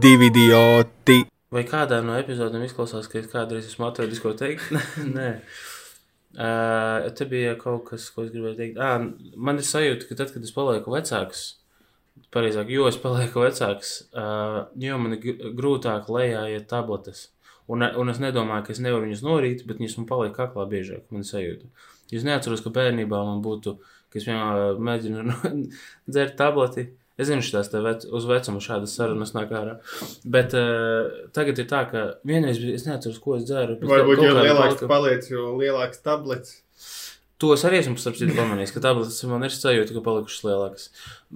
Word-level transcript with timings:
divi 0.00 0.30
idioti. 0.30 1.20
Vai 1.50 1.64
kādā 1.66 1.98
no 2.06 2.14
epizodēm 2.18 2.62
izklausās, 2.66 3.08
ka 3.10 3.18
es 3.20 3.28
kādreiz 3.32 3.66
esmu 3.66 3.88
atradis 3.88 4.22
ko 4.22 4.32
teikt? 4.38 4.70
Nē. 5.16 5.30
Uh, 6.30 7.08
te 7.18 7.26
bija 7.26 7.56
kaut 7.58 7.88
kas, 7.88 8.06
ko 8.14 8.22
es 8.22 8.30
gribēju 8.30 8.58
teikt. 8.58 8.78
Ah, 8.78 9.02
man 9.34 9.58
ir 9.58 9.66
sajūta, 9.66 10.06
ka 10.06 10.18
tad, 10.20 10.30
kad 10.34 10.46
es 10.46 10.54
palieku 10.54 10.94
vecāks, 10.94 11.42
pareizāk, 12.30 12.70
jo 12.70 12.86
es 12.86 13.00
palieku 13.02 13.42
vecāks, 13.42 13.96
uh, 14.14 14.60
jo 14.78 15.00
man 15.02 15.16
ir 15.16 15.22
gr- 15.24 15.50
grūtāk 15.58 16.06
lejā 16.14 16.46
iet 16.54 16.68
tabletes. 16.70 17.26
Un, 17.70 17.82
un 17.82 18.10
es 18.10 18.22
nedomāju, 18.22 18.66
ka 18.66 18.74
es 18.74 18.82
nevaru 18.82 19.08
viņus 19.08 19.24
norīt, 19.26 19.66
bet 19.66 19.82
viņas 19.82 19.98
man 19.98 20.06
paliek 20.08 20.32
kaklā 20.38 20.64
biežāk. 20.70 21.04
Man 21.10 21.26
ir 21.26 21.28
sajūta. 21.28 21.68
Es 22.14 22.26
neatceros, 22.26 22.62
ka 22.64 22.72
bērnībā 22.74 23.20
man 23.26 23.42
būtu, 23.44 23.76
ka 24.10 24.18
es 24.18 24.26
vienmēr 24.26 24.78
mēģinu 24.86 25.36
dzert 26.14 26.38
tableti. 26.38 26.88
Es 27.20 27.28
zinu, 27.28 27.42
šīs 27.44 27.70
vec, 27.84 28.06
uz 28.08 28.26
vecumu 28.30 28.62
šādas 28.64 28.94
sarunas 28.96 29.34
nāk 29.36 29.52
ārā. 29.56 29.76
Bet 30.24 30.54
uh, 30.56 31.28
tagad 31.36 31.60
ir 31.60 31.68
tā, 31.70 31.82
ka 31.90 32.04
vienreiz 32.26 32.58
es 32.72 32.86
neatceros, 32.88 33.20
ko 33.22 33.36
es 33.36 33.44
dzeru. 33.48 33.76
bet 33.80 33.90
Varbūt 33.92 34.22
kāda 34.24 34.44
lielāks 34.46 34.76
palika- 34.80 34.90
paliec, 34.94 35.30
jo 35.30 35.50
lielāks 35.60 36.02
tablets. 36.06 36.56
To 37.40 37.54
es 37.56 37.62
arī 37.64 37.78
esmu 37.80 37.96
pamanījis, 38.36 38.72
ka 38.74 38.82
tabletes 38.84 39.22
man 39.28 39.46
ir 39.46 39.54
sajūta, 39.54 39.94
ka 39.96 40.02
palikušas 40.04 40.42
lielākas. 40.44 40.88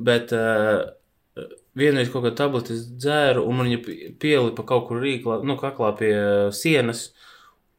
Bet 0.08 0.32
uh, 0.36 0.82
vienreiz 1.76 2.10
kaut 2.12 2.26
kādu 2.26 2.36
tableti 2.38 2.74
es 2.76 2.82
dzēru, 3.00 3.44
un 3.48 3.56
man 3.60 3.70
viņa 3.70 3.78
pie- 3.86 4.10
pielipa 4.20 4.64
kaut 4.68 4.88
kur 4.90 5.00
rīklā, 5.02 5.38
nu, 5.44 5.56
kaklā 5.60 5.94
pie 5.98 6.12
uh, 6.16 6.50
sienas. 6.54 7.06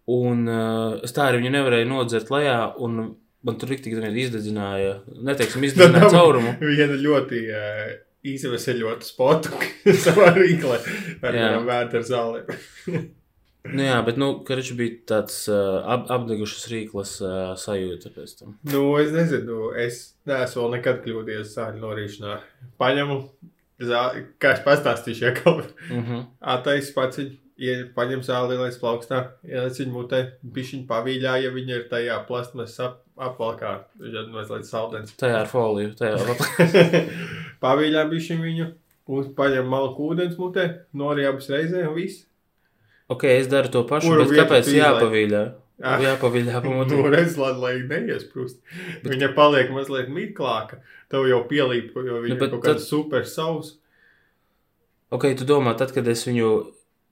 Un 0.09 0.43
uh, 0.45 0.97
es 1.05 1.13
tā 1.15 1.29
arī 1.31 1.39
viņu 1.41 1.53
nevarēju 1.55 1.87
nodzert 1.89 2.29
lejā, 2.33 2.57
un 2.85 3.15
man 3.45 3.59
tur 3.61 3.71
rīktīgi 3.73 3.99
izdedzināja, 4.25 4.95
neteiksim, 5.29 5.65
izdedzināja 5.67 6.09
caurumu. 6.13 6.55
Viena 6.61 6.97
ļoti 6.99 7.41
uh, 7.51 7.83
izveseļota 8.25 9.05
spotu 9.05 9.53
savā 10.05 10.31
rīklē 10.37 10.79
ar 11.21 11.37
vērtu 11.67 12.01
ar 12.01 12.09
zālēm. 12.09 13.05
Nu 13.65 13.81
jā, 13.81 13.95
bet, 14.05 14.17
nu, 14.21 14.27
karš 14.45 14.73
bija 14.77 14.99
tāds 15.09 15.37
uh, 15.49 15.79
ap, 15.89 16.05
apdegušas 16.13 16.67
rīklas 16.69 17.15
uh, 17.23 17.55
sajūta 17.57 18.11
pēc 18.13 18.35
tam. 18.41 18.57
Nu, 18.69 18.83
es 19.01 19.09
nezinu, 19.13 19.71
es 19.81 20.03
neesmu 20.29 20.61
vēl 20.61 20.75
nekad 20.77 20.99
kļūdījies 21.05 21.55
zāļu 21.55 21.81
norīšanā. 21.81 22.35
Paņemu, 22.81 23.17
zāli, 23.89 24.27
kā 24.41 24.53
es 24.53 24.61
pastāstīšu, 24.67 25.25
ja 25.25 25.33
kaut 25.39 25.73
Uh 25.89 25.97
-huh. 25.97 26.21
Atais 26.41 26.91
pats 26.93 27.17
viņu 27.17 27.33
ie- 27.57 27.87
paņem 27.95 28.21
zāli, 28.21 28.57
lai 28.59 28.69
plaukstā, 28.81 29.21
ieliec 29.47 29.79
viņu 29.79 29.91
mutē, 29.95 30.21
bišķiņ 30.43 30.85
pavīļā, 30.87 31.35
ja 31.43 31.51
viņa 31.55 31.75
ir 31.79 31.87
tajā 31.89 32.19
plasmas 32.27 32.79
ap, 32.79 33.01
apvalkā, 33.15 33.73
tad 33.99 34.31
mazliet 34.33 34.67
saldens. 34.67 35.13
Tajā 35.19 35.43
ar 35.45 35.49
foliju, 35.51 35.93
tajā 35.99 36.17
ar 36.19 37.03
pavīļā 37.63 38.03
bišķiņ 38.11 38.41
viņu, 38.43 38.67
un 39.15 39.29
paņem 39.37 39.69
malku 39.71 40.09
ūdens 40.11 40.39
mutē, 40.41 40.65
norī 40.97 41.27
abas 41.29 41.47
reizē 41.53 41.85
un 41.87 41.95
viss. 41.97 42.25
Ok, 43.11 43.27
es 43.29 43.47
daru 43.51 43.69
to 43.71 43.83
pašu, 43.87 44.09
Kuru 44.11 44.25
bet 44.25 44.39
kāpēc 44.41 44.71
jāpavīļā? 44.73 45.43
Ah. 45.85 45.99
Jāpavīļā 46.01 46.61
pamotā. 46.63 46.95
Nu, 46.99 47.09
redz, 47.11 47.35
lai, 47.39 47.51
lai 47.59 47.73
neiesprūst. 47.87 48.61
Viņa 49.05 49.31
paliek 49.35 49.71
mazliet 49.75 50.07
mīklāka, 50.11 50.79
tev 51.11 51.27
jau 51.29 51.41
pielīp, 51.49 51.91
jo 51.95 52.21
viņa 52.23 52.33
Nu, 52.33 52.37
nu, 52.37 52.41
bet 52.41 52.53
kaut 52.55 52.63
tad- 52.63 52.79
kāda 52.79 52.83
super 52.85 53.27
savs. 53.29 53.75
Ok, 55.13 55.29
tu 55.37 55.45
domā, 55.47 55.75
tad, 55.77 55.91
kad 55.95 56.07
es 56.11 56.23
viņu 56.27 56.49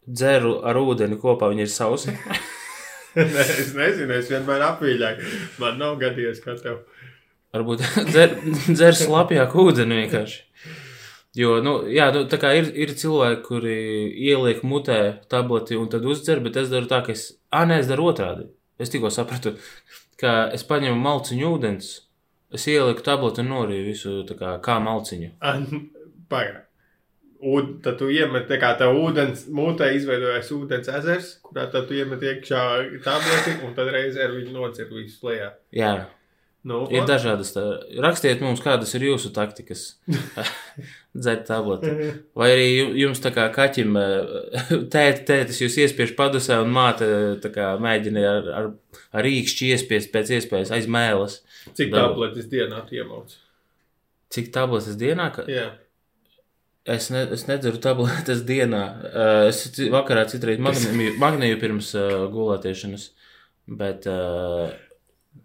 dzeru 0.10 0.58
ar 0.66 0.80
ūdeni 0.82 1.20
kopā, 1.22 1.52
viņi 1.54 1.68
ir 1.68 1.72
sausi? 1.72 2.16
Nē, 3.14 3.44
es 3.62 3.74
nezinu, 3.78 4.16
es 4.18 4.30
vienmēr 4.32 4.64
apvīļāju. 4.72 5.34
Man 5.62 5.78
nav 5.82 6.00
gadījies, 6.02 6.42
kā 6.44 6.56
tev. 6.62 6.82
Varbūt 7.54 7.84
dzer, 8.12 8.34
dzer 8.72 8.98
slapjāku 8.98 9.68
ūdeni 9.70 10.02
vienkārši. 10.04 10.42
Jo, 11.38 11.56
nu, 11.66 11.80
jā, 11.90 12.12
nu, 12.14 12.26
tā 12.30 12.38
kā 12.42 12.52
ir, 12.58 12.68
ir 12.78 12.94
cilvēki, 12.98 13.42
kuri 13.46 13.78
ieliek 14.30 14.62
mutē 14.66 15.00
tableti 15.30 15.78
un 15.78 15.90
tad 15.90 16.06
uzdzer, 16.06 16.42
bet 16.46 16.60
es 16.62 16.70
daru 16.74 16.90
tā, 16.90 17.02
ka 17.06 17.14
es, 17.16 17.32
ah, 17.50 17.66
nē, 17.70 17.80
es 17.82 17.90
daru 17.90 18.12
otrādi. 18.12 18.52
Es 18.82 18.94
tikko 18.94 19.10
sapratu, 19.14 19.56
ka 20.22 20.52
es 20.54 20.66
paņemu 20.70 20.98
malciņu 21.02 21.50
ūdens, 21.56 21.90
es 22.54 22.68
ielieku 22.70 23.06
tableti 23.06 23.42
un 23.42 23.50
norīju 23.54 23.90
visu 23.90 24.20
tā 24.30 24.38
kā, 24.38 24.54
kā 24.66 24.78
malciņu. 24.82 25.34
Pagaidām. 26.30 26.63
Un 27.44 27.74
tad 27.84 27.98
tu 28.00 28.08
iemet, 28.08 28.46
tā 28.48 28.56
kā 28.62 28.70
tev 28.80 28.96
ūdens, 28.96 29.48
mūtē 29.52 29.90
izveidojas 29.98 30.52
ūdens 30.56 30.88
ezers, 31.00 31.34
kurā 31.44 31.66
tad 31.72 31.90
tu 31.90 31.98
iemet 31.98 32.24
iekšā 32.24 32.62
tableti 33.04 33.58
un 33.68 33.74
tad 33.76 33.92
reizē 33.92 34.30
ar 34.30 34.36
viņu 34.38 34.54
nocir 34.56 34.88
visu 34.94 35.28
lejā. 35.28 35.50
Jā, 35.76 35.96
Nu, 36.64 36.86
ir 36.88 37.04
dažādas. 37.04 37.50
Tā. 37.52 37.62
Rakstiet 38.00 38.40
mums, 38.40 38.62
kādas 38.64 38.94
ir 38.96 39.04
jūsu 39.10 39.34
taktikas. 39.36 39.98
Dzert 41.24 41.44
tableti. 41.50 41.92
Vai 42.40 42.48
arī 42.54 42.68
ju- 42.70 42.94
jums 43.02 43.20
tā 43.24 43.34
kā 43.36 43.50
kaķim 43.52 43.98
tēti, 44.94 45.26
tētis 45.28 45.60
jūs 45.60 45.76
iespiež 45.84 46.16
padusē 46.16 46.62
un 46.64 46.72
māte 46.74 47.10
tā 47.44 47.52
kā 47.52 47.74
mēģina 47.84 48.24
ar, 48.30 48.48
ar, 48.62 48.72
ar 49.12 49.28
rīkšķi 49.28 49.74
iespiest 49.76 50.14
pēc 50.16 50.32
iespējas 50.40 50.72
aiz 50.80 50.88
mēles. 50.88 51.42
Cik 51.76 51.92
tabletes 51.92 52.48
dienā 52.52 52.80
iemauc? 52.96 53.36
Cik 54.32 54.54
tabletes 54.56 54.96
dienā? 54.96 55.28
Ka... 55.36 55.44
Jā. 55.52 55.68
Es, 56.84 57.08
ne, 57.14 57.22
es 57.32 57.46
nedzeru 57.48 57.80
tabletes 57.80 58.42
dienā. 58.50 58.84
Uh, 59.08 59.50
Es 59.52 59.62
vakarā 59.94 60.26
citreiz 60.32 60.60
magnēju, 60.64 61.14
magnēju 61.22 61.60
pirms 61.62 61.94
uh, 61.96 62.26
gulētiešanas. 62.34 63.06
Bet 63.80 64.04
uh, 64.12 64.74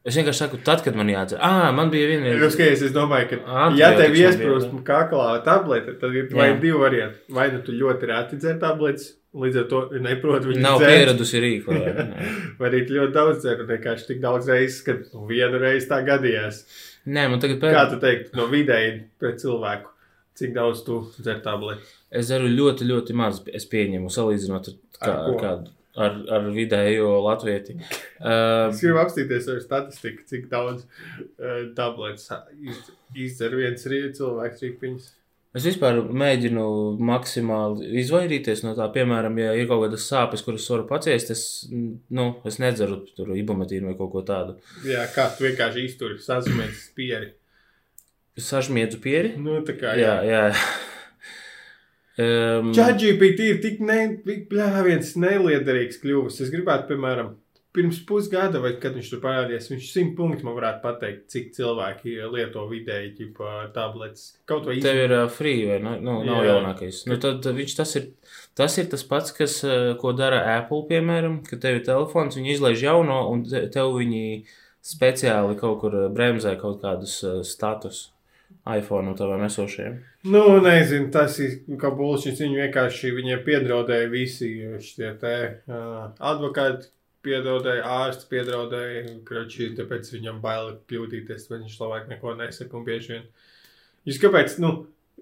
es 0.02 0.16
vienkārši 0.18 0.42
saku, 0.42 0.58
tad, 0.66 0.82
kad 0.82 0.96
man 0.98 1.10
jādzer. 1.12 1.38
Ah, 1.44 1.68
man 1.74 1.92
bija 1.92 2.08
viena 2.10 2.32
Nu, 2.40 2.48
skaties, 2.50 2.82
es 2.88 2.94
domāju, 2.96 3.28
ka, 3.30 3.38
Antibiotikas 3.68 3.78
ja 3.78 3.92
tev 4.00 4.16
iesprūst 4.18 4.72
kaklā 4.88 5.28
tablete, 5.46 5.94
tad 6.00 6.16
ir 6.18 6.26
vai 6.34 6.48
divi 6.58 6.74
varianti. 6.80 7.22
Vai 7.36 7.46
nu 7.54 7.60
tu 7.62 7.76
ļoti 7.76 8.10
reti 8.10 8.38
dzer 8.42 8.58
tabletes, 8.62 9.12
līdz 9.38 9.60
ar 9.62 9.68
to 9.70 9.82
neproti 10.02 10.50
viņu 10.50 10.64
Nav 10.64 10.80
dzert, 10.82 10.90
pieradusi 10.96 11.42
rīkla. 11.44 11.78
vai 12.58 12.70
arī 12.72 12.82
ļoti 12.88 13.14
daudz 13.14 13.44
dzer, 13.44 13.62
un 13.62 13.70
vienkārši 13.70 14.08
tik 14.10 14.24
daudz 14.24 14.50
reizes, 14.50 14.80
ka 14.88 14.96
nu, 14.98 15.22
vienu 15.30 15.62
reizi 15.62 15.86
tā 15.92 16.00
gadījās. 16.08 16.64
Nē, 17.06 17.28
man 17.30 17.38
tagad 17.44 17.60
Kā 17.62 17.68
pēdējais. 17.68 17.94
tu 17.94 18.02
teiktu, 18.02 18.34
no 18.40 18.48
vidēji 18.50 18.90
pret 19.22 19.38
cilvēku, 19.44 19.92
cik 20.38 20.54
daudz 20.56 20.84
tu 20.86 21.00
dzer 21.18 21.42
tabletes? 21.44 21.90
Es 22.10 22.30
daru 22.32 22.48
ļoti, 22.48 22.86
ļoti 22.88 23.16
maz. 23.18 23.42
Es 23.52 23.66
pieņemu, 23.68 24.08
salīdzinot 24.14 24.70
ar, 24.72 24.78
kā, 24.98 25.10
Ar 25.12 25.28
ar, 25.32 25.36
kādu, 25.42 25.74
ar, 26.06 26.16
ar 26.38 26.48
vidējo 26.54 27.10
latvieti. 27.26 27.76
Uh, 28.22 28.68
Es 28.72 28.80
gribu 28.84 29.02
apstīties 29.02 29.50
ar 29.52 29.60
statistiku, 29.64 30.24
cik 30.30 30.48
daudz 30.52 30.86
uh, 30.86 31.68
tabletes 31.76 32.30
iz, 32.62 32.82
izdzer 33.28 33.54
viens 33.58 33.86
rī- 33.90 34.08
cilvēks 34.16 34.64
rīkpiņas. 34.66 35.14
es 35.58 35.64
vispār 35.66 35.96
mēģinu 36.22 36.64
maksimāli 37.08 37.88
izvairīties 38.02 38.60
no 38.66 38.74
tā. 38.78 38.86
Piemēram, 38.94 39.38
ja 39.42 39.54
ir 39.58 39.66
kaut 39.70 39.86
kādas 39.86 40.04
sāpes, 40.06 40.44
kuras 40.46 40.66
varu 40.70 40.84
paciest, 40.90 41.32
es, 41.34 41.42
nu, 42.14 42.28
es 42.46 42.60
nedzeru 42.62 43.00
tur 43.16 43.32
ibumetīnu 43.34 43.90
vai 43.90 43.96
kaut 43.98 44.12
ko 44.12 44.22
tādu. 44.28 44.58
Jā, 44.86 45.06
kā 45.14 45.28
tu 45.38 45.48
vienkārši 45.48 45.86
izturi 45.88 46.20
sazumētas 46.22 46.84
pieri. 46.96 47.32
Sažmiedzu 48.38 49.00
pieri. 49.02 49.34
Nu, 49.40 49.58
tā 49.66 49.74
kā, 49.78 49.96
Jā, 49.98 50.18
jā. 50.26 50.44
Um, 52.18 52.72
ChatGPT 52.76 53.50
ir 53.52 53.60
tik 53.62 53.82
ne, 53.84 53.98
bļāviens 54.26 55.14
neliederīgs 55.20 56.00
kļuvis. 56.02 56.40
Es 56.44 56.50
gribētu, 56.54 56.88
piemēram, 56.92 57.32
pirms 57.76 58.00
pusgada, 58.08 58.58
vai 58.62 58.72
kad 58.82 58.96
viņš 58.96 59.10
tur 59.12 59.20
parādījās, 59.22 59.68
viņš 59.70 59.88
simt 59.92 60.14
punktu 60.18 60.46
man 60.46 60.56
varētu 60.56 60.82
pateikt, 60.82 61.26
cik 61.30 61.52
cilvēki 61.58 62.16
lieto 62.32 62.64
vidēji 62.70 63.12
ģipa, 63.20 63.68
tabletes. 63.76 64.32
Kaut 64.50 64.66
vai 64.66 64.78
Tev 64.82 64.98
ir 65.04 65.14
uh, 65.14 65.24
free 65.30 65.66
vai 65.68 65.78
ne? 65.84 65.94
Nu, 66.02 66.18
nav 66.26 66.42
Jā. 66.42 66.56
jaunākais. 66.56 67.04
Nu, 67.10 67.20
tad 67.22 67.46
viņš 67.58 67.76
tas 67.78 67.94
ir, 68.00 68.08
tas 68.58 68.78
ir 68.82 68.90
tas 68.90 69.04
pats, 69.06 69.34
kas, 69.36 69.60
ko 70.00 70.14
dara 70.16 70.42
Apple, 70.56 70.86
piemēram, 70.90 71.42
ka 71.46 71.60
tev 71.60 71.78
ir 71.78 71.86
telefons, 71.86 72.38
viņi 72.40 72.56
izlaiž 72.56 72.86
jauno, 72.88 73.20
un 73.30 73.44
te- 73.46 73.66
tev 73.74 73.94
viņi 74.00 74.24
speciāli 74.88 75.58
kaut 75.60 75.82
kur 75.84 76.00
bremzē 76.14 76.56
kaut 76.58 76.80
kādus 76.82 77.20
uh, 77.26 77.42
status 77.46 78.08
iPhone 78.76 79.14
taviem 79.16 79.44
esošajiem. 79.46 79.96
Nu, 80.28 80.42
nezinu, 80.64 81.08
tas 81.14 81.38
ir 81.42 81.58
kā 81.80 81.90
bullshit. 81.94 82.38
Viņi 82.42 82.62
vienkārši 82.64 83.14
viņiem 83.16 83.42
piedraudēja 83.46 84.12
visi 84.12 84.52
šie 84.84 85.14
te 85.22 85.34
uh, 85.48 86.08
advokāti. 86.18 86.92
Piedraudēja, 87.26 87.82
ārsts 87.82 88.28
piedraudēja, 88.30 89.00
kroči, 89.26 89.72
tāpēc 89.76 90.06
viņam 90.14 90.36
bail 90.40 90.68
kļūdīties, 90.88 91.48
vai 91.50 91.58
viņš 91.64 91.74
labāk 91.80 92.06
neko 92.12 92.36
nesaka. 92.38 92.76
Un 92.78 92.84
bieži 92.86 93.10
vien. 93.12 93.24
Jūs 94.08 94.20
kāpēc, 94.22 94.54
nu, 94.62 94.70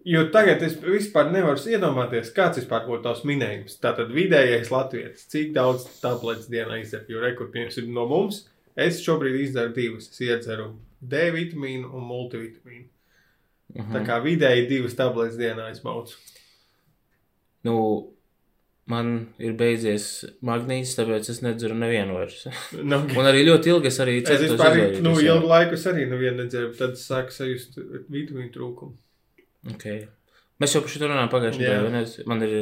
jo 0.06 0.26
tagad 0.34 0.60
es 0.62 0.76
vispār 0.82 1.32
nevaru 1.32 1.72
iedomāties, 1.72 2.34
kāds 2.36 2.60
vispār 2.60 2.84
būtu 2.86 3.02
tavs 3.08 3.24
minējums. 3.26 3.78
Tātad 3.82 4.12
vidējais 4.14 4.70
latvietis, 4.70 5.24
cik 5.32 5.54
daudz 5.56 5.88
tabletes 6.02 6.50
dienā 6.52 6.82
izdzer, 6.82 7.08
jo 7.10 7.24
rekords 7.24 7.80
ir 7.80 7.88
no 7.88 8.04
mums. 8.10 8.44
Es 8.76 9.00
šobrīd 9.00 9.40
izdaru 9.40 9.72
divas. 9.74 10.10
Es 10.12 10.20
iedzeru 10.20 10.74
D 11.00 11.30
vitamīnu 11.32 11.88
un 11.96 12.04
multivitamīnu. 12.10 12.90
Mhm. 13.76 13.92
Tā 13.94 14.02
kā 14.08 14.18
vidēji 14.24 14.68
divas 14.70 14.94
tabletes 14.98 15.36
dienā 15.40 15.70
es 15.70 15.82
maucu. 15.84 16.16
Nu, 17.66 17.76
man 18.86 19.12
ir 19.42 19.56
beidzies 19.58 20.24
magnīts, 20.46 20.94
tāpēc 20.98 21.30
es 21.32 21.40
nedzeru 21.44 21.74
nevienu 21.78 22.14
vairs. 22.18 22.44
Nu, 22.90 23.00
Un 23.18 23.26
arī 23.30 23.42
ļoti 23.48 23.72
ilgi 23.74 23.90
es 23.90 23.98
arī 24.04 24.18
es 24.22 24.28
centos 24.28 24.52
vispār, 24.54 25.00
nu, 25.02 25.16
ilgu 25.20 25.48
laiku 25.50 25.74
es 25.78 25.86
arī 25.90 26.06
nevienu 26.10 26.44
nedzēru, 26.44 26.74
tad 26.78 26.94
sāku 27.00 27.34
sajust 27.34 27.80
vitamīnu 28.12 28.52
trūkumu. 28.54 28.94
Okay. 29.74 30.04
Mēs 30.62 30.72
jau 30.76 30.80
par 30.84 30.92
šo 30.94 31.02
runājām 31.04 31.32
pagājušajā 31.32 31.72
Jā. 31.72 31.80
gadā. 31.88 32.26
Man 32.30 32.42
ir 32.46 32.54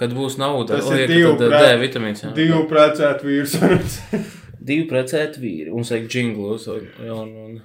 Kad 0.00 0.14
būs 0.16 0.38
nauda, 0.40 0.78
Tas 0.78 0.86
lai 0.88 1.02
ir 1.02 1.10
divu 1.10 1.34
tad, 1.36 1.50
prāt- 1.52 1.66
D 1.68 1.80
vitamīns. 1.82 2.22
jā. 2.24 2.30
Divu 2.34 2.62
precētu 2.70 3.26
vīru 3.28 3.46
sarunas. 3.46 3.98
Divi 4.70 4.86
precēti 4.88 5.42
vīri. 5.42 5.68
Mums 5.74 5.90
vajag 5.92 6.06
džinglus. 6.08 6.64
Un, 6.72 7.34
un, 7.44 7.58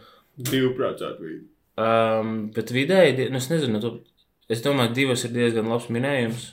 Divu 0.49 0.73
precētu 0.75 1.23
vīru. 1.23 1.45
Um, 1.79 2.37
bet 2.55 2.71
vidēji, 2.75 3.29
nu, 3.31 3.39
es 3.41 3.49
nezinu, 3.51 3.79
tu, 3.83 3.91
es 4.51 4.63
domāju, 4.65 4.93
divas 4.97 5.23
ir 5.27 5.31
diezgan 5.35 5.69
labs 5.71 5.89
minējums. 5.93 6.49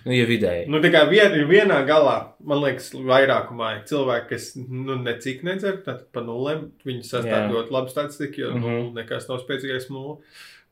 Nu, 0.00 0.14
ja 0.16 0.24
vidēji. 0.24 0.62
Nu, 0.72 0.78
tā 0.80 0.88
kā 0.94 1.02
vien, 1.10 1.34
vienā 1.50 1.82
galā, 1.84 2.14
man 2.48 2.62
liekas, 2.62 2.86
vairākumā 2.96 3.66
ir 3.74 3.80
cilvēki, 3.90 4.28
kas 4.30 4.46
nu, 4.56 4.94
necik 4.96 5.42
nedzer, 5.44 5.82
tad 5.84 6.06
pa 6.14 6.22
nulēm 6.24 6.70
viņi 6.88 7.04
sastāv 7.04 7.50
ļoti 7.52 7.74
labu 7.76 7.92
statistiku, 7.92 8.40
jo 8.40 8.50
mm 8.54 8.62
Mhm. 8.62 8.70
-hmm. 8.78 8.94
nekas 8.96 9.28
nav 9.28 9.42
spēcīgāks 9.42 9.90
nulle. 9.92 10.16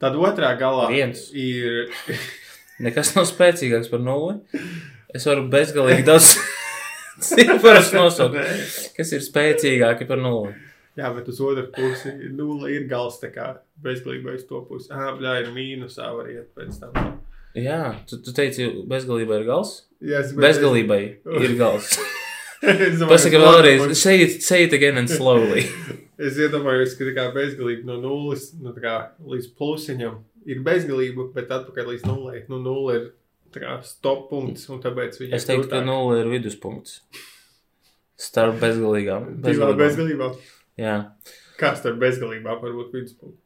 Tad 0.00 0.14
otrā 0.16 0.54
galā 0.58 0.88
Viens. 0.88 1.26
ir. 1.34 1.90
Nekas 2.86 3.14
nav 3.16 3.24
spēcīgāks 3.26 3.90
par 3.90 3.98
nulli. 4.00 4.38
Es 5.14 5.26
varu 5.26 5.48
bezgalīgi 5.50 6.04
daudz 6.06 6.36
ciferus 7.28 7.92
nosaukt, 7.92 8.36
kas 8.96 9.12
ir 9.12 9.20
spēcīgāki 9.20 10.06
par 10.06 10.16
nulli. 10.22 10.54
Jā, 10.98 11.12
bet 11.14 11.28
uz 11.30 11.38
otru 11.44 11.68
pusi 11.70 12.10
ir 12.10 12.32
nulle, 12.34 12.72
ir 12.74 12.88
gals 12.90 13.20
tā 13.22 13.30
kā 13.30 13.52
bezgalībā 13.84 14.34
uz 14.34 14.46
to 14.48 14.64
pusi. 14.66 14.90
Ah, 14.90 15.12
bļā, 15.14 15.36
ir 15.44 15.52
mīnusā 15.54 16.08
var 16.16 16.30
iet 16.32 16.48
pēc 16.58 16.80
tam. 16.82 16.96
Jā, 17.58 17.82
tu, 18.08 18.18
tu 18.22 18.34
teici, 18.34 18.66
bezgalībai 18.90 19.40
ir 19.40 19.46
gals? 19.46 19.74
Jā, 20.02 20.22
es 20.22 20.34
Bezgalībai 20.36 21.02
ir 21.42 21.58
gals. 21.58 21.94
Es 22.58 22.98
Pasaka 22.98 23.38
vēlreiz, 23.38 23.84
say 23.94 24.16
it, 24.24 24.40
say 24.42 24.64
it 24.64 24.72
again 24.74 24.98
and 24.98 25.06
slowly. 25.06 25.62
Es 26.18 26.34
iedomājos, 26.42 26.96
ka 26.98 27.06
tā 27.06 27.12
kā 27.14 27.28
bezgalība 27.30 27.86
no 27.86 28.00
nulles 28.02 28.48
nu, 28.58 28.72
tā 28.74 28.82
kā 28.82 28.94
līdz 29.22 29.52
plusiņam 29.54 30.16
ir 30.50 30.64
bezgalība, 30.66 31.28
bet 31.36 31.52
atpakaļ 31.54 31.92
līdz 31.92 32.06
nulē. 32.08 32.40
Nu, 32.50 32.58
nulle 32.58 32.96
ir 32.96 33.04
kā 33.54 33.76
stop 33.86 34.26
punkts, 34.32 34.66
un 34.74 34.82
tāpēc 34.82 35.20
viņi 35.20 35.38
Es 35.38 35.46
teiktu, 35.46 35.70
ka 35.70 35.84
nulle 35.86 36.18
ir 36.24 36.32
viduspunkts. 36.32 37.04
Starp 38.18 38.58
bezgalīgām. 38.58 39.30
Divā 39.46 39.70
bezgalībām. 39.78 40.34
Bezgalībā. 40.78 40.86
Jā. 40.86 40.96
Kā 41.58 41.72
starp 41.76 41.98
bezgalībām 41.98 42.60
var 42.62 42.74
būt 42.76 42.92
viduspunkts? 42.94 43.42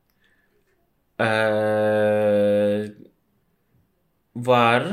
Uh, 1.22 2.88
var. 4.34 4.84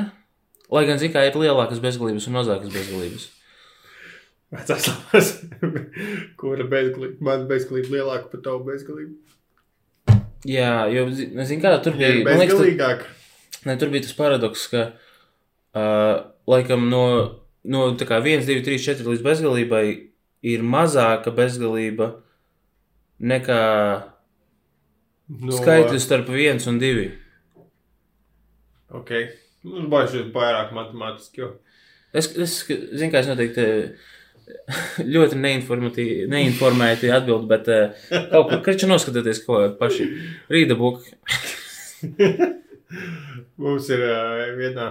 Lai 0.70 0.84
gan, 0.86 1.00
zināmā 1.02 1.16
mērā, 1.24 1.30
ir 1.32 1.38
lielākas 1.42 1.80
bezgalības 1.82 2.28
un 2.30 2.36
mazākas 2.38 2.74
bezgalības. 2.74 3.24
Vecās 4.54 4.88
labas. 4.90 5.32
Kura 6.40 6.66
bezgalība? 6.70 7.18
Man 7.26 7.48
bezgalība 7.50 7.96
lielāka 7.98 8.30
par 8.34 8.44
tavu 8.46 8.64
bezgalību. 8.70 9.18
Jā, 10.50 10.72
jo, 10.94 11.08
zināmā 11.18 11.48
mērā, 11.66 11.80
tur 11.84 11.98
Ja 12.00 12.08
bija. 12.14 12.20
ir 12.22 12.28
man 12.30 12.40
liekas, 12.44 12.56
tur- 12.56 12.66
bezgalīgāk. 12.70 13.04
Ne, 13.68 13.76
tur 13.82 13.90
bija 13.92 14.06
tas 14.06 14.16
paradoks, 14.16 14.68
ka 14.72 14.86
uh, 15.76 16.14
laikam 16.48 16.86
no, 16.94 17.02
no 17.68 17.82
1, 18.24 18.46
2, 18.48 18.62
3, 18.64 18.80
4 18.86 19.10
līdz 19.10 19.26
bezgalībai 19.26 19.84
ir 20.54 20.64
mazāka 20.64 21.34
bezgalība 21.36 22.14
nekā 23.20 23.60
No, 25.30 25.46
no, 25.46 25.54
skaitlis 25.54 26.08
starp 26.08 26.30
1 26.34 26.64
un 26.72 26.80
2. 26.82 27.04
Ok. 28.98 29.12
Nu, 29.62 29.84
bažas 29.92 30.32
vairāk 30.34 30.72
matemātiski, 30.74 31.44
jo. 31.44 31.50
Es, 32.18 32.32
es 32.34 32.56
zinu, 32.66 33.12
ka 33.14 33.22
es 33.22 33.28
noteikti 33.30 33.66
ļoti 35.14 35.38
neinformati- 35.38 36.26
neinformēti 36.32 37.12
atbildu, 37.14 37.46
bet 37.52 37.70
uh, 37.70 37.94
kaut 38.32 38.50
kur 38.50 38.64
kriču 38.66 38.90
noskatieties, 38.90 39.44
ko 39.46 39.60
paši 39.78 40.08
rīda 40.50 40.80
buki. 40.80 41.14
Mums 43.62 43.90
ir 43.94 44.02
uh, 44.08 44.42
vienā, 44.58 44.88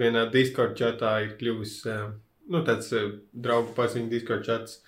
vienā 0.00 0.24
Discord 0.32 0.78
chatā 0.80 1.18
ir 1.26 1.34
kļuvis 1.40 1.74
uh, 1.92 2.06
nu, 2.48 2.62
tāds 2.64 2.88
uh, 2.96 3.10
draugu 3.34 3.74
paziņu 3.76 4.08
Discord 4.14 4.48
chats, 4.48 4.80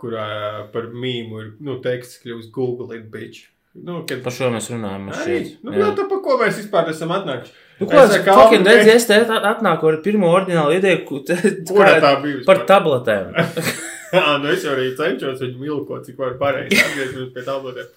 kurā 0.00 0.26
par 0.72 0.88
mīmu 0.94 1.40
ir 1.42 1.48
nu, 1.64 1.78
teksts 1.84 2.20
kļuvis 2.24 2.50
Google 2.54 2.96
it 2.96 3.08
bitch. 3.12 3.46
Nu, 3.78 4.00
kad... 4.08 4.22
Par 4.24 4.32
šo 4.34 4.48
mēs 4.50 4.70
runājam. 4.72 5.04
man 5.06 5.14
Arī, 5.14 5.34
šķiet. 5.44 5.58
nu, 5.66 5.72
Jā. 5.76 5.90
tā 5.94 6.06
pa 6.10 6.16
ko 6.24 6.38
mēs 6.40 6.56
vispār 6.58 6.88
esam 6.90 7.12
atnākuši? 7.14 7.52
Nu, 7.78 7.86
ko 7.86 8.00
Es 8.00 8.10
saku, 8.10 8.32
fucking 8.40 8.66
redzu, 8.66 8.90
es 8.96 9.04
te 9.06 9.18
at- 9.20 9.44
atnāku 9.52 9.86
ar 9.92 9.98
pirmo 10.02 10.30
orģinālu 10.34 10.78
ideju, 10.80 11.02
ku- 11.06 11.20
te- 11.28 11.36
Kurā 11.68 11.92
kā- 11.94 12.00
tā 12.02 12.14
bija? 12.24 12.40
par 12.48 12.64
tabletēm. 12.66 13.28
Jā, 14.16 14.24
nu 14.42 14.48
es 14.50 14.64
jau 14.64 14.72
arī 14.74 14.88
cenšos 14.98 15.42
viņu 15.44 15.60
milkot, 15.62 16.06
cik 16.08 16.18
var 16.18 16.34
pareizi 16.40 16.80
atgriezties 16.86 17.28
pie 17.36 17.44
tabletēm. 17.46 17.92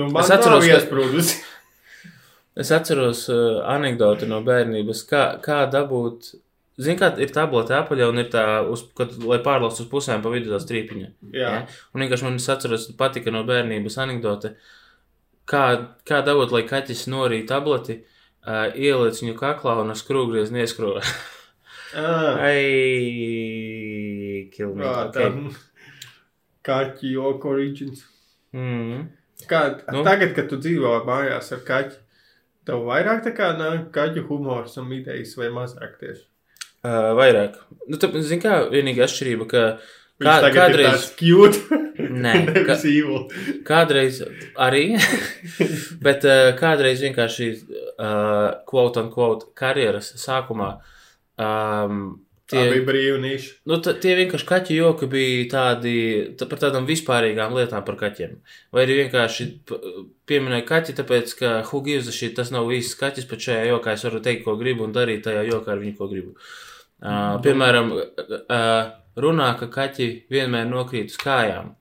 Nu, 0.00 0.08
man 0.10 0.24
Es 0.24 0.32
atceros, 0.34 0.64
ka- 0.66 0.72
iesprūdus. 0.80 1.34
Es 2.56 2.70
atceros 2.72 3.26
uh, 3.28 3.60
anekdoti 3.68 4.26
no 4.26 4.40
bērnības, 4.42 5.04
kā, 5.10 5.22
kā 5.44 5.60
dabūt. 5.70 6.32
Zini, 6.76 6.98
kā 7.00 7.08
ir 7.24 7.30
tablete 7.32 7.72
apaļā 7.72 8.06
un 8.10 8.20
ir 8.20 8.26
tā, 8.32 8.42
uz, 8.68 8.82
kad, 8.96 9.14
lai 9.24 9.38
pārlaustu 9.44 9.86
uz 9.86 9.88
pusēm 9.88 10.20
pa 10.24 10.28
vidu 10.34 10.50
tā 10.52 10.58
strīpiņa. 10.60 11.06
Jā. 11.32 11.52
Ja? 11.54 11.62
Un 11.96 12.04
vienkārši 12.04 12.26
man 12.26 12.36
atceros, 12.36 12.90
patika 13.00 13.32
no 13.32 13.40
bērnības 13.48 13.96
anekdote, 14.04 14.52
kā, 15.48 15.62
kā 16.04 16.20
dabūt, 16.26 16.52
lai 16.52 16.66
kaķis 16.68 17.06
norīja 17.08 17.48
tableti, 17.54 18.02
uh, 18.02 18.66
ieliec 18.76 19.22
viņu 19.22 19.38
kaklā 19.40 19.78
un 19.80 19.94
ar 19.94 20.00
skrūvgriezu 20.02 20.56
nieskrūvē. 20.58 21.06
Ah, 21.96 22.34
Ai, 22.42 22.64
me. 24.50 24.82
kā 24.84 25.04
Okay. 25.06 25.12
tā. 25.14 25.52
Kaķi 26.66 27.12
joku 27.14 27.48
origins. 27.54 28.02
Mm. 28.52 29.06
Kā, 29.48 29.60
Nu? 29.92 30.00
nu? 30.00 30.04
Tagad, 30.04 30.34
kad 30.36 30.50
tu 30.50 30.58
dzīvo 30.60 30.92
mājās 31.06 31.52
ar 31.54 31.62
kaķi, 31.64 31.96
tev 32.68 32.82
vairāk 32.90 33.22
tā 33.24 33.32
kā 33.38 33.52
nāk 33.56 33.88
kaķu 33.94 34.26
humors 34.28 34.76
un 34.82 34.92
idejas 34.92 35.36
vai 35.38 35.48
mazāk 35.54 35.96
tieši? 36.02 36.26
Uh, 36.86 37.12
vairāk. 37.18 37.54
Nu, 37.90 37.98
tu, 37.98 38.10
zini, 38.22 38.38
kā 38.42 38.58
vienīgā 38.70 39.06
atšķirība, 39.08 39.46
ka 39.50 39.62
kā, 40.22 40.34
kādreiz, 40.54 41.06
ir. 41.24 41.56
Nē, 42.24 42.34
ka- 42.46 42.52
nevis 42.52 42.84
evil. 42.90 43.24
kādreiz 43.66 44.20
arī, 44.66 44.84
bet 46.06 46.26
uh, 46.28 46.52
kādreiz 46.60 47.02
vienkārši, 47.02 47.48
uh, 47.96 48.60
quote 48.68 49.02
unquote, 49.02 49.48
karjeras 49.58 50.12
sākumā, 50.22 50.76
um, 51.40 52.04
Tā 52.46 52.60
tie, 52.60 52.66
bija 52.76 52.84
brīva 52.86 53.16
niša. 53.24 53.48
nu, 53.66 53.80
ta- 53.82 53.96
tie 53.98 54.12
vienkārši 54.20 54.46
kaķu 54.46 54.76
joki 54.76 55.08
bija 55.10 55.48
tādi, 55.50 55.94
tā, 56.38 56.46
par 56.46 56.60
tādām 56.62 56.86
vispārīgām 56.86 57.56
lietām 57.58 57.82
par 57.88 57.96
kaķiem. 58.04 58.36
Vai 58.70 58.84
arī 58.86 59.00
vienkārši 59.00 59.48
pieminēja 60.30 60.68
kaķi, 60.68 60.94
tāpēc, 61.00 61.34
ka 61.40 61.50
who 61.72 61.80
gives 61.88 62.06
a 62.06 62.14
shit, 62.14 62.36
tas 62.38 62.52
nav 62.54 62.70
īsts 62.76 62.94
kaķis, 63.00 63.26
pat 63.32 63.42
šajā 63.48 63.66
jokā 63.72 63.96
es 63.98 64.06
varu 64.06 64.22
teikt, 64.22 64.44
ko 64.46 64.54
gribu 64.60 64.86
un 64.86 64.94
darīt 64.94 65.26
tajā 65.26 65.42
jokā 65.48 65.74
ar 65.74 65.82
viņu, 65.82 65.96
ko 65.98 66.06
gribu. 66.12 66.36
Uh, 66.36 66.75
piemēram, 67.44 67.90
uh, 67.96 68.92
runā, 69.20 69.48
ka 69.60 69.70
kaķi 69.72 70.10
vienmēr 70.32 70.68
nokrīt 70.70 71.12
uz 71.12 71.18
kājām. 71.20 71.74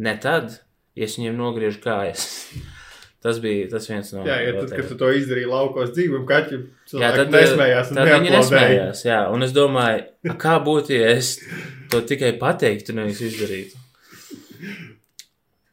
Ne 0.00 0.14
tad, 0.22 0.60
ja 0.96 1.08
es 1.08 1.16
viņiem 1.18 1.38
nogriežu 1.38 1.82
kājas. 1.84 2.28
tas 3.22 3.40
bija 3.42 3.68
tas 3.68 3.88
viens 3.90 4.12
no. 4.16 4.24
Jā, 4.24 4.38
ja 4.46 4.54
tad, 4.56 4.70
kad 4.72 4.88
tu 4.88 4.96
to 5.00 5.10
izdarīji 5.12 5.50
laukos 5.50 5.92
dzīviem, 5.96 6.24
kaķi 6.28 6.60
Jā, 6.96 7.10
tad, 7.16 7.28
nesmējās. 7.34 7.90
un 7.92 8.00
tad 8.00 8.12
viņi 8.14 8.32
nesmējās. 8.36 9.04
Jā, 9.04 9.20
un 9.34 9.44
es 9.46 9.52
domāju, 9.56 10.34
kā 10.40 10.56
būtu, 10.64 10.96
ja 10.96 11.12
es 11.18 11.36
to 11.92 12.00
tikai 12.06 12.32
pateiktu, 12.40 12.96
nevis 12.96 13.20
izdarītu. 13.28 13.76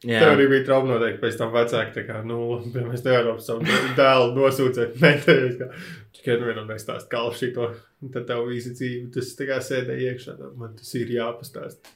Jā, 0.06 0.20
Tev 0.22 0.36
arī 0.36 0.44
bija 0.46 0.62
trauma 0.68 0.92
noteikti 0.92 1.18
pēc 1.24 1.38
tam 1.40 1.48
vecāki. 1.50 1.90
Tā 1.96 2.04
kā, 2.06 2.20
nu, 2.26 2.60
piemēram, 2.68 2.92
mēs 2.92 3.02
nevaram 3.02 3.40
savu 3.42 3.78
dēlu 3.98 4.28
nosūcēt. 4.36 5.00
Kā, 6.28 6.34
nu 6.36 6.50
vienam 6.50 6.68
nestāst 6.68 7.08
kalpu 7.08 7.38
šito. 7.40 7.70
Tad 8.12 8.26
tev 8.28 8.44
visa 8.50 8.74
dzīve, 8.76 9.06
tas 9.14 9.30
tā 9.38 9.46
kā 9.48 9.56
sēdēja 9.64 10.12
iekšā. 10.12 10.34
Man 10.60 10.74
tas 10.76 10.90
ir 10.98 11.08
jāpastāst. 11.14 11.88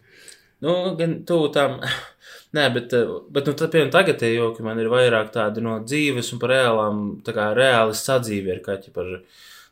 nu, 0.65 0.95
gan 0.97 1.19
tuvu 1.29 1.51
tam. 1.53 1.81
Nē, 2.57 2.67
bet, 2.73 2.95
eh, 2.97 3.13
bet 3.35 3.49
nu, 3.49 3.55
tad, 3.59 3.73
piemēram, 3.75 3.93
tagad 3.93 4.21
tie 4.21 4.33
joki 4.33 4.65
man 4.65 4.81
ir 4.81 4.89
vairāk 4.93 5.33
tādi 5.35 5.65
no 5.65 5.79
dzīves 5.85 6.33
un 6.33 6.41
par 6.41 6.55
reālām, 6.55 7.03
tā 7.27 7.37
kā 7.37 7.51
reāli 7.57 7.97
sadzīvi 7.99 8.55
ar 8.57 8.65
kaķi. 8.65 8.93
Par, 8.97 9.13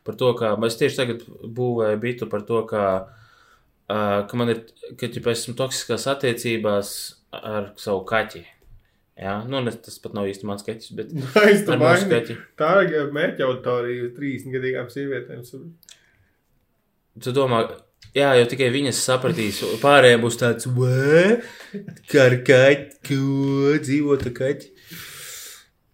par 0.05 0.17
to, 0.21 0.31
kā 0.37 0.53
es 0.67 0.77
tieši 0.77 0.99
tagad 1.01 1.25
būvēju 1.41 2.01
bitu 2.05 2.29
par 2.29 2.45
to, 2.45 2.61
kā, 2.69 2.85
uh, 3.89 4.17
ka 4.29 4.39
man 4.39 4.53
ir, 4.53 4.63
ka, 4.97 5.09
ja 5.09 5.33
esmu 5.33 5.57
toksiskās 5.57 6.09
attiecībās 6.13 6.95
ar 7.41 7.71
savu 7.81 8.03
kaķi. 8.09 8.45
Jā, 9.21 9.35
nu, 9.45 9.59
ne, 9.61 9.69
tas 9.85 9.99
pat 10.01 10.15
nav 10.17 10.25
īsti 10.31 10.47
mans 10.49 10.65
kaķis, 10.65 10.93
bet 10.97 11.11
ar 11.15 11.45
mūsu 11.51 11.65
domāju, 11.67 12.07
kaķi. 12.09 12.37
tā 12.57 12.71
ir 12.87 13.11
mērķa 13.13 13.45
auditorija 13.45 14.07
uz 14.07 14.15
30 14.17 14.55
gadīgām 14.55 14.89
sievietēm. 14.89 15.43
Tu 17.21 17.33
domā, 17.35 17.59
jā, 18.17 18.31
jau 18.39 18.47
tikai 18.49 18.71
viņas 18.73 19.03
sapratīs, 19.05 19.59
pārējiem 19.83 20.23
būs 20.25 20.39
tāds? 20.41 20.65
Kā 22.09 22.25
ar 22.31 22.37
kaķi, 22.47 22.97
ko 23.11 23.77
dzīvot 23.85 24.25
ar 24.31 24.35
kaķi? 24.41 24.71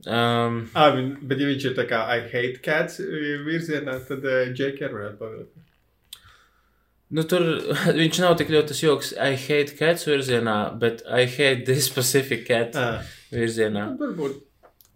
Um, 0.08 0.62
Ah, 0.78 0.94
bet 1.28 1.42
ja 1.42 1.50
viņš 1.50 1.66
ir 1.68 1.74
tā 1.76 1.84
kā 1.90 2.06
I 2.16 2.22
hate 2.32 2.62
cats 2.64 3.02
virzienā, 3.44 3.98
tad 4.08 4.24
uh, 4.24 4.46
Džeki 4.56 4.86
arī 4.88 4.94
varētu 5.02 5.18
pavilkt. 5.20 5.58
nu, 7.12 7.24
tur 7.28 7.44
viņš 8.00 8.22
nav 8.24 8.38
tik 8.40 8.54
ļoti 8.56 8.72
tas 8.72 8.82
joks, 8.86 9.12
I 9.20 9.36
hate 9.36 9.76
cats 9.76 10.08
virzienā, 10.08 10.56
bet 10.80 11.04
I 11.10 11.26
hate 11.28 11.66
this 11.68 11.90
specific 11.92 12.48
cat 12.48 12.80
Ah, 12.80 13.02
virzienā. 13.34 13.88
nu, 13.94 14.02
varbūt. 14.02 14.44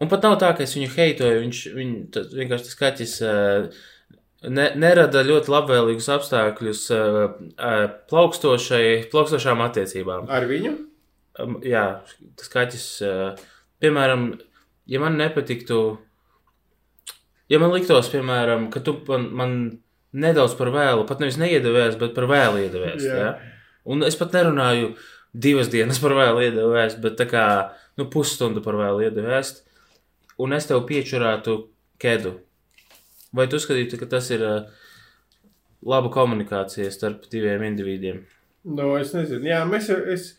Un 0.02 0.10
pat 0.10 0.24
nav 0.26 0.38
tā, 0.42 0.52
ka 0.58 0.66
es 0.66 0.74
viņu 0.74 0.90
heitoju, 0.96 1.42
viņš, 1.44 1.64
viņ, 1.78 1.90
tas, 2.14 2.30
vienkārši 2.34 2.68
tas 2.68 2.78
kaķis 2.80 3.16
uh, 3.28 3.82
ne, 4.50 4.68
nerada 4.82 5.22
ļoti 5.28 5.52
labvēlīgus 5.54 6.10
apstākļus 6.16 6.86
uh, 6.96 7.20
plaukstošai, 8.10 8.86
plaukstošām 9.12 9.62
attiecībām. 9.68 10.26
Ar 10.32 10.48
viņu? 10.50 10.74
Um, 11.42 11.60
jā, 11.66 11.86
tas 12.40 12.50
kaķis, 12.52 12.88
piemēram, 13.82 14.26
ja 14.92 15.00
man 15.04 15.16
nepatiktu, 15.22 15.78
ja 17.52 17.62
man 17.62 17.72
liktos, 17.76 18.10
piemēram, 18.12 18.68
ka 18.74 18.82
tu 18.84 18.98
man, 19.08 19.30
man 19.38 19.56
nedaudz 20.12 20.58
par 20.60 20.72
vēlu, 20.74 21.06
pat 21.08 21.22
nevis 21.24 21.40
neiedevēs, 21.40 21.98
bet 22.02 22.16
par 22.18 22.28
vēlu 22.32 22.66
iedevēs. 22.66 23.06
Jā. 23.06 23.22
Ja? 23.22 23.32
Un 23.88 24.04
es 24.06 24.18
pat 24.20 24.36
nerunāju 24.36 24.96
divas 25.32 25.72
dienas 25.72 26.02
par 26.04 26.16
vēlu 26.18 26.44
iedevēs, 26.48 26.98
bet 27.02 27.16
tā 27.20 27.28
kā 27.30 27.46
nu, 28.00 28.08
pusstundu 28.14 28.64
par 28.66 28.78
vēlu 28.80 29.04
iedevēs, 29.08 29.56
un 30.42 30.54
es 30.58 30.68
tev 30.70 30.84
piečurātu 30.90 31.58
kedu. 32.02 32.38
Vai 33.36 33.48
tu 33.48 33.60
uzskatītu, 33.60 34.00
ka 34.02 34.10
tas 34.12 34.28
ir 34.34 34.44
uh, 34.44 34.62
laba 35.88 36.12
komunikācija 36.14 36.92
starp 36.92 37.28
diviem 37.32 37.64
individiem? 37.70 38.24
Nu, 38.68 38.94
es 39.00 39.14
nezinu. 39.18 39.48
Jā, 39.50 39.64
mēs. 39.70 39.90
Es... 40.12 40.32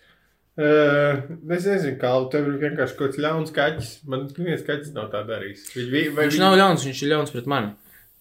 Uh, 0.53 1.23
es 1.57 1.65
nezinu, 1.65 1.97
kā 1.97 2.11
tev 2.33 2.51
ir 2.51 2.59
vienkārši 2.61 2.97
kaut 2.99 3.15
kāds 3.15 3.23
ļauns 3.25 3.55
kaķis. 3.57 3.93
Man 4.13 4.27
viens 4.37 4.65
kaķis 4.67 4.93
nav 4.93 5.09
tā 5.15 5.23
darījis. 5.29 5.71
Viņ, 5.73 5.87
vi- 5.95 6.03
Viņš 6.13 6.35
viņi- 6.37 6.43
nav 6.45 6.59
ļauns, 6.61 6.85
viņš 6.85 7.01
ir 7.07 7.13
ļauns 7.15 7.33
pret 7.33 7.49
mani. 7.49 7.73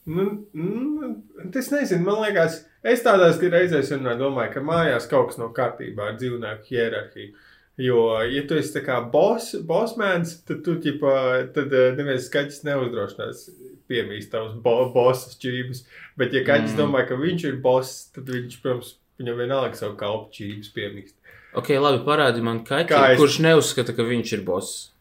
Nu, 0.05 0.23
nu, 0.57 1.09
es 1.53 1.67
nezinu, 1.69 2.05
man 2.07 2.23
liekas, 2.23 2.61
es 2.87 3.03
tādās 3.05 3.37
reizēs 3.37 3.91
domāju, 4.17 4.53
ka 4.55 4.63
mājās 4.65 5.09
kaut 5.11 5.27
kas 5.29 5.37
nav 5.37 5.51
kārtībā 5.53 6.07
ar 6.07 6.15
dzīvnieku 6.17 6.71
hierarhiju. 6.71 7.35
Jo, 7.81 8.01
ja 8.29 8.41
tu 8.47 8.57
esi 8.59 8.81
boss, 9.13 9.55
bossmēns, 9.65 10.35
tad 10.45 10.59
tu, 10.65 10.75
ķipa, 10.83 11.13
tad 11.55 11.71
eh, 11.73 11.93
neviens 11.97 12.27
skaļs 12.29 12.59
neuzdrošinās 12.67 13.45
piemīst 13.89 14.29
tavus 14.33 14.53
bo, 14.61 14.75
bossas 14.93 15.37
čības. 15.41 15.83
Bet, 16.19 16.33
ja 16.35 16.43
kaķis 16.45 16.75
Mm. 16.75 16.77
domā, 16.83 17.07
ka 17.07 17.15
viņš 17.17 17.45
ir 17.49 17.57
boss, 17.63 18.11
tad 18.13 18.29
viņš, 18.29 18.59
protams, 18.61 18.95
viņam 19.19 19.39
vienalga 19.41 19.75
savu 19.79 19.95
kalpu 19.97 20.31
čības 20.37 20.69
piemīst. 20.75 21.15
Ok, 21.57 21.69
labi, 21.81 22.03
parādi 22.05 22.41
man 22.43 22.63
kaķi, 22.63 22.87
Kā 22.93 23.11
es- 23.11 23.19
kurš 23.19 23.39
neuzskata, 23.43 23.95
ka 23.95 24.03
viņš 24.03 24.33
ir 24.37 24.43
boss. 24.45 24.91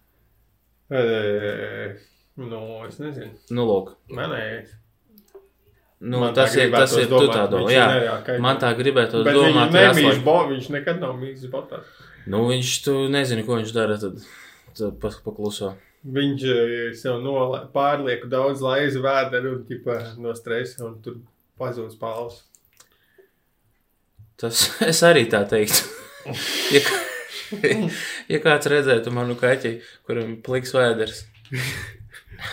E, 0.91 1.97
nu, 2.37 2.61
es 2.89 2.99
nezinu. 2.99 3.31
Nu, 3.51 3.67
lūk. 3.69 3.93
Manējais. 4.11 4.73
Nu, 6.01 6.19
Man 6.21 6.33
tas 6.35 6.55
ir, 6.57 6.71
tas 6.73 6.95
ir, 6.97 7.07
tu 7.07 7.19
domāt, 7.21 7.35
tā 7.37 7.43
domā. 7.53 7.69
Jā, 7.71 7.87
jā, 8.03 8.15
kaķis. 8.25 8.41
man 8.41 8.57
tā 8.57 8.71
gribētu 8.75 9.21
domāt. 9.21 9.71
viņš 10.01 10.23
bo, 10.25 10.39
viņš 10.49 10.71
nekad 10.73 10.99
nav 11.03 11.19
mīlis 11.21 11.45
botās. 11.53 11.85
Nu, 12.29 12.45
viņš, 12.51 12.73
tu 12.85 12.97
nezini, 13.13 13.45
ko 13.47 13.57
viņš 13.61 13.73
dara, 13.75 13.97
tad, 14.01 14.21
tad 14.77 14.99
pakluso. 15.01 15.75
Viņš 16.05 16.45
eh, 16.49 16.93
sev 16.97 17.21
nola- 17.25 17.67
pārlieku 17.73 18.29
daudz 18.33 18.63
laizu 18.65 19.03
vēderu 19.05 19.57
un 19.59 19.65
ķipa, 19.69 19.99
no 20.21 20.33
stresa 20.37 20.87
un 20.89 20.99
tur 21.05 21.19
pazūd 21.61 21.93
spāles. 21.93 22.43
Tas 24.41 24.67
es 24.91 25.03
arī 25.05 25.27
tā 25.29 25.43
teiktu. 25.49 25.85
ja, 26.77 26.85
ja 28.29 28.41
kāds 28.45 28.69
redzētu 28.73 29.13
manu 29.13 29.37
kaķi, 29.41 29.79
kuram 30.09 30.39
pliks 30.45 30.73
vēders. 30.77 31.25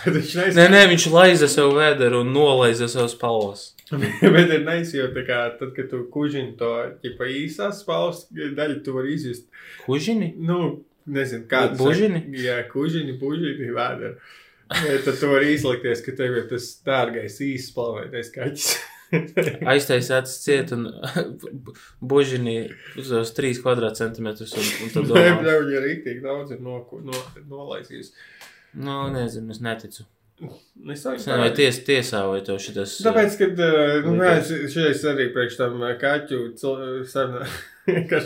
Viņš 0.03 0.33
Nē, 0.35 0.45
nezina, 0.49 0.67
nē, 0.73 0.79
viņš 0.91 1.03
laiza 1.13 1.47
sev 1.47 1.69
vēderu 1.77 2.25
un 2.25 2.33
nolaiza 2.35 2.89
sev 2.91 3.05
spalvas. 3.07 3.69
bet 4.35 4.51
ir 4.51 4.65
neizjūt, 4.67 5.13
tā 5.15 5.23
kā 5.27 5.39
tad, 5.59 5.71
kad 5.75 5.87
tu 5.91 6.01
kužini 6.11 6.57
to 6.59 6.71
ķipa 7.03 7.29
īsās 7.31 7.83
spāles 7.85 8.25
daļu, 8.31 8.81
tu 8.83 8.97
vari 8.97 9.15
izjust. 9.15 9.47
Kužini? 9.85 10.33
Nu, 10.37 10.83
nezinu, 11.07 11.47
kāds. 11.51 11.79
Bužini? 11.79 12.25
Jā, 12.41 12.59
kužini, 12.71 13.15
bužini, 13.21 13.71
vēderu. 13.75 14.17
Ja, 14.67 14.97
tad 15.05 15.15
tu 15.21 15.31
vari 15.31 15.53
izlikties, 15.55 16.03
ka 16.03 16.11
tev 16.17 16.35
ir 16.41 16.49
tas 16.49 16.67
dārgais 16.83 17.39
īsts 17.43 17.71
spalvētais 17.71 18.33
kaķis. 18.35 18.75
Aiztaisīts 19.71 20.33
ciet 20.43 20.73
un 20.75 20.89
bužini 22.11 22.57
uz 22.99 23.13
tos 23.13 23.31
3 23.37 23.61
kvadrātcentimetrus. 23.63 24.57
Un, 24.59 24.67
un 24.83 24.91
tad 24.91 25.07
Nē, 25.07 25.13
domā, 25.13 25.39
bļau, 25.45 25.63
viņa 25.69 25.85
rīktīgi 25.85 26.25
daudz 26.25 26.51
ir 26.57 26.61
no, 26.65 26.81
no, 27.07 27.23
nolaisījis. 27.47 28.11
nu, 28.75 28.99
nezinu, 29.15 29.55
es 29.55 29.63
neticu. 29.63 30.03
Es 30.37 31.01
nezinu, 31.01 31.39
vai 31.41 31.49
ties, 31.57 31.79
tiesā 31.81 32.19
vai 32.29 32.43
tev 32.45 32.59
šitas. 32.61 32.99
Tāpēc, 33.01 33.37
kad 33.39 33.61
uh, 33.65 34.05
nu, 34.05 34.19
jā, 34.21 34.35
šeit 34.69 35.01
arī 35.09 35.31
priekš 35.33 35.57
tam 35.57 35.79
uh, 35.81 35.95
kaķu 35.97 36.37
sarunā, 37.11 37.47
ka 38.11 38.21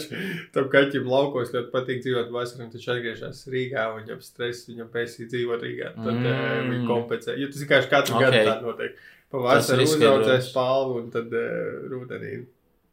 tam 0.52 0.68
kaķim 0.74 1.08
laukos 1.08 1.54
ļoti 1.56 1.72
patīk 1.72 2.04
dzīvot 2.04 2.34
vasarā, 2.36 2.68
un 2.68 2.76
viņš 2.76 2.90
atgriežas 2.96 3.42
Rīgā, 3.54 3.88
un 3.94 4.04
viņam 4.04 4.22
stress, 4.26 4.68
viņam 4.68 4.92
pēcīgi 4.92 5.30
dzīvot 5.32 5.64
Rīgā. 5.64 5.94
Tad 6.02 6.12
mm. 6.12 6.28
uh, 6.28 6.60
viņi 6.68 6.92
kompensē. 6.92 7.38
Jo 7.40 7.48
tas 7.54 7.64
vienkārši 7.64 7.92
katru 7.96 8.18
Ok. 8.18 8.20
okay. 8.20 8.36
gadu 8.36 8.52
tā 8.52 8.58
notiek. 8.68 9.02
Pavasarī 9.32 9.88
uzaudzēs 9.88 10.52
spalvu, 10.52 11.00
un 11.00 11.10
tad 11.16 11.32
uh, 11.32 11.52
rudenī 11.88 12.42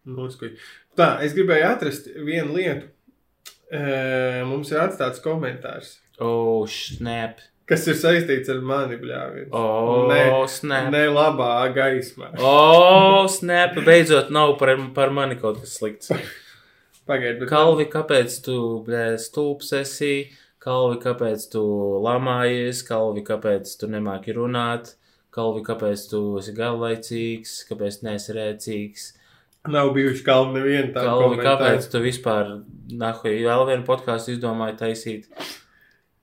noskuj. 0.06 0.54
Tā, 0.98 1.16
es 1.26 1.34
gribēju 1.34 1.66
atrast 1.72 2.06
vienu 2.14 2.54
lietu. 2.54 2.87
Uh, 3.68 4.46
mums 4.48 4.70
ir 4.70 4.78
atstāts 4.87 5.20
komentārs, 5.20 5.98
Oh, 6.18 6.66
snap. 6.66 7.38
Kas 7.68 7.87
ir 7.90 7.96
saistīts 8.00 8.50
ar 8.52 8.60
mani, 8.64 8.98
bļāvienu. 9.00 9.48
Oh, 9.52 10.08
Ne, 10.10 10.22
snap. 10.48 10.90
Ne 10.94 11.06
labā 11.12 11.52
gaismā. 11.76 12.32
Oh, 12.40 13.26
snap. 13.30 13.76
Beidzot, 13.87 14.32
nav 14.34 14.56
par, 14.60 14.75
par 14.96 15.12
mani 15.14 15.37
kaut 15.40 15.60
kas 15.62 15.78
slikts. 15.80 16.12
Pagaidiet, 17.08 17.40
bet 17.40 17.48
Kalvi, 17.48 17.87
kāpēc 17.88 18.34
tu, 18.44 18.58
blē, 18.84 19.14
stulbs 19.20 19.72
esi? 19.78 20.28
Kalvi, 20.60 20.98
kāpēc 21.00 21.46
tu 21.52 21.62
lamājies? 22.04 22.82
Kalvi, 22.84 23.22
kāpēc 23.25 23.70
tu 23.80 23.88
nemāki 23.88 24.34
runāt? 24.37 24.96
Kalvi, 25.32 25.62
kāpēc 25.64 26.08
tu 26.10 26.20
esi 26.40 26.52
garlaicīgs? 26.56 27.54
Kāpēc 27.70 28.02
neesi 28.04 28.37
rēcīgs? 28.37 29.06
Nav 29.68 29.90
bijuši 29.96 30.25
kalni 30.25 30.58
neviena 30.58 30.90
tāda. 30.94 31.06
Kalvi, 31.08 31.40
kāpēc 31.44 31.88
tu 31.92 32.00
vispār, 32.04 32.52
nahu, 33.00 33.32
vēl 33.46 33.64
vienu 33.68 33.84
podkāstu 33.88 34.34
izdomāji 34.37 34.76
taisīt? 34.80 35.48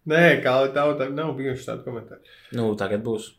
Nē, 0.10 0.42
kalni 0.46 0.74
tauta 0.76 1.08
nav 1.10 1.34
bijuši 1.38 1.66
tādi 1.66 1.86
komentāri. 1.88 2.36
Nu, 2.54 2.70
tagad 2.78 3.02
būs. 3.06 3.32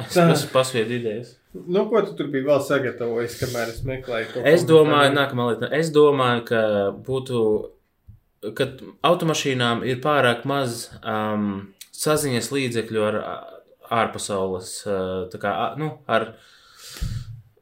Es 0.00 0.16
esmu 0.16 0.52
pasviedu 0.52 0.96
idejas. 0.96 1.34
Nu, 1.52 1.84
ko 1.88 2.00
tu 2.04 2.14
tur 2.16 2.30
biji 2.32 2.46
vēl 2.46 2.60
sagatavojis, 2.64 3.36
kamēr 3.40 3.72
es 3.72 3.82
meklēju 3.84 4.28
to? 4.32 4.44
Es 4.48 4.64
domāju, 4.68 5.12
nākamā 5.16 5.50
lieta. 5.50 5.68
Es 5.76 5.90
domāju, 5.92 6.44
ka 6.48 6.62
būtu, 7.08 7.42
ka 8.56 8.68
automašīnām 9.08 9.84
ir 9.88 10.00
pārāk 10.04 10.46
maz 10.48 10.86
um, 11.00 11.74
saziņas 11.96 12.48
līdzekļu 12.56 13.04
ar 13.10 13.20
ārpasaules, 13.92 14.72
uh, 14.88 15.12
tā 15.32 15.42
kā, 15.42 15.54
nu, 15.80 15.94
ar. 16.08 16.32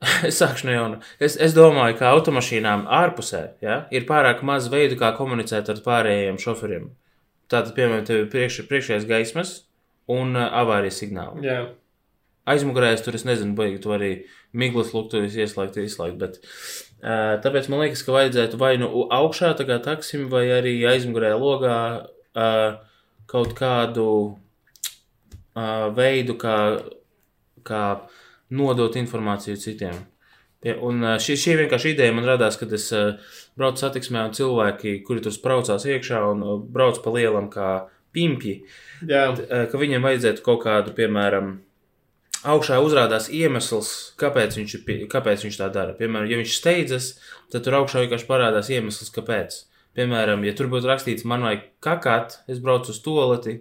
Es 0.25 0.39
sākšu 0.41 0.65
no 0.65 0.73
jauna. 0.73 0.99
Es, 1.21 1.35
es 1.37 1.53
domāju, 1.53 1.99
ka 1.99 2.09
automašīnām 2.15 2.87
ārpusē 2.89 3.41
ja, 3.61 3.83
ir 3.93 4.07
pārāk 4.09 4.41
maz 4.49 4.71
veidu, 4.73 4.97
kā 4.97 5.11
komunicēt 5.19 5.69
ar 5.69 5.83
pārējiem 5.85 6.39
šoferiem. 6.41 6.87
Tātad, 7.51 7.75
piemēram, 7.77 8.07
tev 8.07 8.25
ir 8.25 8.31
priekš, 8.33 8.63
priekšējais 8.71 9.09
gaismas 9.11 9.55
un 10.11 10.37
uh, 10.39 10.47
avārijas 10.63 11.01
signāli 11.03 11.47
Jā, 11.47 11.65
aizmugurēs 12.51 13.03
tur 13.05 13.17
es 13.19 13.27
nezinu, 13.29 13.57
vai 13.59 13.73
tu 13.83 13.93
arī 13.95 14.13
miglas 14.57 14.93
luktuvis 14.95 15.37
ieslēgt, 15.39 15.79
izslēgt. 15.83 16.19
Bet, 16.21 16.39
uh, 17.03 17.39
tāpēc 17.45 17.71
man 17.71 17.85
liekas, 17.85 18.05
ka 18.07 18.15
vajadzētu 18.17 18.61
vai 18.61 18.75
nu 18.81 19.07
augšā, 19.13 19.53
tā 19.59 19.67
kā 19.69 19.81
taksim, 19.85 20.29
vai 20.33 20.47
arī 20.57 20.77
aizmugurē 20.91 21.35
logā 21.39 21.81
uh, 22.01 22.79
kaut 23.31 23.55
kādu 23.59 24.07
uh, 25.57 25.87
veidu, 25.97 26.39
kā, 26.41 26.57
kā 27.67 27.85
nodot 28.51 28.99
informāciju 28.99 29.61
citiem. 29.61 30.01
Ja, 30.67 30.75
un 30.85 31.01
šī, 31.23 31.39
šī 31.41 31.57
vienkārši 31.63 31.95
ideja 31.95 32.13
man 32.13 32.27
radās, 32.29 32.59
kad 32.61 32.73
es 32.77 32.91
braucu 33.57 33.81
satiksmē 33.81 34.27
un 34.29 34.35
cilvēki, 34.37 34.99
kuri 35.07 35.23
tur 35.25 35.33
spraucās 35.33 35.87
iekšā 35.89 36.21
un 36.35 36.45
brauc 36.73 37.01
pa 37.01 37.15
lielam 37.15 37.49
kā 37.53 37.71
pimpji, 38.13 38.59
jā. 39.09 39.31
ka 39.71 39.81
viņam 39.81 40.05
vajadzētu 40.05 40.45
kaut 40.45 40.65
kādu, 40.67 40.93
piemēram, 40.99 41.55
augšā 42.45 42.79
uzrādās 42.85 43.29
iemesls, 43.33 43.91
kāpēc 44.21 44.57
viņš, 44.61 44.77
kāpēc 45.13 45.47
viņš 45.47 45.59
tā 45.61 45.69
dara. 45.73 45.97
Piemēram, 45.97 46.29
ja 46.31 46.41
viņš 46.41 46.57
steidzas, 46.57 47.11
tad 47.53 47.65
tur 47.67 47.81
augšā 47.81 48.05
vienkārši 48.05 48.29
parādās 48.29 48.71
iemesls, 48.73 49.13
kāpēc. 49.17 49.63
Piemēram, 49.97 50.45
ja 50.47 50.55
tur 50.57 50.71
būtu 50.71 50.89
rakstīts, 50.89 51.27
man 51.29 51.45
vajag 51.45 51.67
kakāt, 51.83 52.39
es 52.51 52.61
braucu 52.63 52.93
uz 52.95 53.01
toleti, 53.05 53.57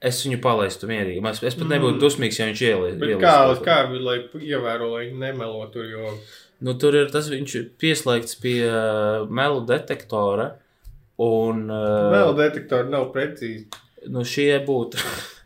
es 0.00 0.18
viņu 0.26 0.40
palaistu 0.44 0.88
mierīgi. 0.90 1.22
Es, 1.30 1.42
es 1.42 1.54
pat 1.58 1.68
nebūtu 1.72 1.96
Mm. 1.96 2.02
dusmīgs, 2.02 2.38
ja 2.40 2.46
viņš 2.50 2.62
ielietu. 2.66 2.98
Bet 3.00 3.16
kā, 3.22 3.36
kā 3.64 3.78
lai 4.00 4.18
ievēro, 4.40 4.90
lai 4.96 5.10
nemelo 5.12 5.66
tur, 5.72 5.84
jo 5.88 6.16
Nu, 6.60 6.72
tur 6.80 6.94
ir 6.96 7.10
tas, 7.12 7.26
viņš 7.28 7.54
ir 7.58 7.64
pieslēgts 7.80 8.38
pie 8.40 8.64
uh, 8.64 9.26
melu 9.28 9.60
detektora. 9.68 10.54
Un 11.20 11.66
uh, 11.68 12.12
vēl 12.12 12.32
detektori 12.36 12.88
nav 12.92 13.10
precīzi. 13.12 13.66
nu, 14.08 14.24
šie 14.24 14.64
būtu. 14.64 14.96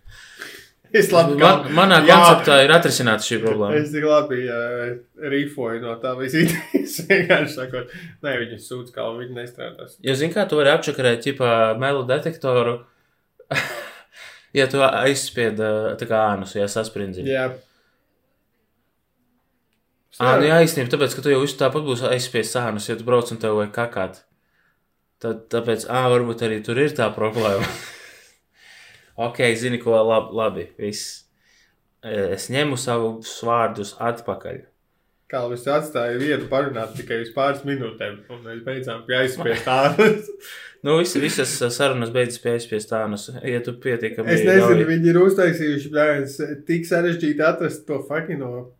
Es 0.90 1.12
labi, 1.14 1.36
Man, 1.38 1.68
manā 1.70 2.00
Jā. 2.02 2.16
konceptā 2.18 2.56
ir 2.64 2.72
atrisināta 2.74 3.22
šī 3.22 3.36
problēma. 3.44 3.76
Es 3.78 3.92
tik 3.92 4.02
labi 4.02 4.40
uh, 4.50 4.96
rifoju 5.30 5.78
no 5.84 5.92
tā 6.02 6.16
visita. 6.18 6.56
Es 6.74 6.96
vienkārši 7.06 7.52
sakot, 7.54 7.92
nē, 8.26 8.32
viņi 8.40 8.58
sūdz, 8.58 8.90
kā 8.96 9.04
viņi 9.14 9.36
nestrādās. 9.36 9.94
Jo, 10.02 10.16
zini, 10.18 10.34
kā 10.34 10.48
tu 10.50 10.58
vari 10.58 10.72
apčakarēt 10.74 11.22
ķipā 11.22 11.52
melu 11.78 12.02
detektoru, 12.10 12.80
ja 14.56 14.66
tu 14.70 14.82
aizspied 14.84 15.60
ā, 15.62 15.72
ānus, 16.20 16.56
ja 16.58 16.68
sasprindzini. 16.70 17.30
Jā, 17.30 17.48
Ah, 20.20 20.34
nu 20.36 20.48
jā, 20.50 20.58
īstenībā, 20.60 20.90
tāpēc, 20.92 21.14
ka 21.16 21.22
tu 21.24 21.30
jau 21.32 21.38
visu 21.40 21.56
tāpat 21.56 21.84
būsi 21.86 22.04
aizspiest 22.10 22.52
sānus, 22.52 22.90
ja 22.90 22.96
tu 22.98 23.06
brauc 23.06 23.30
un 23.32 23.38
tev 23.40 23.54
vajag 23.56 23.70
kakāt. 23.72 24.18
Tad, 25.22 25.46
tāpēc, 25.52 25.86
ah, 25.88 26.08
varbūt 26.12 26.42
arī 26.44 26.58
tur 26.66 26.80
ir 26.82 26.92
tā 26.96 27.06
problēma. 27.14 27.64
ok, 29.28 29.40
zini, 29.56 29.78
ko 29.80 29.94
labi, 29.96 30.36
labi, 30.36 30.66
viss. 30.80 31.22
Es 32.04 32.50
ņemu 32.52 32.76
savus 32.80 33.32
vārdus 33.44 33.94
atpakaļ. 34.00 34.60
Kā 35.30 35.44
mēs 35.50 35.62
atstājām 35.70 36.18
vietu 36.24 36.48
parunāt 36.50 36.96
tikai 36.98 37.20
uz 37.22 37.30
pāris 37.36 37.62
minūtēm, 37.68 38.16
un 38.34 38.42
mēs 38.48 38.64
beidzām 38.66 39.04
pie 39.06 39.14
aizspiest 39.20 39.68
ārus. 39.76 40.30
Nu, 40.82 40.96
visi, 40.98 41.20
visas 41.22 41.52
sarunas 41.76 42.10
beidzas 42.14 42.40
pie 42.42 42.54
aizspiest 42.56 42.90
ārus. 42.96 43.28
Ja 43.46 43.60
tu 43.62 43.76
pietiekami. 43.82 44.32
Es 44.32 44.42
nezinu, 44.48 44.86
viņi 44.88 45.12
ir 45.12 45.18
uztaisījuši, 45.20 45.92
bļāvis, 45.92 46.38
tik 46.66 46.88
sarežģīti 46.88 47.44
atrast 47.46 47.84
to 47.86 48.00
fakino 48.08 48.70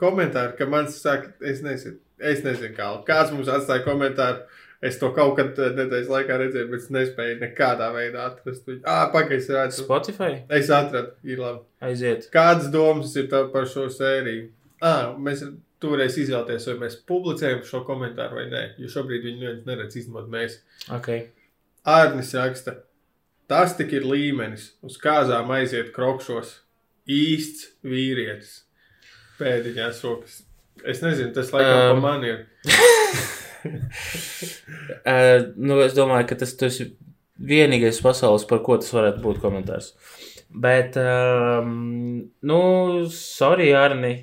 komentāru, 0.00 0.56
ka 0.58 0.66
man 0.70 0.88
saka, 0.92 1.34
es 1.46 1.62
nezinu, 1.64 2.00
es 2.18 2.42
nezinu, 2.46 2.72
kā. 2.76 2.90
Kāds 3.06 3.30
mums 3.36 3.52
atstāja 3.52 3.84
komentāru. 3.86 4.42
Es 4.80 4.96
to 4.96 5.10
kaut 5.12 5.34
kad 5.36 5.58
nedēļas 5.76 6.06
laikā 6.08 6.36
redzēju, 6.40 6.68
bet 6.72 6.80
es 6.80 6.92
nespēju 6.96 7.34
nekādā 7.42 7.90
veidā 7.92 8.22
atrast. 8.30 8.62
viņu. 8.64 8.78
Ā, 8.88 9.10
pagaidi, 9.12 9.42
es 9.42 9.50
redzu. 9.52 9.82
Spotify? 9.84 10.38
Es 10.56 10.70
atradu, 10.72 11.12
ir 11.28 11.42
labi. 11.42 11.60
Aiziet. 11.84 12.30
Kādas 12.32 12.70
domas 12.72 13.12
ir 13.20 13.26
tev 13.28 13.50
par 13.52 13.68
šo 13.68 13.90
sēriju? 13.92 14.46
Ah, 14.80 15.10
mēs 15.20 15.44
toreiz 15.80 16.18
izvēlēties, 16.20 16.68
vai 16.70 16.76
mēs 16.84 16.98
publicējam 17.08 17.62
šo 17.66 17.82
komentāru 17.88 18.38
vai 18.40 18.46
nē, 18.52 18.62
jo 18.82 18.90
šobrīd 18.92 19.26
viņi 19.26 19.40
neviens 19.40 19.66
neredz 19.68 19.98
izmantot 20.00 20.32
mēs. 20.32 20.58
Ok. 20.92 21.10
Ārnis 21.88 22.34
raksta, 22.36 22.76
tas 23.50 23.74
tik 23.78 23.94
ir 23.96 24.06
līmenis, 24.08 24.74
uz 24.84 24.98
kāzām 25.00 25.50
aiziet 25.56 25.94
krokšos. 25.96 26.58
Īsts 27.10 27.72
vīrietis. 27.82 28.60
Pēdiņās 29.40 30.02
rokas. 30.04 30.42
Es 30.86 31.00
nezinu, 31.02 31.32
tas 31.34 31.48
laikam 31.54 31.78
um, 31.80 31.88
pa 31.96 32.08
man 32.08 32.26
ir. 32.28 32.44
Uh, 33.60 35.50
nu, 35.60 35.76
es 35.84 35.92
domāju, 35.92 36.30
ka 36.30 36.36
tas, 36.40 36.54
tas 36.56 36.78
ir 36.80 36.94
vienīgais 37.44 37.98
pasaules, 38.00 38.46
par 38.48 38.62
ko 38.64 38.78
tas 38.80 38.88
varētu 38.94 39.20
būt 39.24 39.40
komentārs. 39.42 39.90
Bet, 40.50 40.96
um, 40.96 42.22
nu, 42.48 42.60
sorry, 43.12 43.70
Arni, 43.76 44.14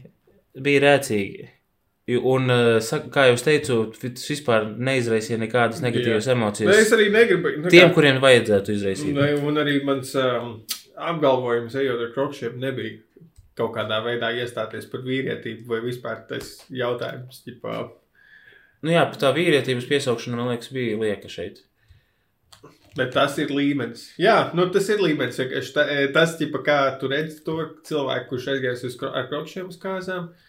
bija 0.64 0.82
rēcīgi. 0.86 1.48
Un, 2.24 2.48
sak- 2.80 3.10
kā 3.12 3.26
jau 3.28 3.36
teicu, 3.44 3.78
tas 4.00 4.24
vispār 4.32 4.70
neizraisīja 4.80 5.42
nekādas 5.42 5.82
negatīvas 5.84 6.30
Jā. 6.30 6.36
emocijas. 6.38 6.70
Ne, 6.72 6.78
es 6.86 6.94
arī 6.96 7.10
negribu. 7.12 7.52
Nu, 7.66 7.70
Tiem, 7.74 7.92
kuriem 7.92 8.22
vajadzētu 8.24 8.72
izraisīt. 8.78 9.12
Ne, 9.18 9.34
un 9.44 9.60
arī 9.60 9.82
mans 9.84 10.14
um, 10.16 10.54
apgalvojums, 10.96 11.76
ejot 11.76 12.06
ar 12.06 12.14
krokšiem, 12.16 12.56
nebija 12.64 13.02
kaut 13.60 13.74
kādā 13.76 13.98
veidā 14.06 14.30
iestāties 14.40 14.88
par 14.88 15.04
vīrietību 15.04 15.68
vai 15.68 15.82
vispār 15.84 16.24
tas 16.30 16.54
jautājums. 16.72 17.44
Ģipā, 17.48 17.90
Nu, 18.86 18.92
jā, 18.94 19.04
par 19.10 19.18
tā 19.18 19.34
vīrietības 19.34 19.88
piesaukšanu, 19.90 20.38
man 20.38 20.52
liekas, 20.54 20.70
bija 20.72 20.96
lieka 21.02 21.28
šeit. 21.34 21.64
Bet 22.96 23.12
tas 23.14 23.36
ir 23.42 23.50
līmenis. 23.50 24.04
Jā, 24.22 24.54
nu, 24.56 24.70
tas 24.72 24.88
ir 24.94 25.02
līmenis. 25.02 25.40
vienkārši 25.42 25.74
ta- 25.74 25.88
e, 25.90 26.08
Tas, 26.14 26.38
ķipa, 26.40 26.62
kā 26.64 27.00
tu 27.02 27.08
redzi 27.12 27.44
to 27.44 27.58
cilvēku, 27.84 28.30
kurš 28.30 28.48
aizgājis 28.54 28.84
uz 28.86 28.96
kro- 29.02 29.12
ar 29.14 29.28
krokšiem 29.28 29.68
uz 29.74 29.78
kāzām. 29.82 30.30
Uh, 30.30 30.47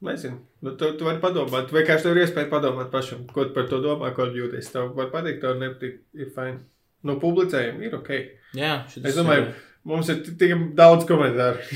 nezinu. 0.00 0.38
Nu, 0.60 0.72
tu, 0.76 0.90
tu 0.98 1.06
vari 1.06 1.20
padomāt. 1.22 1.70
Vienkārši 1.74 2.06
tev 2.06 2.16
ir 2.16 2.22
iespēja 2.24 2.50
padomāt 2.50 2.90
pašam, 2.92 3.24
ko 3.30 3.46
tu 3.48 3.54
par 3.56 3.68
to 3.70 3.80
domā, 3.84 4.12
ko 4.16 4.28
jūties. 4.32 4.70
Tev 4.72 4.92
var 4.96 5.10
patikt, 5.12 5.40
tev 5.44 5.58
nepatīk. 5.60 6.00
Ir 6.18 6.32
fajn. 6.34 6.58
Nu, 7.06 7.18
publicējumi 7.22 7.86
ir 7.88 7.96
ok. 7.98 8.10
Jā, 8.56 8.72
Es 9.02 9.18
domāju, 9.18 9.50
mums 9.86 10.08
ir 10.12 10.22
tik 10.26 10.54
daudz 10.78 11.06
komentāru. 11.08 11.62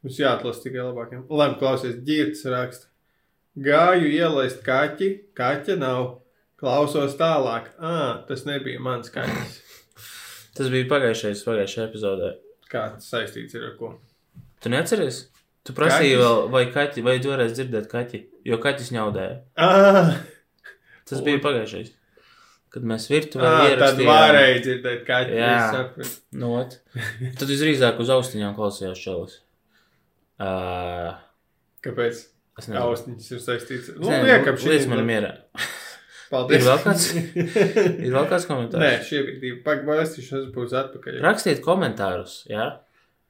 Mums 0.00 0.16
jāatlasa 0.16 0.62
tikai 0.64 0.80
labākiem. 0.80 1.26
Labi, 1.28 1.58
klausies, 1.60 1.98
ģirts 2.06 2.46
raksta. 2.48 2.86
Gāju 3.60 4.08
ielaist 4.08 4.62
kaķi, 4.64 5.08
kaķa 5.36 5.74
nav. 5.76 6.06
Klausos 6.60 7.18
tālāk. 7.20 7.66
Ā, 7.76 8.22
tas 8.28 8.46
nebija 8.48 8.80
mans 8.80 9.12
kaķis. 9.12 9.58
tas 10.56 10.70
bija 10.72 10.88
pagājušais, 10.88 11.42
pagājušajā 11.44 11.84
epizodē. 11.90 12.30
Kā 12.72 12.86
tas 12.94 13.10
saistīts 13.12 13.58
ir 13.58 13.66
ar 13.68 13.74
ko? 13.76 13.92
Tu 14.64 14.72
neatceries? 14.72 15.26
Tu 15.66 15.74
prasīji 15.76 16.14
Kaķis? 16.16 16.22
vēl, 16.24 16.38
vai 16.54 16.62
kaķi, 16.72 17.02
vai 17.04 17.16
varēsi 17.20 17.56
dzirdēt 17.58 17.88
kaķi, 17.90 18.20
jo 18.48 18.58
kaķis 18.62 18.92
ņaudēja. 18.96 19.34
Ā, 19.60 19.70
Tas 21.10 21.24
bija 21.26 21.40
pagājušais. 21.42 21.90
Kad 22.70 22.84
mēs 22.86 23.08
virtuvē 23.10 23.48
tad 23.50 23.72
ierakstījām. 23.72 24.08
varēja 24.08 24.58
dzirdēt 24.62 25.00
kaķi. 25.08 25.38
Jā. 25.40 25.54
sapratu. 25.74 26.10
Nu. 26.38 26.50
Tad 27.40 27.50
visdrīzāk 27.50 27.98
uz 28.00 28.12
austiņām 28.14 28.54
klausījās 28.54 29.00
čelis. 29.02 29.40
Uh, 30.40 31.18
Kāpēc? 31.84 32.20
es 32.60 32.68
nezinu. 32.68 32.80
Austiņas 32.84 33.30
ir 33.34 33.42
saistīts. 33.42 33.90
Nu, 33.98 34.12
liekam, 34.24 34.56
šī 34.60 34.70
liec 34.76 34.86
man 34.92 35.02
mierā. 35.08 35.34
Paldies. 36.30 36.62
Ir 36.62 36.68
vēl 36.68 36.78
kāds? 36.84 37.08
Ir 38.06 38.14
vēl 38.14 38.28
kāds 38.30 38.46
komentārs? 38.46 38.84
Nē, 38.84 38.92
šie 39.02 39.24
bija 39.26 39.40
divi. 39.42 39.56
Pagaidīšu, 39.66 40.44
es 40.44 40.46
būšu 40.54 40.78
atpakaļ. 40.84 41.18
Rakstiet 41.26 41.58
komentārus, 41.64 42.36
jā. 42.46 42.68
Jā. 42.68 42.68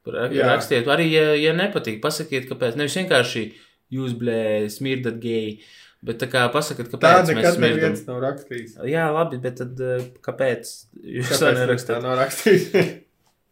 Rakstiet, 0.06 0.86
arī, 0.88 1.10
ja, 1.12 1.26
ja 1.36 1.52
nepatīk, 1.56 2.00
pasakiet, 2.00 2.46
kāpēc. 2.48 2.76
Nevis 2.80 2.96
vienkārši 2.96 3.42
jūs, 3.92 4.14
blē, 4.16 4.68
smirdat 4.72 5.18
geji, 5.20 5.58
bet 6.06 6.20
tā 6.22 6.28
kā 6.32 6.46
pasakiet, 6.54 6.88
Tā 6.88 6.96
kāpēc 6.96 7.28
mēs 7.28 7.36
nekad 7.36 7.58
smirdam. 7.58 7.76
neviens 7.82 8.06
nav 8.08 8.20
rakstījis. 8.24 8.78
Jā, 8.88 9.08
labi, 9.12 9.40
bet 9.42 9.58
tad 9.60 9.80
eh, 9.84 10.06
kāpēc 10.24 10.70
jūs 11.04 11.28
Kāpēc 11.28 11.42
tā 11.44 11.52
neviens 11.52 11.84
tā 11.84 11.98
nerakstāt? 11.98 12.02
nav 12.06 12.16
rakstījis? 12.22 12.64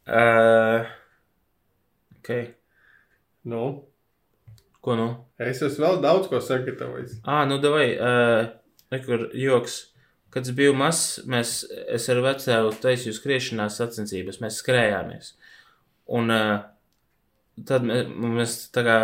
Uh, 0.08 0.88
ok, 2.18 2.30
nu, 3.52 3.62
ko 4.80 4.96
nu? 4.96 5.08
es 5.42 5.61
esmu 5.62 5.84
vēl 5.84 6.00
daudz 6.02 6.30
ko 6.32 6.40
sagatavojis. 6.42 7.18
Ā, 7.28 7.42
nu 7.50 7.61
davai, 7.62 7.90
uh, 8.00 8.48
nekur 8.94 9.28
joks. 9.37 9.82
Kad 10.32 10.44
es 10.44 10.52
biju 10.52 10.74
mazs, 10.76 11.22
mēs, 11.24 11.62
es 11.88 12.04
ar 12.12 12.18
vecāku 12.20 12.74
taisīju 12.82 13.14
skriešanās 13.16 13.78
sacensības, 13.80 14.40
mēs 14.44 14.58
skrējāmies. 14.61 15.30
Un 16.09 16.33
uh, 16.33 16.61
tad 17.68 17.85
mēs, 17.85 18.61
tā 18.75 18.85
kā 18.87 18.99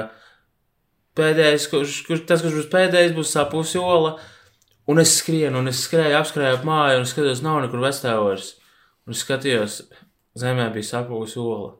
pēdējais, 1.18 1.68
kurš, 1.72 1.98
kurš, 2.08 2.24
tas, 2.28 2.42
kurš 2.44 2.62
būs 2.62 2.72
pēdējais, 2.72 3.14
būs 3.16 3.34
sapūs 3.36 3.74
jola. 3.76 4.16
Un 4.90 5.00
es 5.00 5.14
skrienu, 5.16 5.62
un 5.62 5.70
es 5.70 5.80
skrēju, 5.86 6.16
apskrēju 6.18 6.58
ap 6.58 6.66
māju, 6.68 7.00
un 7.00 7.08
skatos, 7.08 7.40
nav 7.44 7.62
nekur 7.64 7.80
vairs. 7.80 8.50
Un 9.04 9.16
es 9.16 9.22
skatījos, 9.24 9.78
zemē 10.40 10.68
bija 10.74 10.90
sapūs 10.90 11.36
jola. 11.38 11.72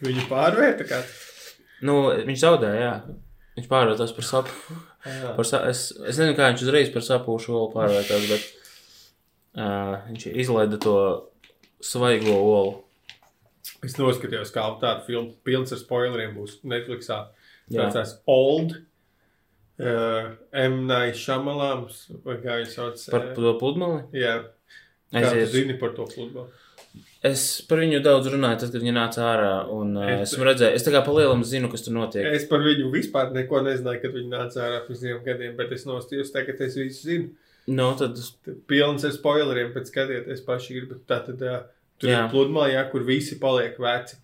Viņu 0.00 0.28
pārvērta 0.30 0.86
kā. 0.88 1.00
Nu, 1.86 1.96
viņš 2.26 2.44
zaudēja, 2.44 2.84
jā. 2.84 2.94
Viņš 3.58 3.68
pārvērtās 3.70 4.14
par 4.16 4.26
sapu. 4.26 4.78
Par 5.00 5.48
sa 5.48 5.62
es, 5.68 5.90
es 6.04 6.18
nezinu, 6.20 6.36
kā 6.36 6.50
viņš 6.50 6.64
uzreiz 6.66 6.90
par 6.94 7.04
sapūšu 7.04 7.54
olu 7.56 7.70
pārvērtās, 7.72 8.26
bet 8.30 8.46
uh, 9.56 9.94
viņš 10.10 10.26
izlaida 10.30 10.78
to 10.80 10.96
svaigo 11.84 12.36
olu. 12.36 12.78
Es 13.84 13.96
noskatījos, 13.96 14.52
kā 14.52 14.66
tāda 14.80 15.00
filma, 15.06 15.32
pilns 15.46 15.72
ar 15.72 15.80
spoileriem 15.80 16.34
būs 16.36 16.58
Netflixā. 16.68 17.22
Jā. 17.70 17.88
Tāds 17.94 18.18
Old. 18.28 18.76
Uh, 19.80 20.34
M. 20.52 20.82
Night 20.84 21.16
Šamalāms, 21.16 22.02
vai 22.26 22.36
kā 22.42 22.58
viņš 22.60 22.72
sauc. 22.74 23.04
Par 23.14 23.30
eh, 23.30 23.36
to 23.38 23.52
pludmali? 23.56 24.02
Jā, 24.12 24.34
kā 25.14 25.30
tu 25.32 25.46
zini 25.54 25.78
par 25.80 25.94
to 25.96 26.04
futbolu? 26.10 26.50
Es 27.24 27.44
par 27.68 27.80
viņu 27.80 28.02
daudz 28.04 28.28
runāju, 28.32 28.58
tad, 28.60 28.74
kad 28.74 28.84
viņa 28.84 28.92
nāca 28.96 29.24
ārā. 29.28 29.54
Un, 29.72 29.94
uh, 29.96 30.10
Es- 30.18 30.34
esmu 30.34 30.44
redzējis, 30.48 30.76
es 30.76 30.84
tā 30.84 30.92
kā 30.92 31.00
palielam 31.06 31.44
zinu, 31.48 31.70
kas 31.72 31.86
tur 31.86 31.96
notiek. 31.96 32.28
Es 32.28 32.44
par 32.48 32.60
viņu 32.64 32.90
vispār 32.92 33.32
neko 33.32 33.62
nezināju, 33.64 34.02
kad 34.04 34.18
viņi 34.18 34.32
nāca 34.34 34.66
ārā 34.66 34.82
pirms 34.84 35.00
diviem 35.00 35.22
gadiem, 35.24 35.56
bet 35.56 35.72
es 35.72 35.86
nostījos 35.88 36.32
tagad, 36.32 36.60
es 36.60 36.76
visu 36.76 37.08
zinu. 37.08 37.30
Nu, 37.66 37.90
tad 37.98 38.16
Pilns 38.70 39.04
ar 39.04 39.12
spoileriem, 39.14 39.74
bet 39.74 39.90
skatieties 39.90 40.42
paši 40.46 40.78
gribat. 40.78 41.04
Tātad 41.10 41.44
uh, 41.44 41.60
tur 42.00 42.10
Jā. 42.10 42.24
ir 42.24 42.32
pludmalē, 42.32 42.72
jā, 42.74 42.84
kur 42.92 43.04
visi 43.06 43.38
paliek 43.42 43.78
veci. 43.80 44.18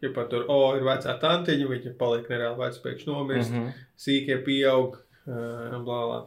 Ja 0.00 0.08
pat 0.16 0.30
tur, 0.32 0.46
oh, 0.48 0.72
ir 0.78 0.86
vecā 0.86 1.12
tantiņa, 1.20 1.68
viņa 1.68 1.94
paliek 2.00 2.28
nereāli 2.32 2.56
veca, 2.62 2.82
pēkšņi 2.86 3.10
nomirst. 3.12 3.50
mm 3.50 3.58
-hmm. 3.58 3.88
sīkie 4.00 4.38
pieaug, 4.44 4.96
uh, 5.28 5.76
blā, 5.84 6.00
blā. 6.08 6.20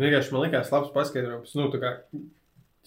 Vienkārši 0.00 0.32
man 0.32 0.42
likās 0.46 0.72
labs 0.72 0.90
paskaidrojums. 0.94 1.54
Nu, 1.54 1.68
tā 1.70 1.78
kā, 1.78 1.92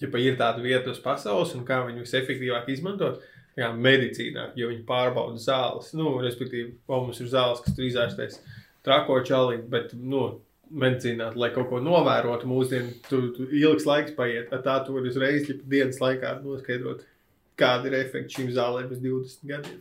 ja 0.00 0.08
ir 0.18 0.36
tāda 0.36 0.60
vieta 0.62 0.90
uz 0.90 1.00
pasaules 1.00 1.54
un 1.54 1.64
kā 1.64 1.80
viņu 1.86 2.04
visefektīvāk 2.04 2.68
izmantot, 2.68 3.22
tā 3.56 3.62
kā 3.62 3.72
medicīnā, 3.72 4.50
jo 4.58 4.68
viņi 4.68 4.84
pārbauda 4.84 5.40
zāles, 5.40 5.94
nu, 5.94 6.18
respektīvi, 6.20 6.74
o, 6.86 7.00
mums 7.06 7.20
ir 7.20 7.30
zāles, 7.32 7.62
kas 7.64 7.76
tur 7.76 7.84
izārstēs 7.84 8.40
trako 8.84 9.20
čalī, 9.24 9.62
bet, 9.70 9.94
nu, 9.94 10.40
medicīnā, 10.70 11.30
lai 11.38 11.50
kaut 11.54 11.68
ko 11.70 11.80
novērotu 11.82 12.48
mūsdienu, 12.50 12.94
tur 13.08 13.28
tu 13.36 13.46
ilgs 13.54 13.86
laiks 13.86 14.14
paiet, 14.16 14.50
ar 14.52 14.64
tā 14.64 14.78
tu 14.86 14.96
vari 14.96 15.12
uzreiz, 15.12 15.46
dienas 15.68 16.00
laikā 16.02 16.36
noskaidrot, 16.42 17.04
kāda 17.60 17.90
ir 17.90 17.98
efekta 18.02 18.38
šīm 18.38 18.50
zālēm 18.56 18.90
uz 18.92 19.00
20 19.04 19.46
gadiem. 19.52 19.80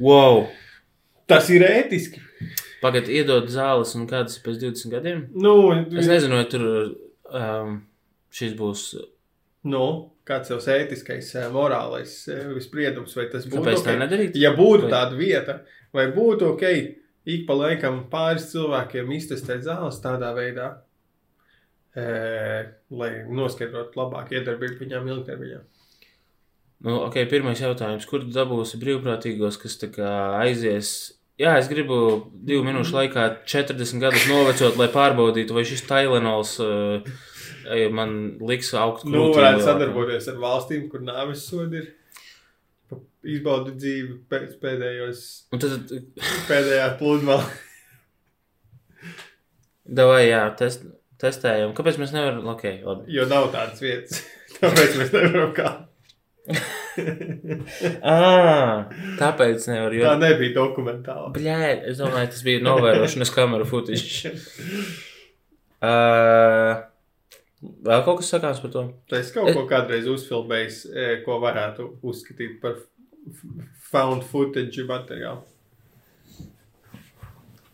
Wow! 0.00 0.46
Tas 1.30 1.50
ir 1.52 1.62
ētiski. 1.62 2.22
Pagaidiet, 2.80 3.12
iedod 3.20 3.50
zāles, 3.52 3.92
un 3.98 4.08
kādas 4.08 4.38
ir 4.38 4.44
pēc 4.46 4.58
20 4.64 4.94
gadiem? 4.94 5.24
Nu, 5.36 5.54
Es 5.92 6.08
nezinu, 6.08 6.40
vai 6.40 6.46
tur 6.50 6.64
um, 7.28 7.80
šis 8.34 8.56
būs 8.58 8.86
Nu, 9.68 9.84
kāds 10.24 10.48
ir 10.54 10.62
ētiskais, 10.72 11.34
eh, 11.36 11.50
morālais 11.52 12.14
eh, 12.32 12.54
spriedums, 12.64 13.12
vai 13.18 13.26
tas 13.28 13.44
būtu 13.44 13.60
Kāpēc 13.60 13.82
tā 13.84 13.92
ok? 13.92 13.98
nedarīt? 14.00 14.38
Ja 14.40 14.54
būtu 14.56 14.86
Vai- 14.86 14.92
tāda 14.94 15.18
vieta, 15.18 15.58
vai 15.92 16.06
būtu 16.14 16.54
ok, 16.54 16.64
ik 17.28 17.46
pa 17.48 17.56
laikam 17.58 18.04
pāris 18.12 18.50
cilvēkiem 18.52 19.12
iztestēt 19.16 19.64
zāles 19.66 20.00
tādā 20.04 20.32
veidā, 20.36 20.70
e, 21.94 22.06
lai 22.90 23.10
noskaidrotu 23.28 24.00
labāk 24.00 24.32
iedarbību 24.36 24.84
viņām 24.84 25.12
ilgtermiņā. 25.14 25.60
Nu, 26.80 26.96
ok, 27.04 27.18
pirmais 27.28 27.60
jautājums. 27.60 28.06
Kur 28.08 28.24
dabūsi 28.24 28.80
brīvprātīgos, 28.80 29.60
kas 29.60 29.76
aizies? 30.40 30.92
Jā, 31.40 31.54
es 31.60 31.68
gribu 31.72 31.96
divu 32.32 32.64
minūšu 32.64 32.96
laikā 32.96 33.26
40 33.48 34.00
gadus 34.00 34.26
novecot, 34.28 34.76
lai 34.80 34.88
pārbaudītu, 34.92 35.56
vai 35.56 35.64
šis 35.68 35.84
Tailenols 35.88 36.54
uh, 36.64 37.04
man 37.96 38.16
liks 38.44 38.74
augt. 38.76 39.06
Nu, 39.08 39.30
varētu 39.36 39.64
sadarboties 39.64 40.28
ar 40.32 40.40
valstīm, 40.40 40.88
kur 40.92 41.04
nāves 41.04 41.46
sodi 41.48 41.80
ir. 41.80 41.88
Izbaudu 43.28 43.74
dzīvi 43.76 44.14
pēc 44.30 44.54
pēdējos, 44.62 45.24
Un 45.52 45.60
tad, 45.60 45.92
pēdējā 46.48 46.86
pludmalē. 47.00 47.44
davai, 49.84 50.22
jā, 50.30 50.42
test, 50.56 50.86
testējam. 51.20 51.74
Kāpēc 51.76 52.00
mēs 52.00 52.14
nevaram? 52.16 52.46
Ok, 52.54 52.64
labi. 52.86 53.12
Jo 53.12 53.26
nav 53.28 53.50
tādas 53.52 53.82
vietas. 53.84 54.22
Tāpēc 54.60 54.96
mēs 55.00 55.12
nevaram 55.16 55.52
kā. 55.56 55.70
À, 58.02 58.16
tāpēc 59.20 59.66
nevar. 59.70 59.94
Jo... 59.94 60.04
Tā 60.08 60.14
nebija 60.20 60.54
dokumentāla. 60.56 61.30
Bļē, 61.34 61.58
es 61.92 62.00
domāju, 62.00 62.32
tas 62.32 62.44
bija 62.46 62.62
novērošanas 62.64 63.32
kameru 63.34 63.68
footage. 63.68 64.32
Uh, 65.80 66.80
vēl 67.88 68.04
kaut 68.06 68.22
kas 68.22 68.32
sakāms 68.34 68.62
par 68.64 68.74
to? 68.74 68.86
Es 69.20 69.32
kaut 69.36 69.52
ko 69.56 69.66
kādreiz 69.70 70.08
uzfilmēju, 70.10 70.72
eh, 70.94 71.12
ko 71.26 71.38
varētu 71.44 71.92
uzskatīt 72.10 72.58
par 72.64 72.80
found 73.90 74.22
footage 74.30 74.84
materiālu. 74.88 75.42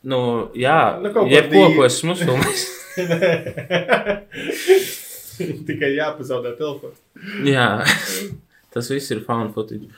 Nu, 0.06 0.18
jā, 0.54 1.00
Nu, 1.02 1.08
jebko, 1.26 1.62
divi. 1.66 1.76
ko 1.76 1.84
esmu 1.88 2.12
uzfilmējis. 2.14 2.64
Tikai 5.66 5.90
jāpazaudē 5.98 6.54
telefons. 6.56 7.00
jā, 7.44 7.66
tas 8.72 8.88
viss 8.92 9.10
ir 9.12 9.20
found 9.26 9.52
footage. 9.56 9.88